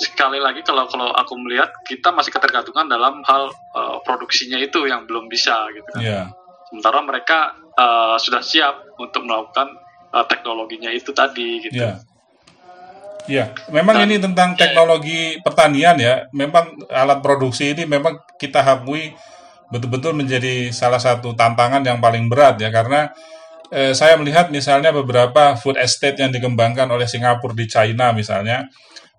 sekali 0.02 0.42
lagi 0.42 0.66
kalau 0.66 0.90
kalau 0.90 1.14
aku 1.14 1.38
melihat 1.40 1.72
kita 1.86 2.12
masih 2.12 2.34
ketergantungan 2.34 2.90
dalam 2.90 3.22
hal 3.24 3.54
uh, 3.78 3.98
produksinya 4.02 4.58
itu 4.60 4.90
yang 4.90 5.06
belum 5.06 5.30
bisa 5.30 5.56
gitu 5.72 5.90
kan. 5.96 6.02
Yeah. 6.02 6.26
Sementara 6.70 7.00
mereka 7.06 7.54
uh, 7.78 8.18
sudah 8.18 8.42
siap 8.42 8.98
untuk 8.98 9.24
melakukan 9.24 9.72
uh, 10.12 10.26
teknologinya 10.26 10.90
itu 10.90 11.14
tadi 11.14 11.64
gitu. 11.64 11.78
Yeah. 11.78 12.02
Ya, 13.26 13.58
memang 13.74 13.98
Dan, 13.98 14.06
ini 14.06 14.16
tentang 14.22 14.54
teknologi 14.54 15.42
pertanian 15.42 15.98
ya. 15.98 16.30
Memang 16.30 16.78
alat 16.94 17.26
produksi 17.26 17.74
ini 17.74 17.90
memang 17.90 18.22
kita 18.38 18.62
akui 18.62 19.18
betul-betul 19.74 20.14
menjadi 20.14 20.70
salah 20.70 21.02
satu 21.02 21.34
tantangan 21.34 21.82
yang 21.82 21.98
paling 21.98 22.30
berat 22.30 22.62
ya 22.62 22.70
karena 22.70 23.10
eh, 23.74 23.98
saya 23.98 24.14
melihat 24.22 24.54
misalnya 24.54 24.94
beberapa 24.94 25.58
food 25.58 25.82
estate 25.82 26.22
yang 26.22 26.30
dikembangkan 26.30 26.86
oleh 26.86 27.10
Singapura 27.10 27.58
di 27.58 27.66
China 27.66 28.14
misalnya 28.14 28.70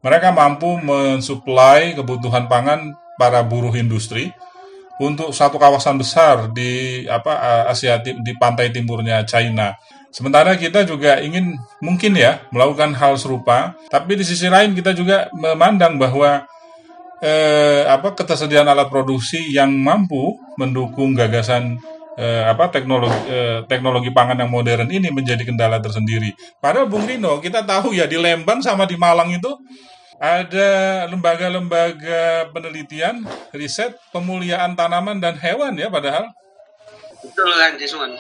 mereka 0.05 0.33
mampu 0.33 0.77
mensuplai 0.81 1.97
kebutuhan 1.97 2.47
pangan 2.47 2.95
para 3.17 3.41
buruh 3.41 3.73
industri 3.75 4.33
untuk 4.97 5.33
satu 5.33 5.61
kawasan 5.61 6.01
besar 6.01 6.49
di 6.53 7.05
apa 7.09 7.65
Asia 7.69 8.01
di 8.01 8.33
pantai 8.37 8.73
timurnya 8.73 9.25
China. 9.29 9.77
Sementara 10.09 10.57
kita 10.57 10.89
juga 10.89 11.21
ingin 11.21 11.61
mungkin 11.85 12.17
ya 12.17 12.41
melakukan 12.49 12.97
hal 12.97 13.21
serupa, 13.21 13.77
tapi 13.93 14.17
di 14.17 14.25
sisi 14.25 14.49
lain 14.49 14.73
kita 14.73 14.97
juga 14.97 15.29
memandang 15.37 16.01
bahwa 16.01 16.49
eh, 17.21 17.85
apa 17.85 18.17
ketersediaan 18.17 18.65
alat 18.65 18.89
produksi 18.89 19.53
yang 19.53 19.77
mampu 19.77 20.41
mendukung 20.57 21.13
gagasan 21.13 21.77
eh, 22.17 22.43
apa 22.49 22.73
teknologi 22.73 23.21
eh, 23.29 23.63
teknologi 23.69 24.11
pangan 24.11 24.41
yang 24.41 24.51
modern 24.51 24.89
ini 24.89 25.13
menjadi 25.13 25.45
kendala 25.45 25.79
tersendiri. 25.79 26.33
Padahal 26.59 26.89
Bung 26.89 27.05
Rino 27.05 27.39
kita 27.39 27.63
tahu 27.63 27.93
ya 27.93 28.09
di 28.09 28.17
Lembang 28.17 28.65
sama 28.65 28.89
di 28.89 28.97
Malang 28.97 29.31
itu 29.37 29.53
ada 30.17 31.05
lembaga-lembaga 31.13 32.49
penelitian, 32.49 33.21
riset, 33.53 33.93
pemuliaan 34.17 34.73
tanaman 34.73 35.21
dan 35.21 35.37
hewan 35.37 35.77
ya 35.77 35.93
padahal. 35.93 36.33
Betul 37.21 37.53
kan, 37.53 37.73
Jisuan. 37.77 38.13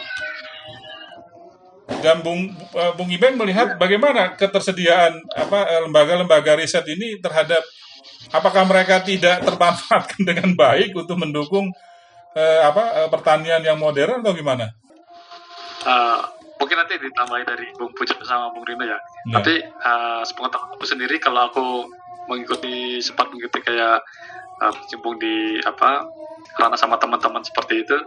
Dan 2.03 2.21
Bung 2.21 2.53
uh, 2.77 2.93
Bung 2.99 3.09
Ibeng 3.09 3.41
melihat 3.41 3.81
bagaimana 3.81 4.37
ketersediaan 4.37 5.17
apa 5.33 5.59
eh, 5.71 5.81
lembaga-lembaga 5.89 6.61
riset 6.61 6.85
ini 6.91 7.17
terhadap 7.23 7.63
apakah 8.35 8.67
mereka 8.69 9.01
tidak 9.01 9.41
termanfaatkan 9.41 10.21
dengan 10.29 10.53
baik 10.53 10.93
untuk 10.93 11.17
mendukung 11.17 11.71
uh, 12.37 12.61
apa 12.69 12.85
uh, 13.03 13.09
pertanian 13.09 13.65
yang 13.65 13.81
modern 13.81 14.21
atau 14.21 14.37
gimana? 14.37 14.71
Uh, 15.83 16.21
mungkin 16.61 16.77
nanti 16.77 17.01
ditambahin 17.01 17.47
dari 17.49 17.67
Bung 17.81 17.97
Puja 17.97 18.15
sama 18.23 18.53
Bung 18.53 18.69
Rino 18.69 18.85
ya. 18.85 19.01
Yeah. 19.27 19.35
Tapi 19.41 19.55
uh, 19.65 20.23
sepengetahuan 20.29 20.77
aku 20.77 20.85
sendiri 20.85 21.17
kalau 21.17 21.49
aku 21.49 21.67
mengikuti 22.29 23.01
sempat 23.01 23.31
mengikuti 23.31 23.63
kayak 23.63 24.03
uh, 24.61 24.75
di 25.19 25.63
apa 25.63 26.05
karena 26.59 26.77
sama 26.79 26.97
teman-teman 26.97 27.43
seperti 27.43 27.85
itu, 27.87 27.99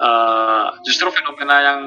uh, 0.00 0.72
justru 0.86 1.10
fenomena 1.12 1.56
yang 1.60 1.80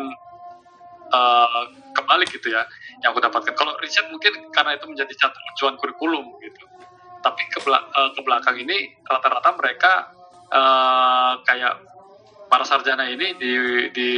uh, 1.13 1.63
kembali 1.97 2.25
gitu 2.29 2.53
ya 2.53 2.65
yang 3.01 3.13
aku 3.13 3.21
dapatkan. 3.23 3.53
Kalau 3.57 3.73
riset 3.81 4.05
mungkin 4.09 4.53
karena 4.53 4.77
itu 4.77 4.85
menjadi 4.85 5.13
satu 5.17 5.37
tujuan 5.53 5.75
kurikulum 5.81 6.25
gitu. 6.45 6.65
Tapi 7.23 7.41
ke, 7.47 7.63
uh, 7.63 8.11
ke 8.11 8.19
belakang 8.21 8.59
ini 8.59 8.99
rata-rata 9.07 9.55
mereka 9.55 10.11
uh, 10.53 11.41
kayak 11.43 11.81
para 12.47 12.63
sarjana 12.63 13.09
ini 13.09 13.33
di 13.41 13.53
di 13.91 14.09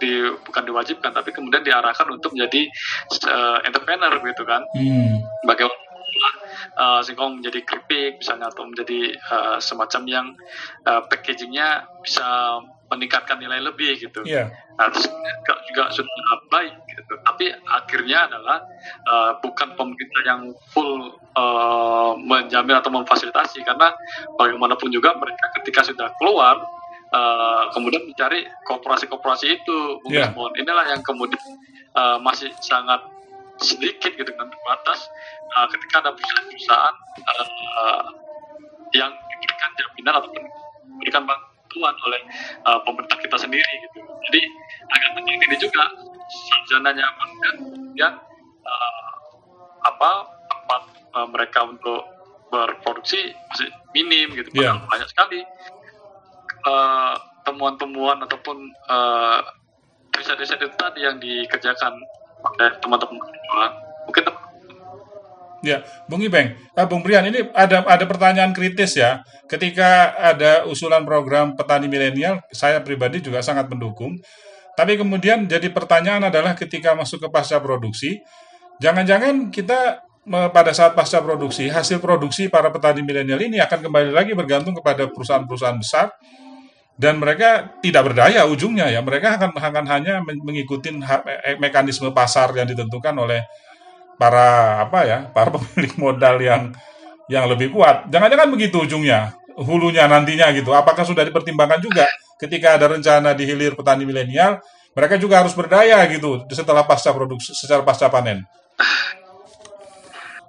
di 0.00 0.12
bukan 0.42 0.66
diwajibkan 0.66 1.14
tapi 1.14 1.30
kemudian 1.30 1.62
diarahkan 1.62 2.10
untuk 2.10 2.34
menjadi 2.34 2.66
uh, 3.30 3.62
entrepreneur 3.62 4.10
gitu 4.18 4.42
kan 4.42 4.66
hmm. 4.74 5.22
bagaimana 5.46 6.30
uh, 6.74 7.00
singkong 7.04 7.38
menjadi 7.38 7.62
keripik 7.62 8.18
misalnya 8.18 8.50
atau 8.50 8.66
menjadi 8.66 9.14
uh, 9.30 9.56
semacam 9.62 10.02
yang 10.08 10.26
uh, 10.90 11.06
packagingnya 11.06 11.86
bisa 12.02 12.58
meningkatkan 12.92 13.40
nilai 13.40 13.64
lebih 13.64 13.96
gitu. 13.96 14.20
Yeah. 14.28 14.52
Nah, 14.76 14.92
terus 14.92 15.08
juga 15.72 15.88
sudah 15.96 16.12
baik 16.52 16.76
gitu. 17.02 17.14
Tapi 17.26 17.50
akhirnya 17.66 18.30
adalah 18.30 18.58
uh, 19.10 19.30
bukan 19.42 19.74
pemerintah 19.74 20.22
yang 20.22 20.40
full 20.70 21.18
uh, 21.34 22.14
menjamin 22.16 22.78
atau 22.78 22.94
memfasilitasi 22.94 23.66
karena 23.66 23.90
bagaimanapun 24.38 24.88
juga 24.94 25.18
mereka 25.18 25.50
ketika 25.60 25.82
sudah 25.90 26.08
keluar 26.22 26.62
uh, 27.12 27.68
kemudian 27.76 28.08
mencari 28.08 28.48
kooperasi-kooperasi 28.66 29.46
itu 29.62 29.78
yeah. 30.08 30.32
inilah 30.56 30.86
yang 30.88 31.02
kemudian 31.04 31.42
uh, 31.94 32.18
masih 32.20 32.50
sangat 32.64 33.00
sedikit 33.60 34.16
gitu 34.16 34.32
kan 34.34 34.48
terbatas 34.48 35.06
uh, 35.54 35.66
ketika 35.70 36.02
ada 36.02 36.10
perusahaan-perusahaan 36.16 36.96
uh, 37.22 38.02
yang 38.96 39.12
diberikan 39.12 39.70
jaminan 39.78 40.14
atau 40.18 40.28
diberikan 40.32 41.22
bantuan 41.24 41.94
oleh 42.08 42.20
uh, 42.66 42.80
pemerintah 42.82 43.16
kita 43.20 43.36
sendiri 43.38 43.72
gitu 43.88 44.00
jadi 44.28 44.42
agak 44.90 45.10
penting 45.18 45.36
ini 45.38 45.56
juga 45.60 45.84
sarjana 46.32 46.90
nyaman 46.96 47.28
dan 47.38 47.54
kemudian 47.60 48.12
uh, 48.64 49.12
apa 49.84 50.10
tempat 50.48 50.82
uh, 51.12 51.28
mereka 51.28 51.60
untuk 51.68 52.02
berproduksi 52.52 53.32
masih 53.52 53.70
minim 53.96 54.32
gitu 54.36 54.48
yeah. 54.56 54.76
banyak 54.88 55.08
sekali 55.08 55.40
temuan 56.62 57.18
temuan-temuan 57.42 58.18
ataupun 58.22 58.70
uh, 58.86 59.42
riset-riset 60.14 60.62
itu 60.62 60.76
tadi 60.78 61.02
yang 61.02 61.18
dikerjakan 61.18 61.96
oleh 62.42 62.70
teman-teman 62.78 63.18
mungkin 63.18 63.42
teman 63.50 63.72
Ya, 65.62 65.86
Bung 66.10 66.26
Ibeng, 66.26 66.58
ah, 66.74 66.90
Bung 66.90 67.06
Brian, 67.06 67.22
ini 67.22 67.46
ada 67.54 67.86
ada 67.86 68.02
pertanyaan 68.02 68.50
kritis 68.50 68.98
ya. 68.98 69.22
Ketika 69.46 70.10
ada 70.18 70.66
usulan 70.66 71.06
program 71.06 71.54
petani 71.54 71.86
milenial, 71.86 72.42
saya 72.50 72.82
pribadi 72.82 73.22
juga 73.22 73.46
sangat 73.46 73.70
mendukung. 73.70 74.18
Tapi 74.72 74.96
kemudian 74.96 75.44
jadi 75.44 75.68
pertanyaan 75.68 76.32
adalah 76.32 76.56
ketika 76.56 76.96
masuk 76.96 77.24
ke 77.24 77.28
pasca 77.28 77.60
produksi, 77.60 78.24
jangan-jangan 78.80 79.52
kita 79.52 80.00
pada 80.54 80.70
saat 80.70 80.94
pasca 80.94 81.18
produksi, 81.18 81.66
hasil 81.66 81.98
produksi 81.98 82.46
para 82.46 82.70
petani 82.70 83.02
milenial 83.02 83.42
ini 83.42 83.58
akan 83.58 83.90
kembali 83.90 84.10
lagi 84.14 84.32
bergantung 84.38 84.72
kepada 84.78 85.10
perusahaan-perusahaan 85.10 85.78
besar 85.82 86.14
dan 86.94 87.18
mereka 87.18 87.74
tidak 87.82 88.12
berdaya 88.12 88.46
ujungnya 88.46 88.86
ya. 88.86 89.02
Mereka 89.02 89.40
akan 89.40 89.50
akan 89.58 89.84
hanya 89.90 90.22
mengikuti 90.22 90.94
eh, 90.94 91.58
mekanisme 91.58 92.14
pasar 92.14 92.54
yang 92.54 92.70
ditentukan 92.70 93.12
oleh 93.18 93.42
para 94.14 94.78
apa 94.86 94.98
ya 95.02 95.18
para 95.34 95.50
pemilik 95.58 95.92
modal 95.98 96.38
yang 96.38 96.62
yang 97.26 97.50
lebih 97.50 97.74
kuat. 97.74 98.06
Jangan-jangan 98.06 98.48
begitu 98.54 98.86
ujungnya 98.86 99.34
hulunya 99.58 100.06
nantinya 100.06 100.54
gitu. 100.54 100.70
Apakah 100.70 101.02
sudah 101.02 101.26
dipertimbangkan 101.26 101.82
juga 101.82 102.06
ketika 102.42 102.74
ada 102.74 102.90
rencana 102.90 103.38
di 103.38 103.46
hilir 103.46 103.78
petani 103.78 104.02
milenial 104.02 104.58
mereka 104.98 105.14
juga 105.16 105.40
harus 105.40 105.54
berdaya 105.54 106.02
gitu 106.10 106.42
setelah 106.50 106.82
pasca 106.82 107.14
produksi 107.14 107.54
secara 107.54 107.86
pasca 107.86 108.10
panen. 108.10 108.42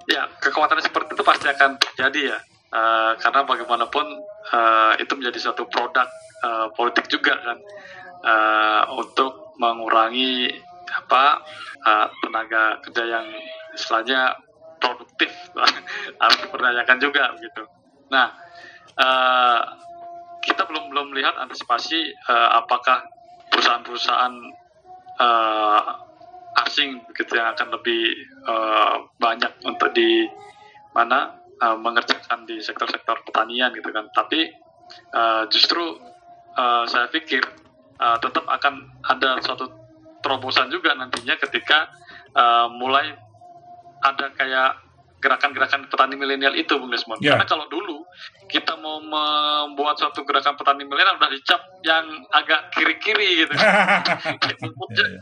Ya, 0.10 0.28
kekhawatiran 0.42 0.84
seperti 0.84 1.16
itu 1.16 1.24
pasti 1.24 1.48
akan 1.48 1.80
terjadi 1.80 2.36
ya, 2.36 2.38
Eh, 2.74 3.14
karena 3.22 3.46
bagaimanapun 3.46 4.06
eh, 4.50 4.94
itu 4.98 5.14
menjadi 5.14 5.38
suatu 5.38 5.70
produk 5.70 6.10
eh, 6.42 6.68
politik 6.74 7.06
juga 7.06 7.38
kan 7.38 7.58
eh, 8.26 8.84
untuk 8.98 9.54
mengurangi 9.62 10.50
apa 10.90 11.46
eh, 11.86 12.08
tenaga 12.26 12.82
kerja 12.82 13.04
yang 13.06 13.28
istilahnya 13.78 14.42
produktif 14.82 15.30
harus 16.22 16.38
diperdayakan 16.50 16.98
juga 16.98 17.30
gitu. 17.38 17.64
Nah, 18.10 18.34
eh, 18.98 19.62
kita 20.44 20.68
belum 20.68 20.92
belum 20.92 21.16
melihat 21.16 21.40
antisipasi 21.40 22.12
eh, 22.12 22.50
apakah 22.60 23.08
perusahaan-perusahaan 23.50 24.36
eh, 25.18 25.82
asing 26.68 27.02
begitu 27.10 27.40
yang 27.40 27.56
akan 27.56 27.74
lebih 27.80 28.04
eh, 28.46 28.96
banyak 29.18 29.52
untuk 29.64 29.90
di 29.96 30.28
mana 30.92 31.40
eh, 31.64 31.78
mengerjakan 31.80 32.44
di 32.44 32.60
sektor-sektor 32.60 33.24
pertanian 33.24 33.72
gitu 33.72 33.90
kan. 33.90 34.12
Tapi 34.12 34.52
eh, 35.16 35.44
justru 35.48 35.98
eh, 36.60 36.84
saya 36.86 37.08
pikir 37.08 37.42
eh, 37.98 38.18
tetap 38.20 38.44
akan 38.46 39.02
ada 39.08 39.40
suatu 39.40 39.72
terobosan 40.20 40.68
juga 40.68 40.92
nantinya 40.94 41.40
ketika 41.40 41.88
eh, 42.36 42.68
mulai 42.76 43.16
ada 44.04 44.28
kayak 44.36 44.83
gerakan-gerakan 45.24 45.88
petani 45.88 46.20
milenial 46.20 46.52
itu, 46.60 46.76
Bung 46.76 46.92
Desmond. 46.92 47.24
Ya. 47.24 47.40
Karena 47.40 47.48
kalau 47.48 47.66
dulu 47.72 48.04
kita 48.52 48.76
mau 48.84 49.00
membuat 49.00 49.96
suatu 49.96 50.28
gerakan 50.28 50.60
petani 50.60 50.84
milenial 50.84 51.16
udah 51.16 51.32
dicap 51.32 51.64
yang 51.88 52.04
agak 52.36 52.76
kiri-kiri 52.76 53.48
gitu. 53.48 53.54
Ya, 54.94 55.10
ya. 55.10 55.20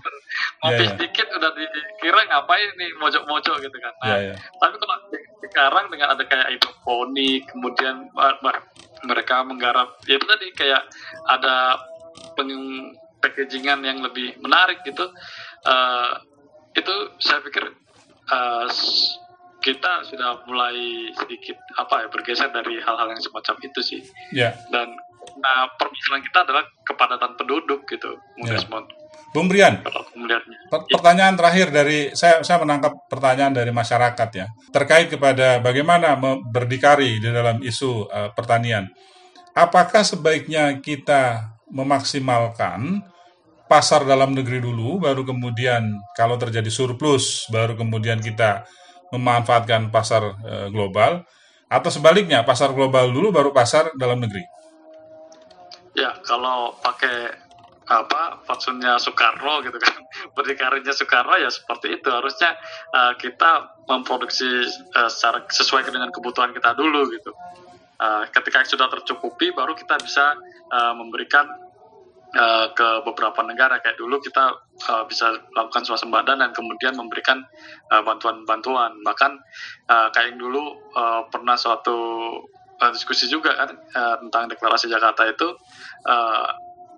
Ngopi 0.65 0.83
Ya, 0.83 0.83
ya. 0.83 0.89
sedikit 0.97 1.27
udah 1.31 1.51
dikira 1.55 2.21
ngapain 2.27 2.69
nih 2.75 2.91
mojok-mojok 2.99 3.55
gitu 3.63 3.77
kan. 3.79 3.93
Nah, 4.03 4.09
Ya, 4.09 4.17
ya. 4.31 4.35
tapi 4.59 4.75
kalau 4.81 4.95
sekarang 5.47 5.85
dengan 5.87 6.07
ada 6.11 6.23
kayak 6.27 6.47
hidroponik, 6.57 7.47
kemudian 7.47 8.11
uh, 8.19 8.35
uh, 8.35 8.59
mereka 9.07 9.47
menggarap, 9.47 9.95
ya 10.09 10.19
itu 10.19 10.25
tadi 10.27 10.47
kayak 10.51 10.83
ada 11.29 11.79
peng 12.35 12.51
packagingan 13.21 13.85
yang 13.85 14.01
lebih 14.01 14.35
menarik 14.41 14.81
gitu. 14.83 15.07
Uh, 15.63 16.19
itu 16.73 16.93
saya 17.21 17.39
pikir 17.45 17.69
uh, 18.31 18.67
kita 19.61 20.01
sudah 20.09 20.41
mulai 20.49 21.09
sedikit 21.13 21.57
apa 21.77 22.05
ya 22.05 22.07
bergeser 22.09 22.49
dari 22.49 22.81
hal-hal 22.81 23.07
yang 23.13 23.21
semacam 23.21 23.55
itu 23.61 23.79
sih. 23.79 24.01
Ya. 24.33 24.57
Dan 24.73 24.97
nah 25.37 25.69
permasalahan 25.77 26.25
kita 26.25 26.39
adalah 26.49 26.63
kepadatan 26.81 27.31
penduduk 27.37 27.85
gitu, 27.85 28.17
Bung 28.35 28.49
Ya. 28.49 28.57
Desmond. 28.57 28.89
Bung 29.31 29.47
Brian. 29.47 29.79
Per- 30.67 30.87
pertanyaan 30.91 31.39
terakhir 31.39 31.71
dari 31.71 32.11
saya 32.11 32.43
saya 32.43 32.59
menangkap 32.59 33.07
pertanyaan 33.07 33.55
dari 33.55 33.71
masyarakat 33.71 34.29
ya 34.35 34.47
terkait 34.75 35.07
kepada 35.07 35.63
bagaimana 35.63 36.19
berdikari 36.51 37.21
di 37.21 37.29
dalam 37.31 37.63
isu 37.63 38.11
eh, 38.11 38.29
pertanian. 38.35 38.91
Apakah 39.55 40.03
sebaiknya 40.03 40.79
kita 40.83 41.53
memaksimalkan 41.71 43.03
pasar 43.71 44.03
dalam 44.03 44.35
negeri 44.35 44.59
dulu 44.59 44.99
baru 44.99 45.23
kemudian 45.23 45.95
kalau 46.11 46.35
terjadi 46.35 46.67
surplus 46.67 47.47
baru 47.47 47.79
kemudian 47.79 48.19
kita 48.19 48.67
memanfaatkan 49.11 49.91
pasar 49.91 50.23
eh, 50.41 50.67
global 50.71 51.23
atau 51.71 51.87
sebaliknya 51.87 52.43
pasar 52.43 52.75
global 52.75 53.11
dulu 53.15 53.31
baru 53.31 53.55
pasar 53.55 53.95
dalam 53.95 54.19
negeri. 54.19 54.43
Ya, 55.95 56.15
kalau 56.23 56.75
pakai 56.83 57.31
apa 57.91 58.39
fatsunnya 58.47 58.95
Soekarno 58.95 59.59
gitu 59.67 59.75
kan 59.75 59.99
berdikarinya 60.35 60.95
Soekarno 60.95 61.35
ya 61.39 61.51
seperti 61.51 61.99
itu. 61.99 62.07
Harusnya 62.07 62.55
uh, 62.95 63.15
kita 63.19 63.83
memproduksi 63.87 64.47
uh, 64.95 65.11
secara 65.11 65.43
sesuai 65.47 65.87
dengan 65.91 66.11
kebutuhan 66.11 66.55
kita 66.55 66.75
dulu 66.75 67.07
gitu. 67.11 67.31
Uh, 68.01 68.25
ketika 68.33 68.65
sudah 68.65 68.89
tercukupi 68.89 69.53
baru 69.53 69.77
kita 69.77 69.99
bisa 69.99 70.35
uh, 70.71 70.93
memberikan 70.95 71.47
ke 72.71 73.03
beberapa 73.03 73.43
negara. 73.43 73.83
Kayak 73.83 73.99
dulu 73.99 74.23
kita 74.23 74.55
uh, 74.89 75.03
bisa 75.05 75.37
melakukan 75.53 75.83
swasembada 75.85 76.33
dan 76.33 76.49
kemudian 76.55 76.95
memberikan 76.97 77.43
uh, 77.93 78.01
bantuan-bantuan. 78.01 78.95
Bahkan 79.05 79.31
uh, 79.91 80.07
kayak 80.15 80.33
yang 80.33 80.39
dulu 80.39 80.79
uh, 80.95 81.27
pernah 81.29 81.59
suatu 81.59 81.97
uh, 82.81 82.91
diskusi 82.93 83.29
juga 83.29 83.53
kan 83.53 83.69
uh, 83.75 84.15
tentang 84.25 84.49
deklarasi 84.49 84.89
Jakarta 84.89 85.27
itu 85.29 85.53
uh, 86.07 86.47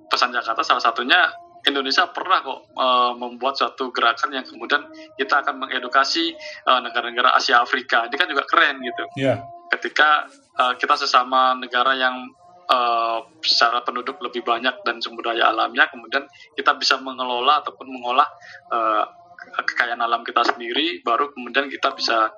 pesan 0.07 0.31
Jakarta 0.31 0.61
salah 0.61 0.83
satunya 0.83 1.31
Indonesia 1.63 2.11
pernah 2.11 2.43
kok 2.43 2.59
uh, 2.75 3.11
membuat 3.15 3.55
suatu 3.55 3.87
gerakan 3.95 4.35
yang 4.35 4.43
kemudian 4.43 4.83
kita 5.15 5.39
akan 5.41 5.63
mengedukasi 5.63 6.35
uh, 6.67 6.79
negara-negara 6.83 7.31
Asia 7.39 7.63
Afrika 7.63 8.03
ini 8.03 8.15
kan 8.19 8.27
juga 8.27 8.43
keren 8.43 8.83
gitu. 8.83 9.03
Ya, 9.15 9.39
ketika 9.71 10.27
uh, 10.59 10.75
kita 10.75 10.99
sesama 10.99 11.55
negara 11.55 11.95
yang 11.95 12.19
uh, 12.69 13.19
secara 13.43 13.83
penduduk 13.83 14.19
lebih 14.23 14.43
banyak 14.45 14.83
dan 14.83 14.99
sumber 15.03 15.33
daya 15.33 15.51
alamnya, 15.51 15.89
kemudian 15.91 16.27
kita 16.55 16.75
bisa 16.79 16.99
mengelola 16.99 17.63
ataupun 17.63 17.87
mengolah 17.89 18.27
uh, 18.71 19.03
ke- 19.39 19.65
kekayaan 19.73 20.01
alam 20.03 20.23
kita 20.23 20.43
sendiri, 20.43 21.03
baru 21.03 21.31
kemudian 21.31 21.67
kita 21.67 21.91
bisa 21.95 22.31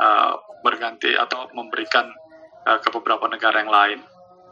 uh, 0.00 0.32
berganti 0.60 1.16
atau 1.16 1.48
memberikan 1.56 2.08
uh, 2.68 2.78
ke 2.80 2.88
beberapa 2.92 3.28
negara 3.30 3.62
yang 3.64 3.72
lain. 3.72 3.98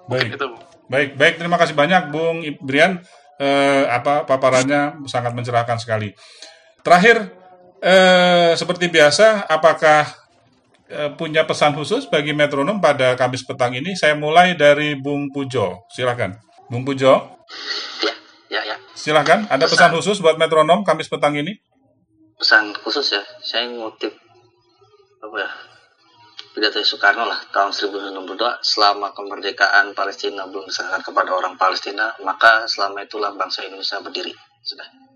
Mungkin 0.09 0.29
baik. 0.33 0.39
itu. 0.41 0.49
Baik, 0.89 1.11
baik. 1.21 1.35
Terima 1.37 1.61
kasih 1.61 1.77
banyak, 1.77 2.09
Bung 2.09 2.41
Brian. 2.65 3.05
Eh, 3.39 3.85
apa 3.87 4.27
paparannya 4.27 5.07
sangat 5.07 5.31
mencerahkan 5.31 5.79
sekali. 5.79 6.11
Terakhir, 6.83 7.31
eh, 7.79 8.51
seperti 8.59 8.91
biasa, 8.91 9.47
apakah 9.47 10.11
punya 11.21 11.45
pesan 11.45 11.77
khusus 11.77 12.09
bagi 12.09 12.33
metronom 12.33 12.81
pada 12.81 13.13
Kamis 13.15 13.45
petang 13.45 13.77
ini? 13.77 13.93
Saya 13.93 14.17
mulai 14.17 14.57
dari 14.57 14.97
Bung 14.97 15.29
Pujo. 15.29 15.85
Silakan, 15.93 16.41
Bung 16.73 16.89
Pujo. 16.89 17.45
Ya, 18.05 18.15
ya, 18.49 18.63
ya. 18.75 18.77
Silakan. 18.97 19.49
Ada 19.53 19.69
pesan 19.69 19.93
khusus 19.93 20.19
buat 20.25 20.41
metronom 20.41 20.83
Kamis 20.83 21.13
petang 21.13 21.37
ini? 21.37 21.57
Pesan 22.39 22.73
khusus 22.81 23.13
ya, 23.13 23.23
saya 23.45 23.69
ngutip 23.69 24.15
apa 25.21 25.37
ya? 25.37 25.51
Pidato 26.59 26.83
Soekarno 26.83 27.23
lah 27.23 27.39
tahun 27.55 27.71
1962 27.71 28.67
selama 28.67 29.15
kemerdekaan 29.15 29.95
Palestina 29.95 30.43
belum 30.51 30.67
diserahkan 30.67 31.07
kepada 31.07 31.31
orang 31.31 31.55
Palestina 31.55 32.11
maka 32.27 32.67
selama 32.67 33.07
itulah 33.07 33.31
bangsa 33.39 33.63
Indonesia 33.63 34.03
berdiri 34.03 34.35
sudah 34.67 35.08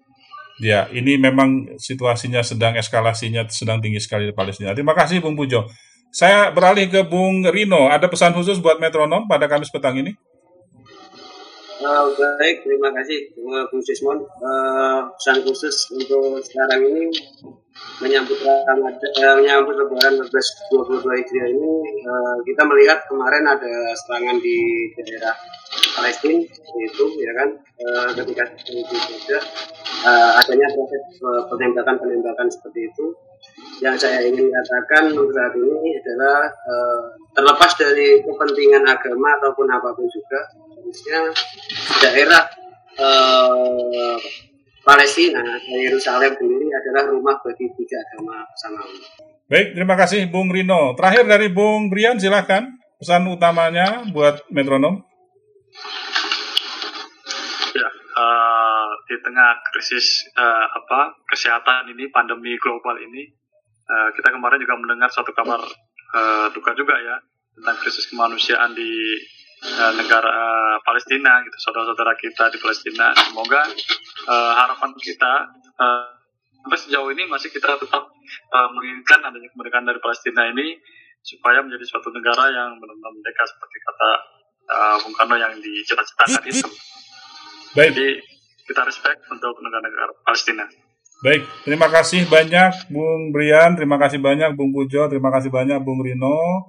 Ya, 0.62 0.86
ini 0.94 1.18
memang 1.18 1.74
situasinya 1.74 2.38
sedang 2.46 2.78
eskalasinya 2.78 3.50
sedang 3.50 3.82
tinggi 3.82 3.98
sekali 3.98 4.30
di 4.30 4.34
Palestina. 4.34 4.70
Terima 4.70 4.94
kasih, 4.94 5.18
Bung 5.18 5.34
Pujo. 5.34 5.66
Saya 6.14 6.54
beralih 6.54 6.86
ke 6.86 7.02
Bung 7.02 7.42
Rino. 7.50 7.90
Ada 7.90 8.06
pesan 8.06 8.30
khusus 8.30 8.62
buat 8.62 8.78
metronom 8.78 9.26
pada 9.26 9.50
Kamis 9.50 9.74
petang 9.74 9.98
ini? 9.98 10.14
Eh, 11.82 12.06
baik, 12.38 12.62
terima 12.62 12.94
kasih 12.94 13.34
uh, 13.42 13.66
Bung 13.66 13.82
Sismon. 13.82 14.22
Eh, 14.22 15.00
pesan 15.18 15.42
khusus 15.42 15.90
untuk 15.90 16.38
sekarang 16.38 16.86
ini 16.86 17.10
menyambut 17.98 18.38
Ramadan, 18.38 18.94
eh, 19.02 19.34
menyambut 19.42 19.74
Lebaran 19.74 20.14
1422 20.22 21.02
Hijriah 21.02 21.48
ini 21.50 21.72
eh, 22.06 22.36
kita 22.46 22.62
melihat 22.70 23.02
kemarin 23.10 23.50
ada 23.50 23.74
serangan 23.98 24.38
di 24.38 24.86
daerah 24.94 25.34
Palestina 25.98 26.38
itu 26.86 27.04
ya 27.18 27.32
kan 27.34 27.48
eh, 27.58 28.08
ketika 28.14 28.44
itu 28.62 28.94
juga 28.94 29.38
eh, 30.06 30.32
adanya 30.38 30.70
proses 30.70 31.02
eh, 31.18 31.42
penembakan-penembakan 31.50 32.46
seperti 32.46 32.94
itu 32.94 33.10
yang 33.82 33.98
saya 33.98 34.22
ingin 34.22 34.46
katakan 34.46 35.10
untuk 35.10 35.34
saat 35.34 35.50
ini 35.58 35.98
adalah 35.98 36.46
eh, 36.46 37.02
terlepas 37.34 37.74
dari 37.74 38.22
kepentingan 38.22 38.86
agama 38.86 39.34
ataupun 39.42 39.66
apa 39.66 39.90
pun 39.98 40.06
juga 40.06 40.40
harusnya 40.82 41.20
daerah 42.02 42.42
eh, 42.98 44.18
Palestina 44.82 45.42
Yerusalem 45.62 46.34
sendiri 46.34 46.66
adalah 46.74 47.06
rumah 47.06 47.38
bagi 47.38 47.70
tiga 47.78 48.02
agama 48.02 48.42
samawi. 48.58 48.98
Baik, 49.46 49.78
terima 49.78 49.94
kasih 49.94 50.26
Bung 50.26 50.50
Rino. 50.50 50.98
Terakhir 50.98 51.24
dari 51.30 51.46
Bung 51.54 51.86
Brian, 51.86 52.18
silakan. 52.18 52.82
Pesan 52.98 53.26
utamanya 53.30 54.06
buat 54.10 54.46
metronom. 54.50 55.02
Ya, 57.74 57.88
eh, 57.90 58.88
di 59.06 59.16
tengah 59.22 59.50
krisis 59.70 60.26
eh, 60.34 60.66
apa 60.66 61.14
kesehatan 61.30 61.90
ini, 61.94 62.10
pandemi 62.10 62.58
global 62.58 62.98
ini, 62.98 63.26
eh, 63.86 64.08
kita 64.18 64.34
kemarin 64.34 64.58
juga 64.62 64.78
mendengar 64.78 65.10
satu 65.10 65.30
kabar 65.30 65.62
eh, 66.14 66.46
duka 66.54 66.74
juga 66.74 66.98
ya 66.98 67.16
tentang 67.52 67.76
krisis 67.82 68.08
kemanusiaan 68.08 68.72
di 68.74 68.90
eh, 69.62 69.92
negara 69.94 70.30
eh, 70.30 70.76
Palestina, 70.82 71.40
gitu, 71.46 71.56
saudara-saudara 71.70 72.18
kita 72.18 72.50
di 72.50 72.58
Palestina. 72.58 73.14
Semoga 73.14 73.62
eh, 74.28 74.52
harapan 74.58 74.90
kita 74.98 75.32
eh, 75.78 76.04
sampai 76.62 76.78
sejauh 76.78 77.10
ini 77.10 77.26
masih 77.26 77.50
kita 77.50 77.78
tetap 77.78 78.04
eh, 78.30 78.68
menginginkan 78.74 79.22
adanya 79.22 79.48
kemerdekaan 79.54 79.86
dari 79.86 79.98
Palestina 80.02 80.50
ini 80.50 80.78
supaya 81.22 81.62
menjadi 81.62 81.86
suatu 81.86 82.10
negara 82.10 82.50
yang 82.50 82.82
benar-benar 82.82 83.12
merdeka 83.14 83.42
seperti 83.46 83.76
kata 83.78 84.10
eh, 84.66 84.96
Bung 85.06 85.14
Karno 85.14 85.36
yang 85.38 85.54
dicita-citakan 85.58 86.42
itu. 86.46 86.68
Baik, 87.72 87.90
Jadi 87.96 88.08
kita 88.68 88.82
respect 88.84 89.24
untuk 89.32 89.58
negara-negara 89.62 90.12
Palestina. 90.22 90.66
Baik, 91.22 91.46
terima 91.62 91.86
kasih 91.86 92.26
banyak 92.26 92.90
Bung 92.90 93.30
Brian, 93.30 93.78
terima 93.78 93.94
kasih 93.94 94.18
banyak 94.18 94.58
Bung 94.58 94.74
Pujo, 94.74 95.06
terima 95.06 95.30
kasih 95.30 95.54
banyak 95.54 95.78
Bung 95.86 96.02
Rino. 96.02 96.66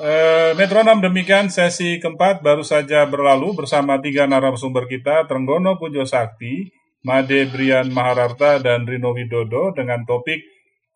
Eh, 0.00 0.56
metronom 0.56 1.04
demikian 1.04 1.52
sesi 1.52 2.00
keempat 2.00 2.40
baru 2.40 2.64
saja 2.64 3.04
berlalu 3.04 3.52
bersama 3.52 4.00
tiga 4.00 4.24
narasumber 4.24 4.88
kita, 4.88 5.28
Trenggono 5.28 5.76
Pujo 5.76 6.08
Sakti, 6.08 6.72
Made 7.04 7.52
Brian 7.52 7.92
Mahararta, 7.92 8.56
dan 8.56 8.88
Rino 8.88 9.12
Widodo 9.12 9.76
dengan 9.76 10.00
topik 10.08 10.40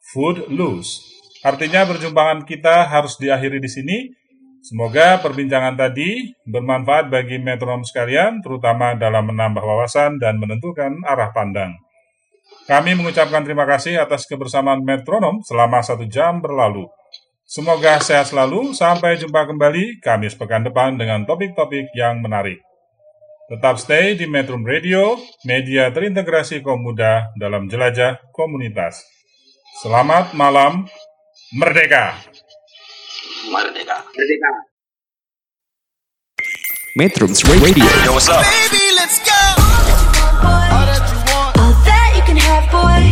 Food 0.01 0.49
Loose. 0.49 1.05
Artinya 1.45 1.85
perjumpaan 1.85 2.49
kita 2.49 2.89
harus 2.89 3.21
diakhiri 3.21 3.61
di 3.61 3.69
sini. 3.69 3.99
Semoga 4.65 5.21
perbincangan 5.21 5.77
tadi 5.77 6.33
bermanfaat 6.49 7.13
bagi 7.13 7.37
metronom 7.37 7.85
sekalian, 7.85 8.41
terutama 8.41 8.97
dalam 8.97 9.29
menambah 9.29 9.61
wawasan 9.61 10.17
dan 10.17 10.41
menentukan 10.41 11.05
arah 11.05 11.37
pandang. 11.37 11.77
Kami 12.65 12.97
mengucapkan 12.97 13.45
terima 13.45 13.69
kasih 13.69 14.01
atas 14.01 14.25
kebersamaan 14.25 14.83
metronom 14.83 15.45
selama 15.45 15.85
satu 15.85 16.09
jam 16.09 16.41
berlalu. 16.41 16.89
Semoga 17.47 18.03
sehat 18.03 18.35
selalu, 18.35 18.75
sampai 18.75 19.23
jumpa 19.23 19.47
kembali 19.47 20.03
Kamis 20.03 20.35
pekan 20.35 20.67
depan 20.67 20.99
dengan 20.99 21.23
topik-topik 21.23 21.95
yang 21.95 22.19
menarik. 22.19 22.59
Tetap 23.47 23.79
stay 23.79 24.19
di 24.19 24.27
Metro 24.27 24.59
Radio, 24.59 25.15
media 25.47 25.87
terintegrasi 25.95 26.59
kaum 26.59 26.83
muda 26.83 27.31
dalam 27.39 27.71
jelajah 27.71 28.19
komunitas. 28.35 28.99
Selamat 29.79 30.35
malam, 30.35 30.91
merdeka! 31.55 32.19
Merdeka. 33.47 34.03
Merdeka. 34.11 34.51
Metrums 36.99 37.47
Radio 37.47 37.87
All 37.87 38.19
that 41.87 42.11
you 42.19 42.27
can 42.27 42.43
have, 42.43 42.67
boy. 42.75 43.07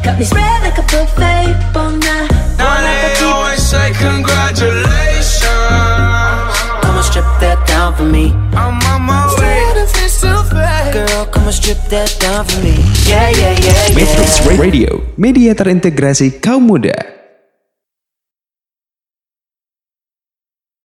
Got 0.00 0.16
me 0.16 0.24
spread 0.24 0.64
like 0.64 0.80
a 0.80 0.84
buffet. 0.88 1.52
Bon 1.76 2.00
night. 2.00 2.32
Say 3.68 3.92
congratulations. 4.00 5.44
Come 6.80 6.96
and 6.96 7.04
strip 7.04 7.28
that 7.44 7.60
down 7.68 7.92
for 7.92 8.08
me. 8.08 8.32
I'm 8.56 8.80
on 8.88 9.02
my 9.04 9.28
way. 9.36 9.68
Girl, 10.88 11.26
come 11.28 11.44
and 11.44 11.52
strip 11.52 11.76
that 11.92 12.16
down 12.16 12.48
for 12.48 12.64
me. 12.64 12.80
Yeah, 13.04 13.28
yeah, 13.28 13.52
yeah, 13.60 13.92
yeah. 13.92 13.92
Metrums 13.92 14.40
Radio 14.56 15.04
Media 15.20 15.52
terintegrasi 15.52 16.40
kaum 16.40 16.64
muda 16.64 17.17